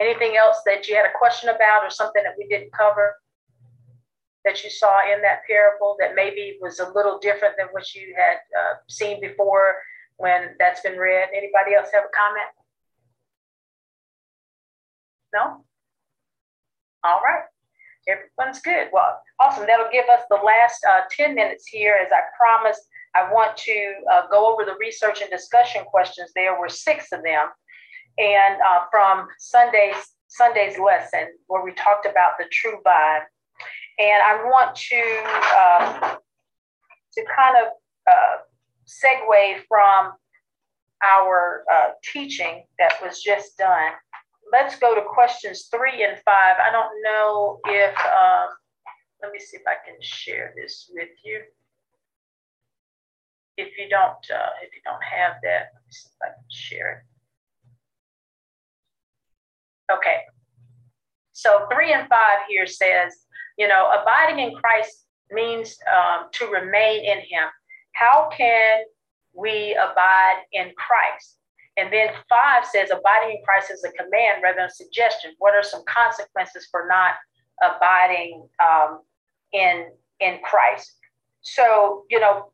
Anything 0.00 0.36
else 0.36 0.58
that 0.66 0.86
you 0.86 0.96
had 0.96 1.06
a 1.06 1.16
question 1.16 1.48
about 1.48 1.82
or 1.82 1.88
something 1.88 2.22
that 2.24 2.34
we 2.36 2.46
didn't 2.48 2.70
cover? 2.76 3.14
That 4.44 4.62
you 4.62 4.70
saw 4.70 5.00
in 5.12 5.22
that 5.22 5.40
parable 5.48 5.96
that 6.00 6.14
maybe 6.14 6.58
was 6.60 6.78
a 6.78 6.90
little 6.94 7.18
different 7.18 7.54
than 7.56 7.68
what 7.72 7.94
you 7.94 8.14
had 8.16 8.36
uh, 8.58 8.74
seen 8.88 9.20
before 9.20 9.76
when 10.16 10.54
that's 10.58 10.80
been 10.82 10.98
read? 10.98 11.28
Anybody 11.34 11.74
else 11.76 11.88
have 11.92 12.04
a 12.04 12.16
comment? 12.16 12.50
No? 15.34 15.64
All 17.02 17.20
right. 17.20 17.44
Everyone's 18.06 18.60
good. 18.60 18.88
Well, 18.92 19.20
awesome. 19.40 19.66
That'll 19.66 19.90
give 19.90 20.04
us 20.08 20.22
the 20.28 20.36
last 20.36 20.84
uh, 20.88 21.02
10 21.10 21.34
minutes 21.34 21.66
here. 21.66 21.94
As 22.00 22.12
I 22.12 22.20
promised, 22.38 22.82
I 23.14 23.32
want 23.32 23.56
to 23.56 23.92
uh, 24.12 24.22
go 24.30 24.52
over 24.52 24.64
the 24.64 24.76
research 24.78 25.22
and 25.22 25.30
discussion 25.30 25.84
questions. 25.84 26.30
There 26.34 26.58
were 26.58 26.68
six 26.68 27.12
of 27.12 27.22
them. 27.22 27.48
And 28.18 28.60
uh, 28.60 28.80
from 28.90 29.26
Sunday's 29.38 29.96
Sunday's 30.28 30.78
lesson, 30.78 31.28
where 31.46 31.64
we 31.64 31.72
talked 31.74 32.06
about 32.06 32.32
the 32.38 32.46
true 32.50 32.78
vine 32.82 33.22
and 33.98 34.22
I 34.22 34.44
want 34.44 34.74
to 34.76 35.02
um, 35.60 36.16
to 37.14 37.24
kind 37.36 37.56
of 37.64 37.72
uh, 38.10 38.36
segue 38.86 39.60
from 39.68 40.12
our 41.02 41.64
uh, 41.72 41.90
teaching 42.12 42.64
that 42.78 42.94
was 43.02 43.22
just 43.22 43.56
done. 43.58 43.92
Let's 44.52 44.78
go 44.78 44.94
to 44.94 45.02
questions 45.02 45.68
three 45.70 46.04
and 46.04 46.18
five. 46.24 46.56
I 46.60 46.70
don't 46.70 47.02
know 47.02 47.60
if 47.66 47.98
um, 47.98 48.48
let 49.22 49.32
me 49.32 49.38
see 49.38 49.56
if 49.56 49.62
I 49.66 49.76
can 49.86 49.96
share 50.00 50.52
this 50.56 50.90
with 50.92 51.08
you. 51.24 51.40
If 53.56 53.78
you 53.78 53.88
don't, 53.88 54.10
uh, 54.10 54.50
if 54.62 54.74
you 54.74 54.80
don't 54.84 55.02
have 55.02 55.34
that, 55.42 55.70
let 55.72 55.82
me 55.82 55.90
see 55.90 56.08
if 56.08 56.16
I 56.22 56.34
can 56.34 56.44
share 56.50 57.06
it. 59.88 59.94
Okay. 59.94 60.20
So 61.32 61.66
three 61.72 61.92
and 61.92 62.08
five 62.08 62.38
here 62.48 62.66
says, 62.66 63.23
you 63.56 63.68
know, 63.68 63.92
abiding 64.00 64.38
in 64.38 64.54
Christ 64.54 65.06
means 65.30 65.76
um, 65.92 66.26
to 66.32 66.46
remain 66.46 67.04
in 67.04 67.18
Him. 67.18 67.48
How 67.92 68.28
can 68.36 68.84
we 69.32 69.74
abide 69.74 70.42
in 70.52 70.72
Christ? 70.76 71.38
And 71.76 71.92
then 71.92 72.10
five 72.28 72.64
says 72.64 72.90
abiding 72.90 73.38
in 73.38 73.44
Christ 73.44 73.70
is 73.70 73.84
a 73.84 73.90
command 73.90 74.42
rather 74.42 74.56
than 74.58 74.66
a 74.66 74.70
suggestion. 74.70 75.32
What 75.38 75.54
are 75.54 75.62
some 75.62 75.82
consequences 75.86 76.68
for 76.70 76.86
not 76.88 77.14
abiding 77.62 78.48
um, 78.62 79.00
in 79.52 79.86
in 80.20 80.38
Christ? 80.44 80.96
So 81.42 82.04
you 82.10 82.20
know, 82.20 82.52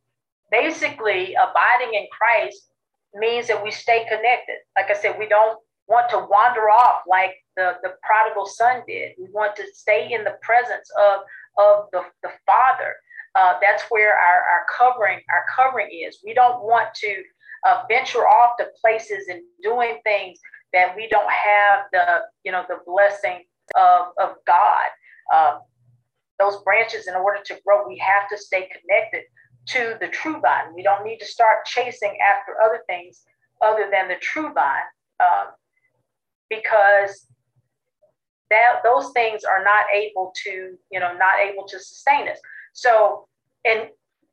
basically, 0.50 1.34
abiding 1.34 1.94
in 1.94 2.06
Christ 2.10 2.70
means 3.14 3.48
that 3.48 3.62
we 3.62 3.70
stay 3.70 4.04
connected. 4.08 4.56
Like 4.76 4.90
I 4.90 4.98
said, 4.98 5.18
we 5.18 5.28
don't 5.28 5.58
want 5.90 6.08
to 6.10 6.18
wander 6.30 6.70
off 6.70 7.02
like 7.06 7.34
the, 7.56 7.74
the 7.82 7.94
prodigal 8.02 8.46
son 8.46 8.82
did. 8.86 9.12
We 9.18 9.26
want 9.32 9.56
to 9.56 9.64
stay 9.74 10.12
in 10.12 10.24
the 10.24 10.38
presence 10.40 10.88
of, 10.98 11.20
of 11.58 11.86
the, 11.92 12.02
the 12.22 12.30
Father. 12.46 12.94
Uh, 13.34 13.54
that's 13.60 13.82
where 13.90 14.14
our, 14.14 14.42
our 14.52 14.66
covering 14.76 15.20
our 15.30 15.44
covering 15.54 15.88
is. 15.90 16.18
We 16.24 16.32
don't 16.32 16.62
want 16.62 16.88
to 16.94 17.22
uh, 17.66 17.82
venture 17.88 18.26
off 18.26 18.56
to 18.58 18.68
places 18.80 19.26
and 19.28 19.42
doing 19.62 19.98
things 20.04 20.38
that 20.72 20.94
we 20.96 21.08
don't 21.08 21.30
have 21.30 21.84
the 21.92 22.20
you 22.44 22.52
know 22.52 22.64
the 22.68 22.78
blessing 22.86 23.44
of, 23.76 24.06
of 24.18 24.36
God. 24.46 24.88
Uh, 25.32 25.58
those 26.40 26.62
branches, 26.62 27.06
in 27.06 27.14
order 27.14 27.38
to 27.44 27.58
grow, 27.64 27.86
we 27.86 27.98
have 27.98 28.28
to 28.30 28.38
stay 28.38 28.68
connected 28.68 29.24
to 29.66 29.96
the 30.00 30.08
true 30.08 30.40
vine. 30.40 30.74
We 30.74 30.82
don't 30.82 31.04
need 31.04 31.18
to 31.18 31.26
start 31.26 31.66
chasing 31.66 32.16
after 32.26 32.56
other 32.64 32.80
things 32.88 33.22
other 33.62 33.88
than 33.92 34.08
the 34.08 34.16
true 34.16 34.52
vine. 34.54 34.88
Um, 35.20 35.52
because 36.50 37.26
that 38.50 38.80
those 38.82 39.12
things 39.12 39.44
are 39.44 39.62
not 39.64 39.84
able 39.94 40.32
to, 40.44 40.76
you 40.90 41.00
know, 41.00 41.12
not 41.16 41.38
able 41.40 41.66
to 41.68 41.78
sustain 41.78 42.28
us. 42.28 42.38
So, 42.72 43.28
and 43.64 43.88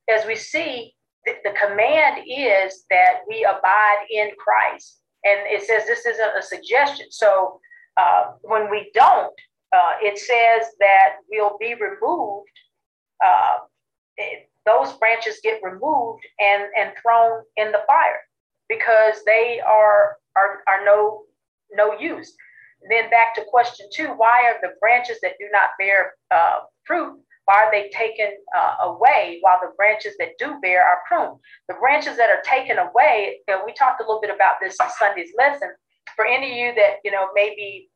as 0.09 0.25
we 0.25 0.35
see, 0.35 0.95
the, 1.25 1.33
the 1.43 1.51
command 1.51 2.23
is 2.27 2.85
that 2.89 3.19
we 3.27 3.45
abide 3.45 4.05
in 4.09 4.31
Christ. 4.37 5.01
And 5.23 5.39
it 5.45 5.63
says 5.63 5.85
this 5.85 6.05
isn't 6.05 6.37
a 6.37 6.41
suggestion. 6.41 7.07
So 7.11 7.59
uh, 7.97 8.31
when 8.41 8.71
we 8.71 8.91
don't, 8.93 9.33
uh, 9.75 9.93
it 10.01 10.17
says 10.17 10.73
that 10.79 11.17
we'll 11.29 11.57
be 11.59 11.75
removed 11.75 12.49
uh, 13.23 13.57
it, 14.17 14.49
those 14.65 14.93
branches 14.93 15.39
get 15.43 15.61
removed 15.63 16.23
and, 16.39 16.63
and 16.77 16.91
thrown 17.01 17.43
in 17.55 17.71
the 17.71 17.81
fire 17.87 18.19
because 18.67 19.23
they 19.25 19.61
are, 19.65 20.17
are, 20.35 20.59
are 20.67 20.83
no, 20.85 21.23
no 21.71 21.97
use. 21.97 22.35
Then 22.89 23.09
back 23.09 23.33
to 23.35 23.43
question 23.49 23.87
two, 23.93 24.07
why 24.07 24.43
are 24.45 24.59
the 24.61 24.75
branches 24.79 25.17
that 25.21 25.33
do 25.39 25.47
not 25.51 25.71
bear 25.79 26.13
uh, 26.31 26.59
fruit, 26.85 27.19
why 27.47 27.63
are 27.63 27.71
they 27.71 27.89
taken 27.89 28.31
uh, 28.55 28.75
away 28.81 29.37
while 29.39 29.57
the 29.61 29.71
branches 29.77 30.15
that 30.19 30.37
do 30.37 30.59
bear 30.61 30.83
are 30.83 30.99
pruned? 31.07 31.39
The 31.69 31.75
branches 31.75 32.17
that 32.17 32.29
are 32.29 32.41
taken 32.43 32.77
away, 32.77 33.39
know, 33.47 33.63
we 33.65 33.73
talked 33.73 34.01
a 34.01 34.03
little 34.03 34.19
bit 34.19 34.35
about 34.35 34.55
this 34.61 34.75
in 34.81 34.89
Sunday's 34.99 35.31
lesson. 35.37 35.69
For 36.17 36.25
any 36.25 36.51
of 36.51 36.57
you 36.57 36.75
that, 36.75 36.97
you 37.05 37.11
know, 37.11 37.29
maybe 37.33 37.89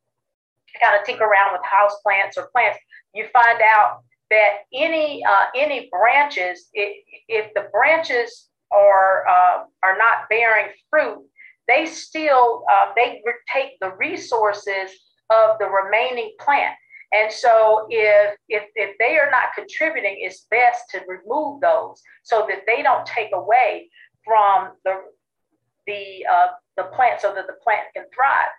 kind 0.82 0.98
of 0.98 1.06
tinker 1.06 1.26
around 1.26 1.52
with 1.52 1.62
house 1.66 1.96
plants 2.02 2.38
or 2.38 2.50
plants, 2.54 2.80
you 3.14 3.26
find 3.34 3.60
out 3.62 4.04
that 4.30 4.60
any 4.74 5.22
uh, 5.26 5.48
any 5.54 5.90
branches, 5.92 6.70
if, 6.74 7.04
if 7.28 7.54
the 7.54 7.68
branches 7.74 8.48
are 8.72 9.28
uh, 9.28 9.64
are 9.84 9.98
not 9.98 10.30
bearing 10.30 10.68
fruit, 10.90 11.26
they 11.72 11.86
still 11.86 12.64
uh, 12.72 12.92
they 12.96 13.22
take 13.52 13.80
the 13.80 13.94
resources 13.98 14.92
of 15.32 15.58
the 15.60 15.66
remaining 15.66 16.34
plant. 16.40 16.76
And 17.14 17.32
so 17.32 17.88
if, 17.90 18.36
if, 18.48 18.64
if 18.76 18.98
they 18.98 19.18
are 19.18 19.30
not 19.30 19.54
contributing, 19.54 20.18
it's 20.20 20.48
best 20.50 20.84
to 20.92 21.02
remove 21.08 21.62
those 21.62 22.02
so 22.24 22.46
that 22.50 22.62
they 22.66 22.82
don't 22.82 23.06
take 23.06 23.32
away 23.34 23.90
from 24.24 24.72
the, 24.86 25.02
the, 25.88 26.26
uh, 26.32 26.48
the 26.78 26.84
plant 26.96 27.20
so 27.20 27.34
that 27.34 27.48
the 27.48 27.58
plant 27.64 27.88
can 27.94 28.06
thrive. 28.16 28.52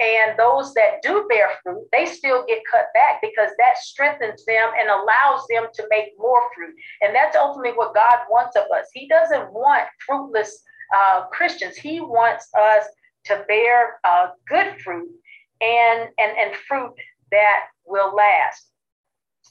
And 0.00 0.38
those 0.38 0.72
that 0.74 1.02
do 1.02 1.26
bear 1.28 1.50
fruit, 1.62 1.86
they 1.92 2.06
still 2.06 2.46
get 2.48 2.62
cut 2.70 2.86
back 2.94 3.20
because 3.20 3.50
that 3.58 3.76
strengthens 3.76 4.46
them 4.46 4.70
and 4.80 4.88
allows 4.88 5.44
them 5.50 5.66
to 5.74 5.86
make 5.90 6.12
more 6.18 6.40
fruit. 6.56 6.74
And 7.02 7.14
that's 7.14 7.36
ultimately 7.36 7.76
what 7.76 7.94
God 7.94 8.20
wants 8.30 8.56
of 8.56 8.64
us. 8.74 8.86
He 8.94 9.08
doesn't 9.08 9.52
want 9.52 9.84
fruitless 10.06 10.62
uh, 10.94 11.26
Christians. 11.32 11.76
He 11.76 12.00
wants 12.00 12.48
us 12.58 12.84
to 13.26 13.44
bear 13.48 14.00
uh, 14.04 14.28
good 14.48 14.80
fruit 14.82 15.10
and, 15.60 16.08
and, 16.18 16.36
and 16.38 16.54
fruit 16.68 16.94
that 17.30 17.66
will 17.86 18.14
last. 18.14 18.66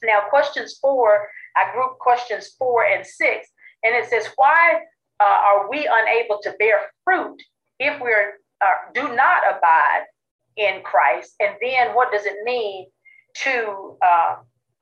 Now, 0.03 0.21
questions 0.29 0.77
four, 0.81 1.27
I 1.55 1.71
group 1.73 1.99
questions 1.99 2.55
four 2.57 2.85
and 2.85 3.05
six, 3.05 3.47
and 3.83 3.95
it 3.95 4.09
says, 4.09 4.29
Why 4.35 4.81
uh, 5.19 5.23
are 5.23 5.69
we 5.69 5.89
unable 5.91 6.39
to 6.43 6.53
bear 6.59 6.91
fruit 7.03 7.41
if 7.79 8.01
we 8.01 8.11
uh, 8.61 8.91
do 8.93 9.15
not 9.15 9.41
abide 9.49 10.03
in 10.55 10.81
Christ? 10.83 11.33
And 11.39 11.55
then 11.61 11.95
what 11.95 12.11
does 12.11 12.25
it 12.25 12.37
mean 12.43 12.87
to, 13.43 13.97
uh, 14.01 14.35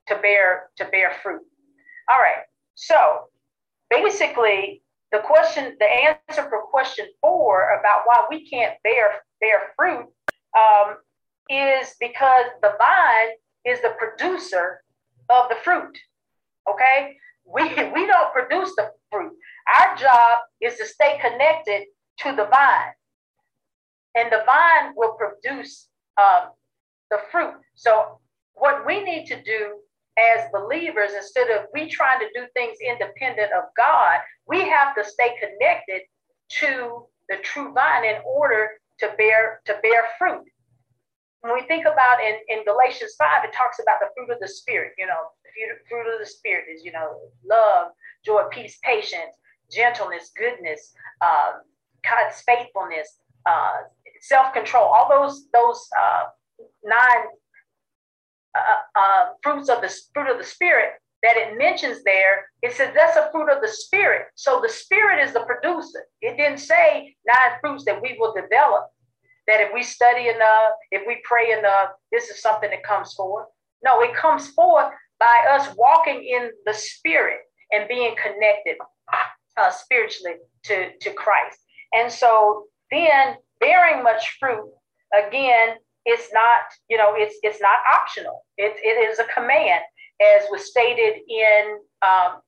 to, 0.08 0.16
bear, 0.16 0.70
to 0.76 0.84
bear 0.86 1.12
fruit? 1.22 1.42
All 2.10 2.18
right, 2.18 2.44
so 2.74 3.24
basically, 3.90 4.82
the 5.12 5.20
question, 5.20 5.76
the 5.78 5.86
answer 5.86 6.48
for 6.48 6.62
question 6.70 7.06
four 7.20 7.78
about 7.80 8.02
why 8.04 8.26
we 8.28 8.48
can't 8.48 8.74
bear 8.82 9.22
bear 9.40 9.72
fruit 9.76 10.06
um, 10.56 10.96
is 11.48 11.94
because 11.98 12.46
the 12.62 12.72
vine 12.78 13.30
is 13.64 13.80
the 13.80 13.94
producer 13.98 14.82
of 15.30 15.48
the 15.48 15.56
fruit. 15.64 15.96
Okay, 16.68 17.16
we 17.44 17.62
we 17.92 18.06
don't 18.06 18.32
produce 18.32 18.74
the 18.76 18.90
fruit. 19.10 19.32
Our 19.78 19.96
job 19.96 20.38
is 20.60 20.76
to 20.76 20.86
stay 20.86 21.18
connected 21.20 21.84
to 22.18 22.36
the 22.36 22.46
vine, 22.46 22.92
and 24.14 24.30
the 24.30 24.44
vine 24.44 24.92
will 24.94 25.14
produce 25.14 25.88
um, 26.20 26.50
the 27.10 27.18
fruit. 27.30 27.54
So 27.74 28.20
what 28.54 28.84
we 28.86 29.02
need 29.02 29.26
to 29.26 29.42
do 29.42 29.78
as 30.18 30.44
believers, 30.52 31.12
instead 31.16 31.48
of 31.50 31.66
we 31.72 31.88
trying 31.88 32.20
to 32.20 32.26
do 32.34 32.46
things 32.54 32.78
independent 32.80 33.52
of 33.52 33.64
God, 33.76 34.18
we 34.46 34.60
have 34.68 34.94
to 34.96 35.04
stay 35.04 35.34
connected 35.40 36.02
to 36.60 37.06
the 37.28 37.36
true 37.42 37.72
vine 37.72 38.04
in 38.04 38.16
order 38.24 38.70
to 38.98 39.10
bear 39.16 39.60
to 39.66 39.76
bear 39.82 40.04
fruit. 40.18 40.44
When 41.40 41.54
we 41.54 41.62
think 41.68 41.86
about 41.86 42.18
in, 42.20 42.34
in 42.48 42.64
Galatians 42.64 43.14
5, 43.16 43.44
it 43.44 43.52
talks 43.52 43.78
about 43.78 44.00
the 44.00 44.08
fruit 44.16 44.34
of 44.34 44.40
the 44.40 44.48
spirit. 44.48 44.92
You 44.98 45.06
know, 45.06 45.30
the 45.44 45.78
fruit 45.88 46.12
of 46.12 46.18
the 46.18 46.26
spirit 46.26 46.64
is, 46.72 46.84
you 46.84 46.90
know, 46.90 47.20
love, 47.48 47.92
joy, 48.24 48.42
peace, 48.50 48.78
patience, 48.82 49.36
gentleness, 49.70 50.32
goodness, 50.36 50.92
um, 51.20 51.62
God's 52.02 52.40
faithfulness, 52.42 53.18
uh, 53.46 53.86
self-control, 54.20 54.84
all 54.84 55.08
those 55.08 55.46
those 55.52 55.88
uh, 55.98 56.24
nine 56.84 57.26
uh, 58.58 59.00
uh, 59.00 59.26
fruits 59.42 59.68
of 59.68 59.80
the 59.80 59.94
fruit 60.14 60.30
of 60.30 60.38
the 60.38 60.44
spirit 60.44 60.92
that 61.22 61.36
it 61.36 61.58
mentions 61.58 62.02
there, 62.04 62.46
it 62.62 62.72
says 62.72 62.92
that's 62.94 63.16
a 63.16 63.28
fruit 63.32 63.50
of 63.50 63.60
the 63.60 63.68
spirit. 63.68 64.26
So 64.34 64.60
the 64.62 64.68
spirit 64.68 65.24
is 65.26 65.32
the 65.32 65.40
producer. 65.40 66.04
It 66.22 66.36
didn't 66.36 66.58
say 66.58 67.16
nine 67.26 67.58
fruits 67.60 67.84
that 67.86 68.00
we 68.00 68.16
will 68.18 68.32
develop. 68.32 68.86
That 69.46 69.60
if 69.60 69.70
we 69.74 69.82
study 69.82 70.28
enough, 70.28 70.72
if 70.90 71.02
we 71.06 71.20
pray 71.24 71.58
enough, 71.58 71.90
this 72.12 72.28
is 72.28 72.40
something 72.40 72.70
that 72.70 72.84
comes 72.84 73.14
forth. 73.14 73.46
No, 73.82 74.00
it 74.02 74.14
comes 74.14 74.48
forth 74.48 74.92
by 75.18 75.44
us 75.50 75.74
walking 75.76 76.24
in 76.24 76.50
the 76.66 76.74
spirit 76.74 77.40
and 77.72 77.88
being 77.88 78.14
connected 78.22 78.76
uh, 79.56 79.70
spiritually 79.70 80.36
to, 80.64 80.90
to 81.00 81.10
Christ. 81.12 81.58
And 81.92 82.12
so 82.12 82.64
then 82.90 83.36
bearing 83.60 84.04
much 84.04 84.36
fruit, 84.38 84.70
again, 85.16 85.76
it's 86.04 86.32
not, 86.32 86.62
you 86.88 86.96
know, 86.96 87.14
it's 87.16 87.36
it's 87.42 87.60
not 87.60 87.78
optional. 87.92 88.44
It, 88.56 88.76
it 88.82 89.10
is 89.10 89.18
a 89.18 89.24
command, 89.24 89.82
as 90.20 90.44
was 90.50 90.66
stated 90.66 91.20
in 91.28 91.78
um, 92.02 92.40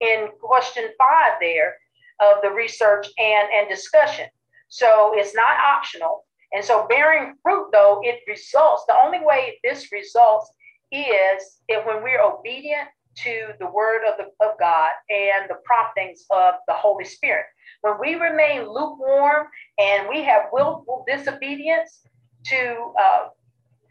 in 0.00 0.28
question 0.40 0.84
five 0.98 1.34
there 1.40 1.76
of 2.20 2.42
the 2.42 2.50
research 2.50 3.06
and, 3.18 3.48
and 3.54 3.68
discussion. 3.68 4.26
So 4.68 5.12
it's 5.14 5.34
not 5.34 5.58
optional. 5.58 6.24
And 6.52 6.64
so 6.64 6.86
bearing 6.88 7.34
fruit, 7.42 7.68
though, 7.72 8.00
it 8.02 8.20
results. 8.26 8.84
The 8.86 8.96
only 8.96 9.20
way 9.20 9.58
this 9.62 9.92
results 9.92 10.50
is 10.92 11.60
if 11.68 11.84
when 11.84 12.02
we're 12.02 12.22
obedient 12.22 12.88
to 13.16 13.52
the 13.58 13.66
word 13.66 14.02
of, 14.06 14.14
the, 14.18 14.44
of 14.44 14.58
God 14.58 14.90
and 15.08 15.48
the 15.48 15.56
promptings 15.64 16.24
of 16.30 16.54
the 16.68 16.74
Holy 16.74 17.04
Spirit. 17.04 17.46
When 17.80 17.94
we 18.00 18.14
remain 18.14 18.68
lukewarm 18.68 19.46
and 19.78 20.08
we 20.08 20.22
have 20.22 20.44
willful 20.52 21.04
disobedience, 21.08 22.02
to 22.48 22.92
uh, 23.00 23.28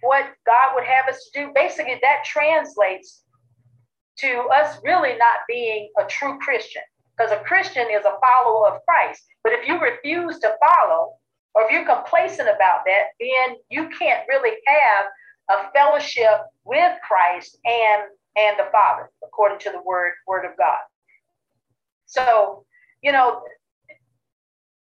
what 0.02 0.26
God 0.46 0.76
would 0.76 0.86
have 0.86 1.08
us 1.10 1.30
to 1.30 1.40
do, 1.40 1.52
basically 1.54 2.00
that 2.02 2.24
translates 2.26 3.24
to 4.18 4.48
us 4.56 4.78
really 4.84 5.18
not 5.18 5.40
being 5.48 5.90
a 6.00 6.06
true 6.06 6.38
Christian. 6.40 6.82
Because 7.18 7.32
a 7.32 7.44
Christian 7.44 7.88
is 7.92 8.06
a 8.06 8.18
follower 8.22 8.68
of 8.70 8.82
Christ. 8.86 9.24
But 9.44 9.54
if 9.54 9.68
you 9.68 9.80
refuse 9.80 10.40
to 10.40 10.54
follow, 10.60 11.14
or 11.54 11.64
if 11.64 11.72
you're 11.72 11.86
complacent 11.86 12.50
about 12.50 12.80
that, 12.86 13.06
then 13.20 13.56
you 13.70 13.90
can't 13.98 14.28
really 14.28 14.58
have 14.68 15.06
a 15.50 15.72
fellowship 15.72 16.42
with 16.66 16.94
Christ 17.08 17.58
and 17.66 18.04
and 18.38 18.60
the 18.60 18.70
Father, 18.70 19.10
according 19.24 19.60
to 19.60 19.72
the 19.72 19.82
word 19.86 20.12
word 20.28 20.44
of 20.44 20.58
God. 20.58 20.80
So, 22.06 22.66
you 23.02 23.14
know, 23.14 23.42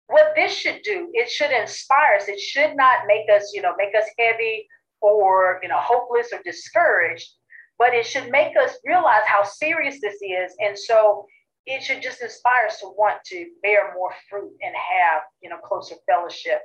what 0.08 0.34
this 0.36 0.52
should 0.52 0.82
do, 0.84 1.10
it 1.14 1.30
should 1.30 1.52
inspire 1.52 2.16
us. 2.18 2.28
It 2.28 2.40
should 2.40 2.76
not 2.76 3.08
make 3.08 3.30
us, 3.30 3.52
you 3.54 3.62
know, 3.62 3.74
make 3.78 3.96
us 3.96 4.08
heavy 4.20 4.68
or, 5.02 5.60
you 5.64 5.70
know, 5.70 5.80
hopeless 5.80 6.30
or 6.34 6.40
discouraged, 6.44 7.30
but 7.80 7.94
it 7.94 8.06
should 8.06 8.30
make 8.30 8.56
us 8.58 8.78
realize 8.86 9.24
how 9.26 9.44
serious 9.44 10.00
this 10.02 10.16
is. 10.22 10.54
And 10.60 10.78
so 10.78 11.26
it 11.66 11.82
should 11.82 12.02
just 12.02 12.22
inspire 12.22 12.68
us 12.68 12.80
to 12.80 12.88
want 12.98 13.24
to 13.26 13.48
bear 13.62 13.94
more 13.96 14.14
fruit 14.30 14.52
and 14.62 14.74
have, 14.76 15.22
you 15.42 15.50
know, 15.50 15.58
closer 15.58 15.96
fellowship 16.08 16.62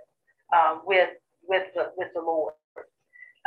um, 0.54 0.82
with, 0.84 1.10
with, 1.46 1.66
the, 1.74 1.92
with 1.96 2.08
the 2.14 2.20
Lord. 2.20 2.52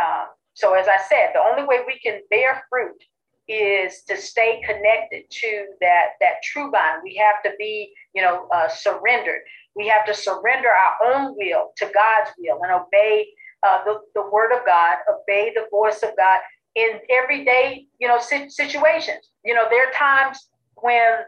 Um, 0.02 0.28
so 0.54 0.74
as 0.74 0.88
I 0.88 0.98
said, 1.08 1.32
the 1.34 1.40
only 1.40 1.64
way 1.64 1.80
we 1.86 2.00
can 2.00 2.22
bear 2.30 2.64
fruit 2.70 3.02
is 3.48 4.04
to 4.04 4.16
stay 4.16 4.62
connected 4.66 5.24
to 5.30 5.66
that 5.82 6.12
that 6.20 6.36
true 6.44 6.72
vine. 6.72 7.00
We 7.04 7.16
have 7.16 7.44
to 7.44 7.52
be, 7.58 7.94
you 8.14 8.22
know, 8.22 8.48
uh, 8.54 8.70
surrendered. 8.70 9.42
We 9.76 9.88
have 9.88 10.06
to 10.06 10.14
surrender 10.14 10.70
our 10.70 11.14
own 11.14 11.36
will 11.38 11.72
to 11.78 11.86
God's 11.94 12.32
will 12.38 12.62
and 12.64 12.72
obey 12.72 13.28
uh, 13.64 13.84
the, 13.86 14.00
the 14.16 14.30
word 14.32 14.52
of 14.52 14.66
God, 14.66 14.98
obey 15.10 15.52
the 15.54 15.66
voice 15.72 16.04
of 16.04 16.10
God 16.18 16.40
in 16.76 17.00
everyday, 17.10 17.86
you 18.00 18.08
know, 18.08 18.20
situations. 18.20 19.30
You 19.44 19.54
know, 19.54 19.66
there 19.70 19.88
are 19.88 19.92
times 19.92 20.50
when, 20.76 21.20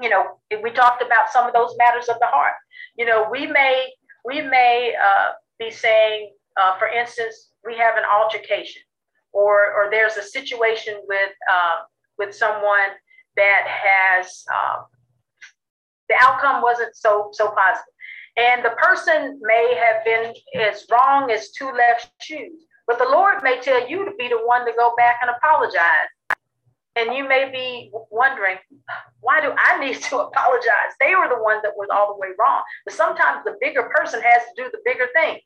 you 0.00 0.08
know, 0.08 0.38
we 0.62 0.70
talked 0.70 1.02
about 1.02 1.30
some 1.30 1.46
of 1.46 1.52
those 1.52 1.74
matters 1.78 2.08
of 2.08 2.18
the 2.20 2.26
heart. 2.26 2.54
You 2.96 3.06
know, 3.06 3.26
we 3.30 3.46
may 3.46 3.92
we 4.24 4.42
may 4.42 4.94
uh, 5.00 5.32
be 5.58 5.70
saying, 5.70 6.32
uh, 6.60 6.78
for 6.78 6.88
instance, 6.88 7.52
we 7.64 7.76
have 7.76 7.96
an 7.96 8.04
altercation, 8.04 8.82
or 9.32 9.72
or 9.72 9.90
there's 9.90 10.16
a 10.16 10.22
situation 10.22 10.94
with 11.06 11.32
uh, 11.52 11.76
with 12.18 12.34
someone 12.34 12.90
that 13.36 13.64
has 13.66 14.44
um, 14.54 14.84
the 16.10 16.16
outcome 16.20 16.62
wasn't 16.62 16.94
so 16.96 17.30
so 17.32 17.48
positive. 17.48 17.94
And 18.36 18.64
the 18.64 18.70
person 18.70 19.40
may 19.42 19.74
have 19.74 20.04
been 20.04 20.34
as 20.62 20.86
wrong 20.90 21.30
as 21.30 21.50
two 21.52 21.70
left 21.72 22.10
shoes, 22.22 22.66
but 22.86 22.98
the 22.98 23.08
Lord 23.08 23.42
may 23.42 23.60
tell 23.60 23.88
you 23.88 24.04
to 24.04 24.12
be 24.18 24.28
the 24.28 24.38
one 24.44 24.66
to 24.66 24.72
go 24.76 24.94
back 24.96 25.18
and 25.22 25.30
apologize 25.30 26.08
And 26.96 27.14
you 27.14 27.28
may 27.28 27.50
be 27.50 27.90
wondering, 28.10 28.56
why 29.20 29.40
do 29.40 29.52
I 29.56 29.78
need 29.78 30.00
to 30.02 30.18
apologize? 30.26 30.92
They 31.00 31.14
were 31.14 31.28
the 31.28 31.42
ones 31.42 31.62
that 31.62 31.72
was 31.76 31.88
all 31.92 32.14
the 32.14 32.20
way 32.20 32.28
wrong. 32.38 32.62
But 32.84 32.94
sometimes 32.94 33.44
the 33.44 33.56
bigger 33.60 33.90
person 33.94 34.20
has 34.22 34.42
to 34.42 34.64
do 34.64 34.70
the 34.72 34.80
bigger 34.84 35.08
thing. 35.14 35.38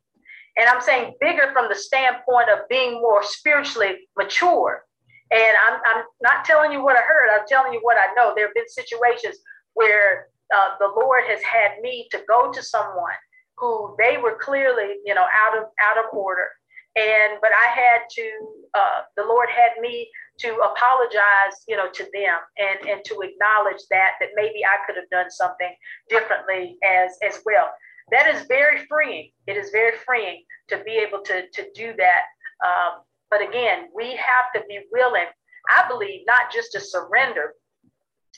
And 0.57 0.69
I'm 0.69 0.81
saying 0.81 1.15
bigger 1.21 1.51
from 1.53 1.69
the 1.69 1.75
standpoint 1.75 2.49
of 2.51 2.69
being 2.69 2.95
more 2.95 3.23
spiritually 3.23 4.09
mature. 4.17 4.85
And 5.31 5.57
I'm, 5.69 5.81
I'm 5.91 6.05
not 6.23 6.45
telling 6.45 6.73
you 6.73 6.83
what 6.83 6.97
I 6.97 7.03
heard, 7.03 7.31
I'm 7.35 7.47
telling 7.49 7.73
you 7.73 7.81
what 7.83 7.97
I 7.99 8.15
know. 8.15 8.33
There 8.37 8.47
have 8.47 8.55
been 8.55 8.69
situations 8.69 9.37
where 9.75 10.29
uh, 10.55 10.71
the 10.79 10.93
Lord 10.97 11.25
has 11.27 11.43
had 11.43 11.81
me 11.81 12.09
to 12.11 12.21
go 12.29 12.53
to 12.53 12.63
someone 12.63 13.15
who 13.57 13.95
they 13.99 14.17
were 14.19 14.37
clearly, 14.41 14.97
you 15.05 15.15
know, 15.15 15.27
out 15.33 15.57
of 15.57 15.65
out 15.81 15.99
of 15.99 16.13
order. 16.13 16.49
And 16.97 17.39
but 17.41 17.51
I 17.53 17.69
had 17.75 18.01
to, 18.11 18.31
uh, 18.75 19.01
the 19.17 19.25
Lord 19.25 19.49
had 19.51 19.81
me 19.81 20.09
to 20.41 20.55
apologize, 20.57 21.63
you 21.69 21.77
know, 21.77 21.91
to 21.91 22.05
them 22.13 22.39
and 22.59 22.89
and 22.89 23.05
to 23.05 23.21
acknowledge 23.23 23.83
that 23.91 24.13
that 24.21 24.31
maybe 24.35 24.65
I 24.65 24.79
could 24.87 24.97
have 24.97 25.11
done 25.11 25.31
something 25.31 25.75
differently 26.09 26.77
as 26.85 27.17
as 27.23 27.41
well. 27.45 27.71
That 28.11 28.35
is 28.35 28.47
very 28.47 28.85
freeing. 28.87 29.31
It 29.47 29.57
is 29.57 29.71
very 29.71 29.97
freeing 30.05 30.45
to 30.69 30.79
be 30.85 30.93
able 30.93 31.23
to 31.23 31.49
to 31.49 31.67
do 31.75 31.95
that. 31.99 32.23
Um, 32.65 33.03
but 33.31 33.43
again, 33.43 33.89
we 33.95 34.11
have 34.17 34.53
to 34.55 34.63
be 34.69 34.81
willing. 34.93 35.27
I 35.71 35.89
believe 35.89 36.23
not 36.27 36.53
just 36.53 36.73
to 36.73 36.81
surrender. 36.81 37.55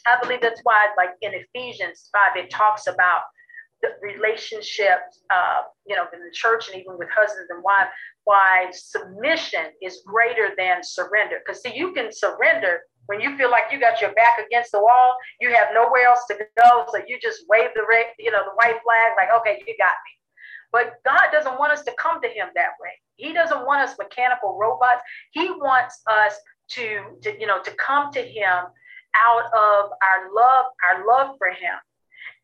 I 0.07 0.19
believe 0.21 0.41
that's 0.41 0.61
why, 0.63 0.89
like 0.97 1.11
in 1.23 1.33
Ephesians 1.35 2.11
five, 2.13 2.37
it 2.37 2.51
talks 2.51 2.87
about 2.87 3.23
the 3.83 3.89
relationships, 4.03 5.23
uh, 5.31 5.63
you 5.87 5.95
know, 5.97 6.07
in 6.13 6.21
the 6.21 6.31
church 6.33 6.69
and 6.69 6.81
even 6.81 6.99
with 6.99 7.09
husbands 7.15 7.51
and 7.51 7.63
wives, 7.63 7.91
why 8.25 8.69
submission 8.73 9.67
is 9.83 10.03
greater 10.07 10.51
than 10.57 10.83
surrender. 10.83 11.41
Because 11.45 11.63
see, 11.63 11.77
you 11.77 11.93
can 11.93 12.13
surrender 12.13 12.81
when 13.07 13.21
you 13.21 13.37
feel 13.37 13.51
like 13.51 13.65
you 13.71 13.79
got 13.79 14.01
your 14.01 14.13
back 14.13 14.39
against 14.45 14.73
the 14.73 14.81
wall, 14.81 15.17
you 15.41 15.55
have 15.55 15.69
nowhere 15.73 16.07
else 16.07 16.25
to 16.29 16.37
go, 16.59 16.87
so 16.91 16.99
you 17.07 17.19
just 17.21 17.45
wave 17.49 17.71
the 17.75 17.85
red, 17.89 18.07
you 18.19 18.31
know, 18.31 18.43
the 18.45 18.55
white 18.57 18.81
flag, 18.83 19.13
like, 19.17 19.29
okay, 19.41 19.63
you 19.67 19.75
got 19.79 19.95
me. 20.05 20.13
But 20.73 20.95
God 21.05 21.29
doesn't 21.33 21.59
want 21.59 21.73
us 21.73 21.85
to 21.85 21.93
come 21.99 22.21
to 22.23 22.29
Him 22.29 22.49
that 22.55 22.71
way. 22.81 22.91
He 23.15 23.33
doesn't 23.33 23.65
want 23.65 23.89
us 23.89 23.97
mechanical 23.99 24.59
robots. 24.61 25.03
He 25.31 25.51
wants 25.51 26.03
us 26.11 26.35
to, 26.71 27.01
to 27.23 27.41
you 27.41 27.47
know, 27.47 27.63
to 27.63 27.71
come 27.73 28.13
to 28.13 28.21
Him 28.21 28.65
out 29.27 29.47
of 29.47 29.91
our 30.03 30.35
love, 30.35 30.67
our 30.91 31.07
love 31.07 31.37
for 31.39 31.49
Him. 31.49 31.77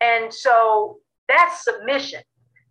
And 0.01 0.33
so 0.33 0.99
that's 1.29 1.65
submission. 1.65 2.21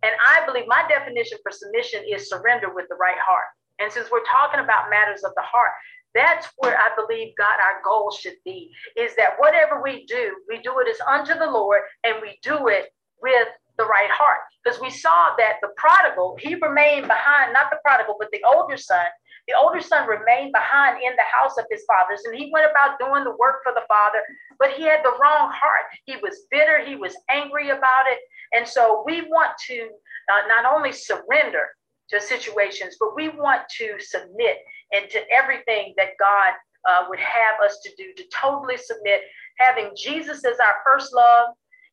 And 0.02 0.12
I 0.28 0.44
believe 0.46 0.64
my 0.66 0.84
definition 0.88 1.38
for 1.42 1.52
submission 1.52 2.02
is 2.08 2.28
surrender 2.28 2.74
with 2.74 2.88
the 2.88 2.96
right 2.96 3.18
heart. 3.18 3.46
And 3.78 3.90
since 3.90 4.10
we're 4.10 4.24
talking 4.24 4.60
about 4.60 4.90
matters 4.90 5.22
of 5.24 5.32
the 5.34 5.42
heart, 5.42 5.72
that's 6.14 6.48
where 6.58 6.76
I 6.76 6.90
believe 6.94 7.34
God, 7.38 7.58
our 7.58 7.80
goal 7.82 8.10
should 8.10 8.36
be 8.44 8.70
is 8.96 9.16
that 9.16 9.34
whatever 9.38 9.80
we 9.82 10.04
do, 10.06 10.36
we 10.48 10.58
do 10.58 10.78
it 10.80 10.88
as 10.88 11.00
unto 11.00 11.38
the 11.38 11.50
Lord 11.50 11.80
and 12.04 12.16
we 12.20 12.38
do 12.42 12.68
it 12.68 12.92
with 13.22 13.48
the 13.78 13.84
right 13.84 14.10
heart. 14.10 14.40
Because 14.62 14.80
we 14.80 14.90
saw 14.90 15.34
that 15.38 15.56
the 15.62 15.70
prodigal, 15.76 16.36
he 16.38 16.54
remained 16.56 17.08
behind, 17.08 17.52
not 17.52 17.70
the 17.70 17.78
prodigal, 17.84 18.16
but 18.18 18.28
the 18.32 18.42
older 18.46 18.76
son. 18.76 19.06
The 19.48 19.54
older 19.58 19.80
son 19.80 20.06
remained 20.06 20.52
behind 20.52 21.02
in 21.02 21.12
the 21.16 21.26
house 21.30 21.58
of 21.58 21.66
his 21.70 21.84
fathers, 21.84 22.22
and 22.24 22.34
he 22.34 22.50
went 22.52 22.70
about 22.70 22.98
doing 22.98 23.24
the 23.24 23.36
work 23.38 23.62
for 23.64 23.72
the 23.72 23.86
father, 23.88 24.22
but 24.58 24.72
he 24.72 24.84
had 24.84 25.02
the 25.02 25.16
wrong 25.20 25.50
heart. 25.52 25.86
He 26.04 26.16
was 26.22 26.46
bitter, 26.50 26.84
he 26.84 26.94
was 26.94 27.16
angry 27.28 27.70
about 27.70 28.06
it, 28.06 28.18
and 28.52 28.66
so 28.66 29.02
we 29.04 29.22
want 29.22 29.50
to 29.66 29.88
uh, 30.32 30.46
not 30.46 30.64
only 30.72 30.92
surrender 30.92 31.68
to 32.10 32.20
situations, 32.20 32.96
but 33.00 33.16
we 33.16 33.30
want 33.30 33.62
to 33.78 33.96
submit 33.98 34.58
and 34.92 35.10
to 35.10 35.28
everything 35.30 35.94
that 35.96 36.10
God 36.20 36.52
uh, 36.88 37.06
would 37.08 37.18
have 37.18 37.60
us 37.64 37.80
to 37.82 37.90
do, 37.96 38.12
to 38.16 38.24
totally 38.28 38.76
submit, 38.76 39.22
having 39.58 39.90
Jesus 39.96 40.44
as 40.44 40.58
our 40.60 40.76
first 40.84 41.12
love, 41.14 41.48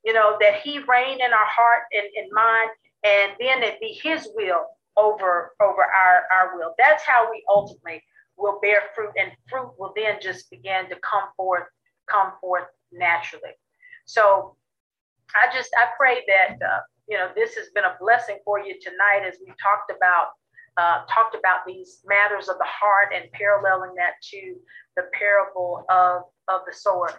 you 0.06 0.14
know, 0.14 0.38
that 0.39 0.62
He 0.62 0.80
reign 0.80 1.20
in 1.20 1.34
our 1.34 1.47
heart 1.47 1.84
and, 1.93 2.08
and 2.16 2.32
mind, 2.32 2.70
and 3.04 3.32
then 3.39 3.64
it 3.64 3.80
be 3.80 4.00
His 4.04 4.28
will 4.36 4.66
over 5.00 5.54
over 5.62 5.84
our, 5.84 6.24
our 6.32 6.58
will. 6.58 6.74
That's 6.78 7.04
how 7.04 7.30
we 7.32 7.43
ultimately 7.50 8.04
will 8.38 8.60
bear 8.62 8.82
fruit, 8.95 9.12
and 9.20 9.32
fruit 9.50 9.72
will 9.78 9.93
then 9.95 10.18
just 10.22 10.50
begin 10.50 10.89
to 10.89 10.95
come 10.97 11.30
forth, 11.36 11.68
come 12.10 12.34
forth 12.41 12.66
naturally. 12.91 13.54
So 14.06 14.56
I 15.36 15.54
just 15.54 15.70
I 15.78 15.89
pray 15.97 16.24
that 16.28 16.58
uh, 16.66 16.80
you 17.08 17.18
know 17.18 17.30
this 17.36 17.56
has 17.56 17.70
been 17.76 17.86
a 17.86 17.97
blessing 18.00 18.39
for 18.43 18.60
you 18.60 18.76
tonight 18.82 19.28
as 19.28 19.36
we 19.45 19.54
talked 19.62 19.91
about 19.95 20.30
uh, 20.78 21.06
talked 21.14 21.36
about 21.36 21.66
these 21.68 22.02
matters 22.06 22.47
of 22.47 22.58
the 22.58 22.68
heart 22.68 23.10
and 23.14 23.32
paralleling 23.34 23.93
that 23.95 24.14
to 24.32 24.56
the 24.95 25.04
parable 25.14 25.86
of 25.89 26.24
of 26.47 26.62
the 26.66 26.74
sower. 26.74 27.12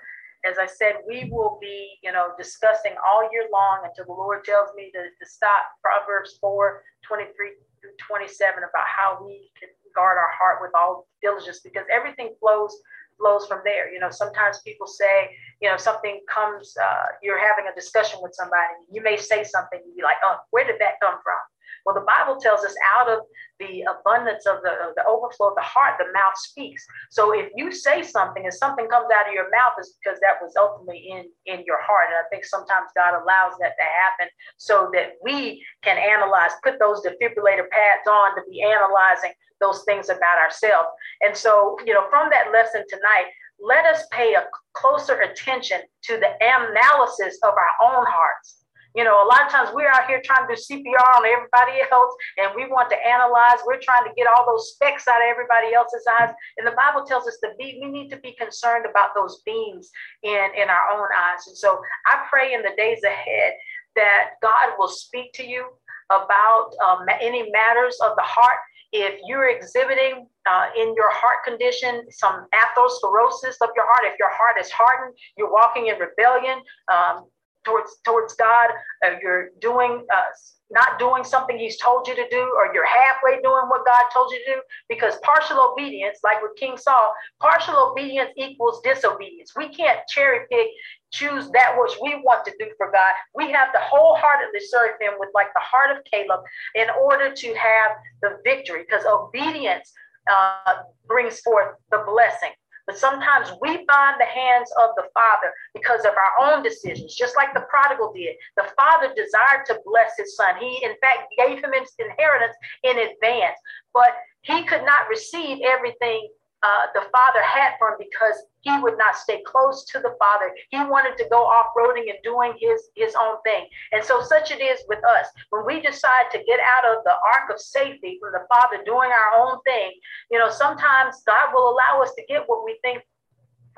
As 0.43 0.57
I 0.57 0.67
said, 0.67 0.95
we 1.07 1.29
will 1.31 1.59
be 1.61 1.99
you 2.03 2.13
know 2.13 2.33
discussing 2.39 2.93
all 3.07 3.29
year 3.31 3.47
long 3.53 3.83
until 3.85 4.07
the 4.07 4.19
Lord 4.19 4.45
tells 4.45 4.71
me 4.75 4.91
to, 4.93 5.03
to 5.03 5.31
stop 5.31 5.63
Proverbs 5.83 6.39
4, 6.41 6.83
23 7.07 7.51
through 7.81 7.97
27 8.07 8.31
about 8.59 8.87
how 8.87 9.19
we 9.25 9.51
can 9.59 9.69
guard 9.95 10.19
our 10.19 10.31
heart 10.39 10.59
with 10.61 10.71
all 10.75 11.09
diligence 11.23 11.61
because 11.65 11.85
everything 11.91 12.35
flows 12.39 12.77
flows 13.21 13.47
from 13.47 13.61
there. 13.65 13.93
You 13.93 14.01
know, 14.01 14.09
sometimes 14.11 14.61
people 14.65 14.87
say, 14.87 15.37
you 15.61 15.69
know, 15.69 15.77
something 15.77 16.21
comes, 16.27 16.75
uh, 16.83 17.05
you're 17.23 17.39
having 17.39 17.67
a 17.71 17.75
discussion 17.77 18.19
with 18.23 18.33
somebody, 18.35 18.73
you 18.91 19.03
may 19.03 19.19
say 19.19 19.45
something, 19.45 19.79
and 19.85 19.95
be 19.95 20.03
like, 20.03 20.17
oh, 20.25 20.37
where 20.51 20.65
did 20.65 20.81
that 20.81 20.95
come 21.03 21.21
from? 21.23 21.37
Well, 21.85 21.95
the 21.95 22.07
Bible 22.07 22.41
tells 22.41 22.65
us 22.65 22.75
out 22.97 23.09
of 23.09 23.21
the 23.59 23.85
abundance 23.85 24.47
of 24.47 24.63
the, 24.63 24.73
of 24.89 24.95
the 24.97 25.05
overflow 25.07 25.49
of 25.49 25.57
the 25.57 25.63
heart, 25.63 25.97
the 25.99 26.13
mouth 26.13 26.37
speaks. 26.37 26.85
So 27.11 27.33
if 27.33 27.51
you 27.55 27.73
say 27.73 28.03
something 28.03 28.45
and 28.45 28.55
something 28.55 28.89
comes 28.89 29.09
out 29.15 29.29
of 29.29 29.35
your 29.35 29.51
mouth, 29.51 29.75
is 29.79 29.97
because 30.03 30.19
that 30.21 30.41
was 30.41 30.55
ultimately 30.57 31.09
in, 31.11 31.29
in 31.47 31.65
your 31.67 31.81
heart. 31.83 32.09
And 32.09 32.17
I 32.17 32.29
think 32.31 32.45
sometimes 32.45 32.91
God 32.97 33.15
allows 33.15 33.55
that 33.61 33.77
to 33.77 33.85
happen 33.85 34.29
so 34.57 34.91
that 34.95 35.21
we 35.23 35.65
can 35.83 35.99
analyze, 35.99 36.53
put 36.63 36.79
those 36.79 37.05
defibrillator 37.05 37.69
pads 37.71 38.09
on 38.09 38.35
to 38.37 38.43
be 38.51 38.63
analyzing 38.63 39.33
those 39.61 39.85
things 39.85 40.09
about 40.09 40.39
ourselves. 40.39 40.89
And 41.21 41.37
so, 41.37 41.77
you 41.87 41.93
know, 41.93 42.09
from 42.09 42.31
that 42.31 42.51
lesson 42.53 42.85
tonight, 42.89 43.27
let 43.61 43.85
us 43.85 44.07
pay 44.11 44.35
a 44.35 44.45
closer 44.73 45.21
attention 45.21 45.81
to 46.05 46.17
the 46.17 46.33
analysis 46.41 47.39
of 47.43 47.53
our 47.53 47.93
own 47.93 48.07
hearts. 48.09 48.60
You 48.95 49.05
know, 49.05 49.23
a 49.23 49.27
lot 49.27 49.47
of 49.47 49.53
times 49.53 49.71
we're 49.73 49.89
out 49.89 50.07
here 50.07 50.21
trying 50.25 50.49
to 50.49 50.55
do 50.55 50.61
CPR 50.61 51.17
on 51.17 51.27
everybody 51.27 51.81
else 51.91 52.15
and 52.39 52.53
we 52.57 52.67
want 52.67 52.91
to 52.91 53.07
analyze. 53.07 53.61
We're 53.67 53.81
trying 53.81 54.05
to 54.05 54.15
get 54.17 54.27
all 54.27 54.45
those 54.47 54.73
specks 54.73 55.07
out 55.07 55.23
of 55.23 55.29
everybody 55.31 55.75
else's 55.75 56.05
eyes. 56.21 56.31
And 56.59 56.67
the 56.67 56.73
Bible 56.73 57.05
tells 57.07 57.27
us 57.27 57.39
to 57.45 57.51
be, 57.59 57.79
we 57.83 57.91
need 57.91 58.11
to 58.11 58.19
be 58.19 58.33
concerned 58.33 58.87
about 58.89 59.11
those 59.15 59.43
beams 59.47 59.91
in, 60.23 60.49
in 60.57 60.69
our 60.69 60.91
own 60.91 61.09
eyes. 61.17 61.47
And 61.47 61.57
so 61.57 61.81
I 62.07 62.25
pray 62.29 62.55
in 62.55 62.63
the 62.63 62.75
days 62.77 63.01
ahead 63.05 63.55
that 63.97 64.31
God 64.43 64.75
will 64.79 64.89
speak 64.89 65.33
to 65.35 65.45
you 65.45 65.67
about 66.11 66.71
um, 66.85 67.07
any 67.21 67.51
matters 67.51 67.97
of 68.03 68.17
the 68.17 68.23
heart 68.23 68.59
if 68.93 69.21
you're 69.27 69.49
exhibiting 69.49 70.27
uh, 70.51 70.67
in 70.77 70.95
your 70.97 71.11
heart 71.13 71.45
condition 71.45 72.03
some 72.11 72.47
atherosclerosis 72.55 73.55
of 73.63 73.71
your 73.77 73.87
heart, 73.87 74.03
if 74.05 74.19
your 74.19 74.31
heart 74.31 74.57
is 74.61 74.71
hardened, 74.71 75.17
you're 75.37 75.53
walking 75.53 75.87
in 75.87 75.97
rebellion 75.99 76.59
um, 76.93 77.27
towards 77.65 77.97
towards 78.05 78.35
God, 78.35 78.71
uh, 79.05 79.17
you're 79.23 79.51
doing 79.61 80.07
uh, 80.13 80.23
not 80.71 80.99
doing 80.99 81.25
something 81.25 81.59
He's 81.59 81.79
told 81.79 82.07
you 82.07 82.15
to 82.15 82.29
do, 82.31 82.55
or 82.57 82.73
you're 82.73 82.87
halfway 82.87 83.43
doing 83.43 83.65
what 83.69 83.85
God 83.85 84.05
told 84.13 84.33
you 84.33 84.39
to 84.39 84.55
do, 84.55 84.63
because 84.89 85.15
partial 85.23 85.59
obedience, 85.73 86.19
like 86.23 86.41
with 86.43 86.53
King 86.57 86.77
Saul, 86.77 87.13
partial 87.41 87.77
obedience 87.91 88.31
equals 88.37 88.81
disobedience. 88.83 89.53
We 89.57 89.69
can't 89.69 90.01
cherry 90.09 90.47
pick 90.51 90.69
choose 91.13 91.51
that 91.51 91.75
which 91.77 91.93
we 92.01 92.23
want 92.23 92.45
to 92.45 92.53
do 92.61 92.71
for 92.77 92.91
God. 92.93 93.13
We 93.35 93.51
have 93.51 93.73
to 93.73 93.81
wholeheartedly 93.83 94.61
serve 94.61 94.93
Him 95.01 95.15
with 95.19 95.31
like 95.35 95.49
the 95.55 95.61
heart 95.61 95.97
of 95.97 96.05
Caleb 96.05 96.41
in 96.75 96.87
order 97.03 97.35
to 97.35 97.55
have 97.55 97.93
the 98.23 98.39
victory, 98.45 98.85
because 98.89 99.05
obedience 99.07 99.93
uh, 100.31 100.83
brings 101.07 101.41
forth 101.41 101.75
the 101.91 102.05
blessing. 102.07 102.51
But 102.91 102.99
sometimes 102.99 103.53
we 103.63 103.85
bind 103.87 104.17
the 104.19 104.25
hands 104.25 104.69
of 104.83 104.91
the 104.97 105.05
Father 105.15 105.55
because 105.75 106.05
of 106.05 106.11
our 106.11 106.51
own 106.51 106.65
decisions, 106.65 107.15
just 107.15 107.37
like 107.37 107.55
the 107.55 107.65
prodigal 107.71 108.13
did. 108.13 108.35
The 108.57 108.67
Father 108.77 109.15
desired 109.15 109.65
to 109.67 109.81
bless 109.87 110.11
his 110.19 110.35
son. 110.35 110.57
He, 110.59 110.83
in 110.83 110.95
fact, 111.01 111.33
gave 111.39 111.63
him 111.63 111.71
his 111.73 111.93
inheritance 112.01 112.57
in 112.83 112.99
advance, 112.99 113.57
but 113.95 114.11
he 114.43 114.65
could 114.65 114.85
not 114.85 115.09
receive 115.09 115.59
everything 115.65 116.31
uh, 116.63 116.87
the 116.95 117.03
father 117.13 117.43
had 117.43 117.73
for 117.79 117.91
him 117.91 117.97
because 117.99 118.35
he 118.61 118.79
would 118.81 118.99
not 118.99 119.17
stay 119.17 119.43
close 119.47 119.85
to 119.87 119.99
the 119.99 120.15
father. 120.19 120.53
He 120.69 120.79
wanted 120.79 121.17
to 121.17 121.29
go 121.31 121.45
off 121.45 121.73
roading 121.77 122.11
and 122.11 122.19
doing 122.23 122.53
his, 122.61 122.91
his 122.95 123.15
own 123.19 123.37
thing. 123.45 123.67
And 123.93 124.05
so, 124.05 124.21
such 124.21 124.51
it 124.51 124.61
is 124.61 124.81
with 124.89 125.03
us. 125.05 125.27
When 125.49 125.65
we 125.65 125.81
decide 125.81 126.31
to 126.33 126.45
get 126.45 126.61
out 126.61 126.85
of 126.85 127.03
the 127.05 127.13
ark 127.13 127.51
of 127.51 127.59
safety 127.59 128.19
from 128.21 128.33
the 128.33 128.47
father 128.53 128.85
doing 128.85 129.11
our 129.11 129.41
own 129.41 129.59
thing, 129.65 129.93
you 130.31 130.39
know, 130.39 130.51
sometimes 130.51 131.23
God 131.27 131.55
will 131.55 131.71
allow 131.71 132.03
us 132.03 132.15
to 132.17 132.23
get 132.29 132.45
what 132.47 132.65
we 132.65 132.79
think 132.83 133.03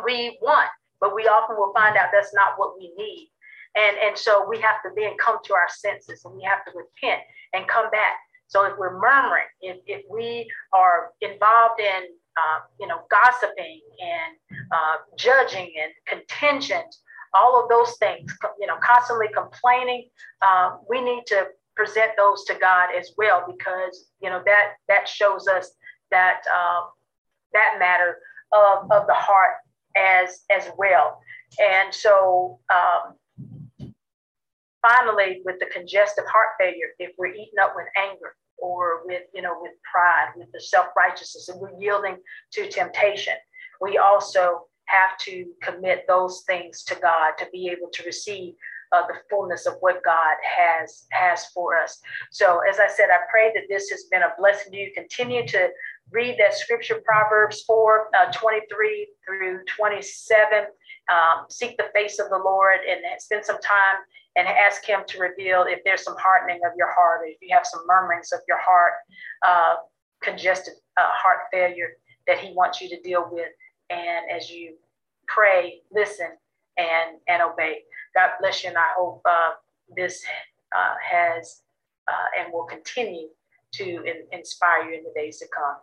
we 0.05 0.39
want, 0.43 0.69
but 1.01 1.15
we 1.15 1.23
often 1.23 1.57
will 1.57 1.73
find 1.73 1.97
out 1.97 2.09
that's 2.13 2.35
not 2.35 2.59
what 2.59 2.77
we 2.77 2.93
need. 2.99 3.31
And, 3.77 3.97
and 4.05 4.19
so 4.19 4.47
we 4.49 4.61
have 4.61 4.83
to 4.83 4.91
then 4.97 5.17
come 5.19 5.39
to 5.45 5.55
our 5.55 5.69
senses 5.69 6.25
and 6.25 6.35
we 6.35 6.43
have 6.43 6.65
to 6.67 6.73
repent 6.77 7.23
and 7.53 7.67
come 7.69 7.91
back. 7.91 8.19
So 8.49 8.65
if 8.67 8.77
we're 8.77 8.99
murmuring, 8.99 9.49
if, 9.63 9.79
if 9.87 10.03
we 10.11 10.51
are 10.75 11.11
involved 11.23 11.81
in 11.81 12.05
uh, 12.37 12.61
you 12.81 12.87
know, 12.87 13.01
gossiping 13.11 13.81
and 14.01 14.61
uh, 14.73 14.97
judging 15.17 15.73
and 15.83 15.93
contentions, 16.07 17.01
all 17.35 17.63
of 17.63 17.69
those 17.69 17.97
things, 17.99 18.35
you 18.61 18.67
know, 18.67 18.77
constantly 18.83 19.27
complaining, 19.35 20.09
uh, 20.43 20.77
we 20.89 21.01
need 21.01 21.25
to 21.27 21.47
present 21.75 22.13
those 22.17 22.45
to 22.45 22.55
God 22.61 22.89
as 22.99 23.13
well 23.17 23.45
because 23.47 24.11
you 24.21 24.29
know 24.29 24.43
that 24.45 24.73
that 24.89 25.09
shows 25.09 25.49
us 25.49 25.71
that 26.11 26.43
uh, 26.55 26.81
that 27.53 27.77
matter 27.79 28.19
of, 28.53 28.91
of 28.91 29.07
the 29.07 29.15
heart 29.15 29.57
as 29.97 30.41
as 30.51 30.71
well. 30.77 31.21
And 31.61 31.95
so 31.95 32.61
um, 32.71 33.15
finally, 34.83 35.43
with 35.45 35.59
the 35.61 35.67
congestive 35.67 36.25
heart 36.27 36.51
failure, 36.59 36.89
if 36.99 37.13
we're 37.19 37.35
eaten 37.35 37.59
up 37.61 37.75
with 37.75 37.87
anger 37.97 38.37
or 38.63 39.03
with 39.05 39.23
you 39.35 39.43
know 39.43 39.57
with 39.61 39.73
pride, 39.91 40.33
with 40.37 40.51
the 40.53 40.61
self 40.61 40.87
righteousness, 40.97 41.49
and 41.49 41.61
we're 41.61 41.79
yielding 41.79 42.17
to 42.53 42.69
temptation, 42.69 43.35
we 43.81 43.99
also 43.99 44.67
have 44.87 45.17
to 45.19 45.47
commit 45.63 46.05
those 46.09 46.43
things 46.47 46.85
to 46.85 46.95
God 46.97 47.33
to 47.39 47.47
be 47.53 47.69
able 47.69 47.91
to 47.93 48.05
receive 48.05 48.55
uh, 48.93 49.07
the 49.07 49.15
fullness 49.31 49.67
of 49.67 49.75
what 49.81 50.03
God 50.05 50.37
has 50.43 51.07
has 51.11 51.47
for 51.47 51.77
us. 51.77 52.01
So, 52.31 52.61
as 52.69 52.79
I 52.79 52.89
said, 52.89 53.07
I 53.11 53.21
pray 53.31 53.51
that 53.55 53.65
this 53.69 53.89
has 53.91 54.05
been 54.11 54.23
a 54.23 54.33
blessing 54.39 54.73
to 54.73 54.79
you. 54.79 54.93
Continue 54.95 55.47
to 55.49 55.71
read 56.11 56.37
that 56.39 56.55
scripture, 56.55 57.03
Proverbs 57.05 57.63
4 57.63 58.09
uh, 58.15 58.33
23 58.33 59.09
through 59.27 59.61
27. 59.77 60.67
Um, 61.11 61.47
seek 61.49 61.77
the 61.79 61.91
face 61.95 62.19
of 62.19 62.29
the 62.29 62.39
Lord 62.39 62.81
and 62.89 63.01
spend 63.19 63.45
some 63.45 63.61
time 63.61 63.97
and 64.37 64.49
ask 64.49 64.85
Him 64.85 65.01
to 65.09 65.19
reveal 65.19 65.65
if 65.69 65.81
there's 65.85 66.05
some 66.05 66.17
hardening 66.19 66.61
of 66.67 66.73
your 66.77 66.93
heart, 66.93 67.23
or 67.23 67.27
if 67.27 67.37
you 67.41 67.49
have 67.55 67.67
some 67.67 67.83
murmurings 67.87 68.33
of 68.33 68.41
your 68.49 68.59
heart, 68.59 68.95
uh, 69.47 69.75
congested 70.23 70.75
uh, 70.97 71.09
heart 71.11 71.41
failure 71.53 71.91
that 72.27 72.39
He 72.39 72.53
wants 72.55 72.81
you 72.81 72.89
to 72.89 73.01
deal 73.03 73.29
with. 73.31 73.49
And 73.91 74.31
as 74.31 74.51
you 74.51 74.75
pray, 75.29 75.81
listen, 75.93 76.29
and, 76.77 77.19
and 77.29 77.43
obey. 77.43 77.83
God 78.15 78.31
bless 78.41 78.63
you, 78.63 78.71
and 78.71 78.79
I 78.79 78.89
hope 78.97 79.21
uh, 79.29 79.51
this 79.95 80.25
uh, 80.77 80.95
has 81.03 81.63
uh, 82.09 82.41
and 82.41 82.53
will 82.53 82.65
continue 82.65 83.29
to 83.75 83.85
in, 83.85 84.25
inspire 84.33 84.91
you 84.91 84.99
in 84.99 85.05
the 85.05 85.13
days 85.15 85.39
to 85.39 85.47
come. 85.55 85.77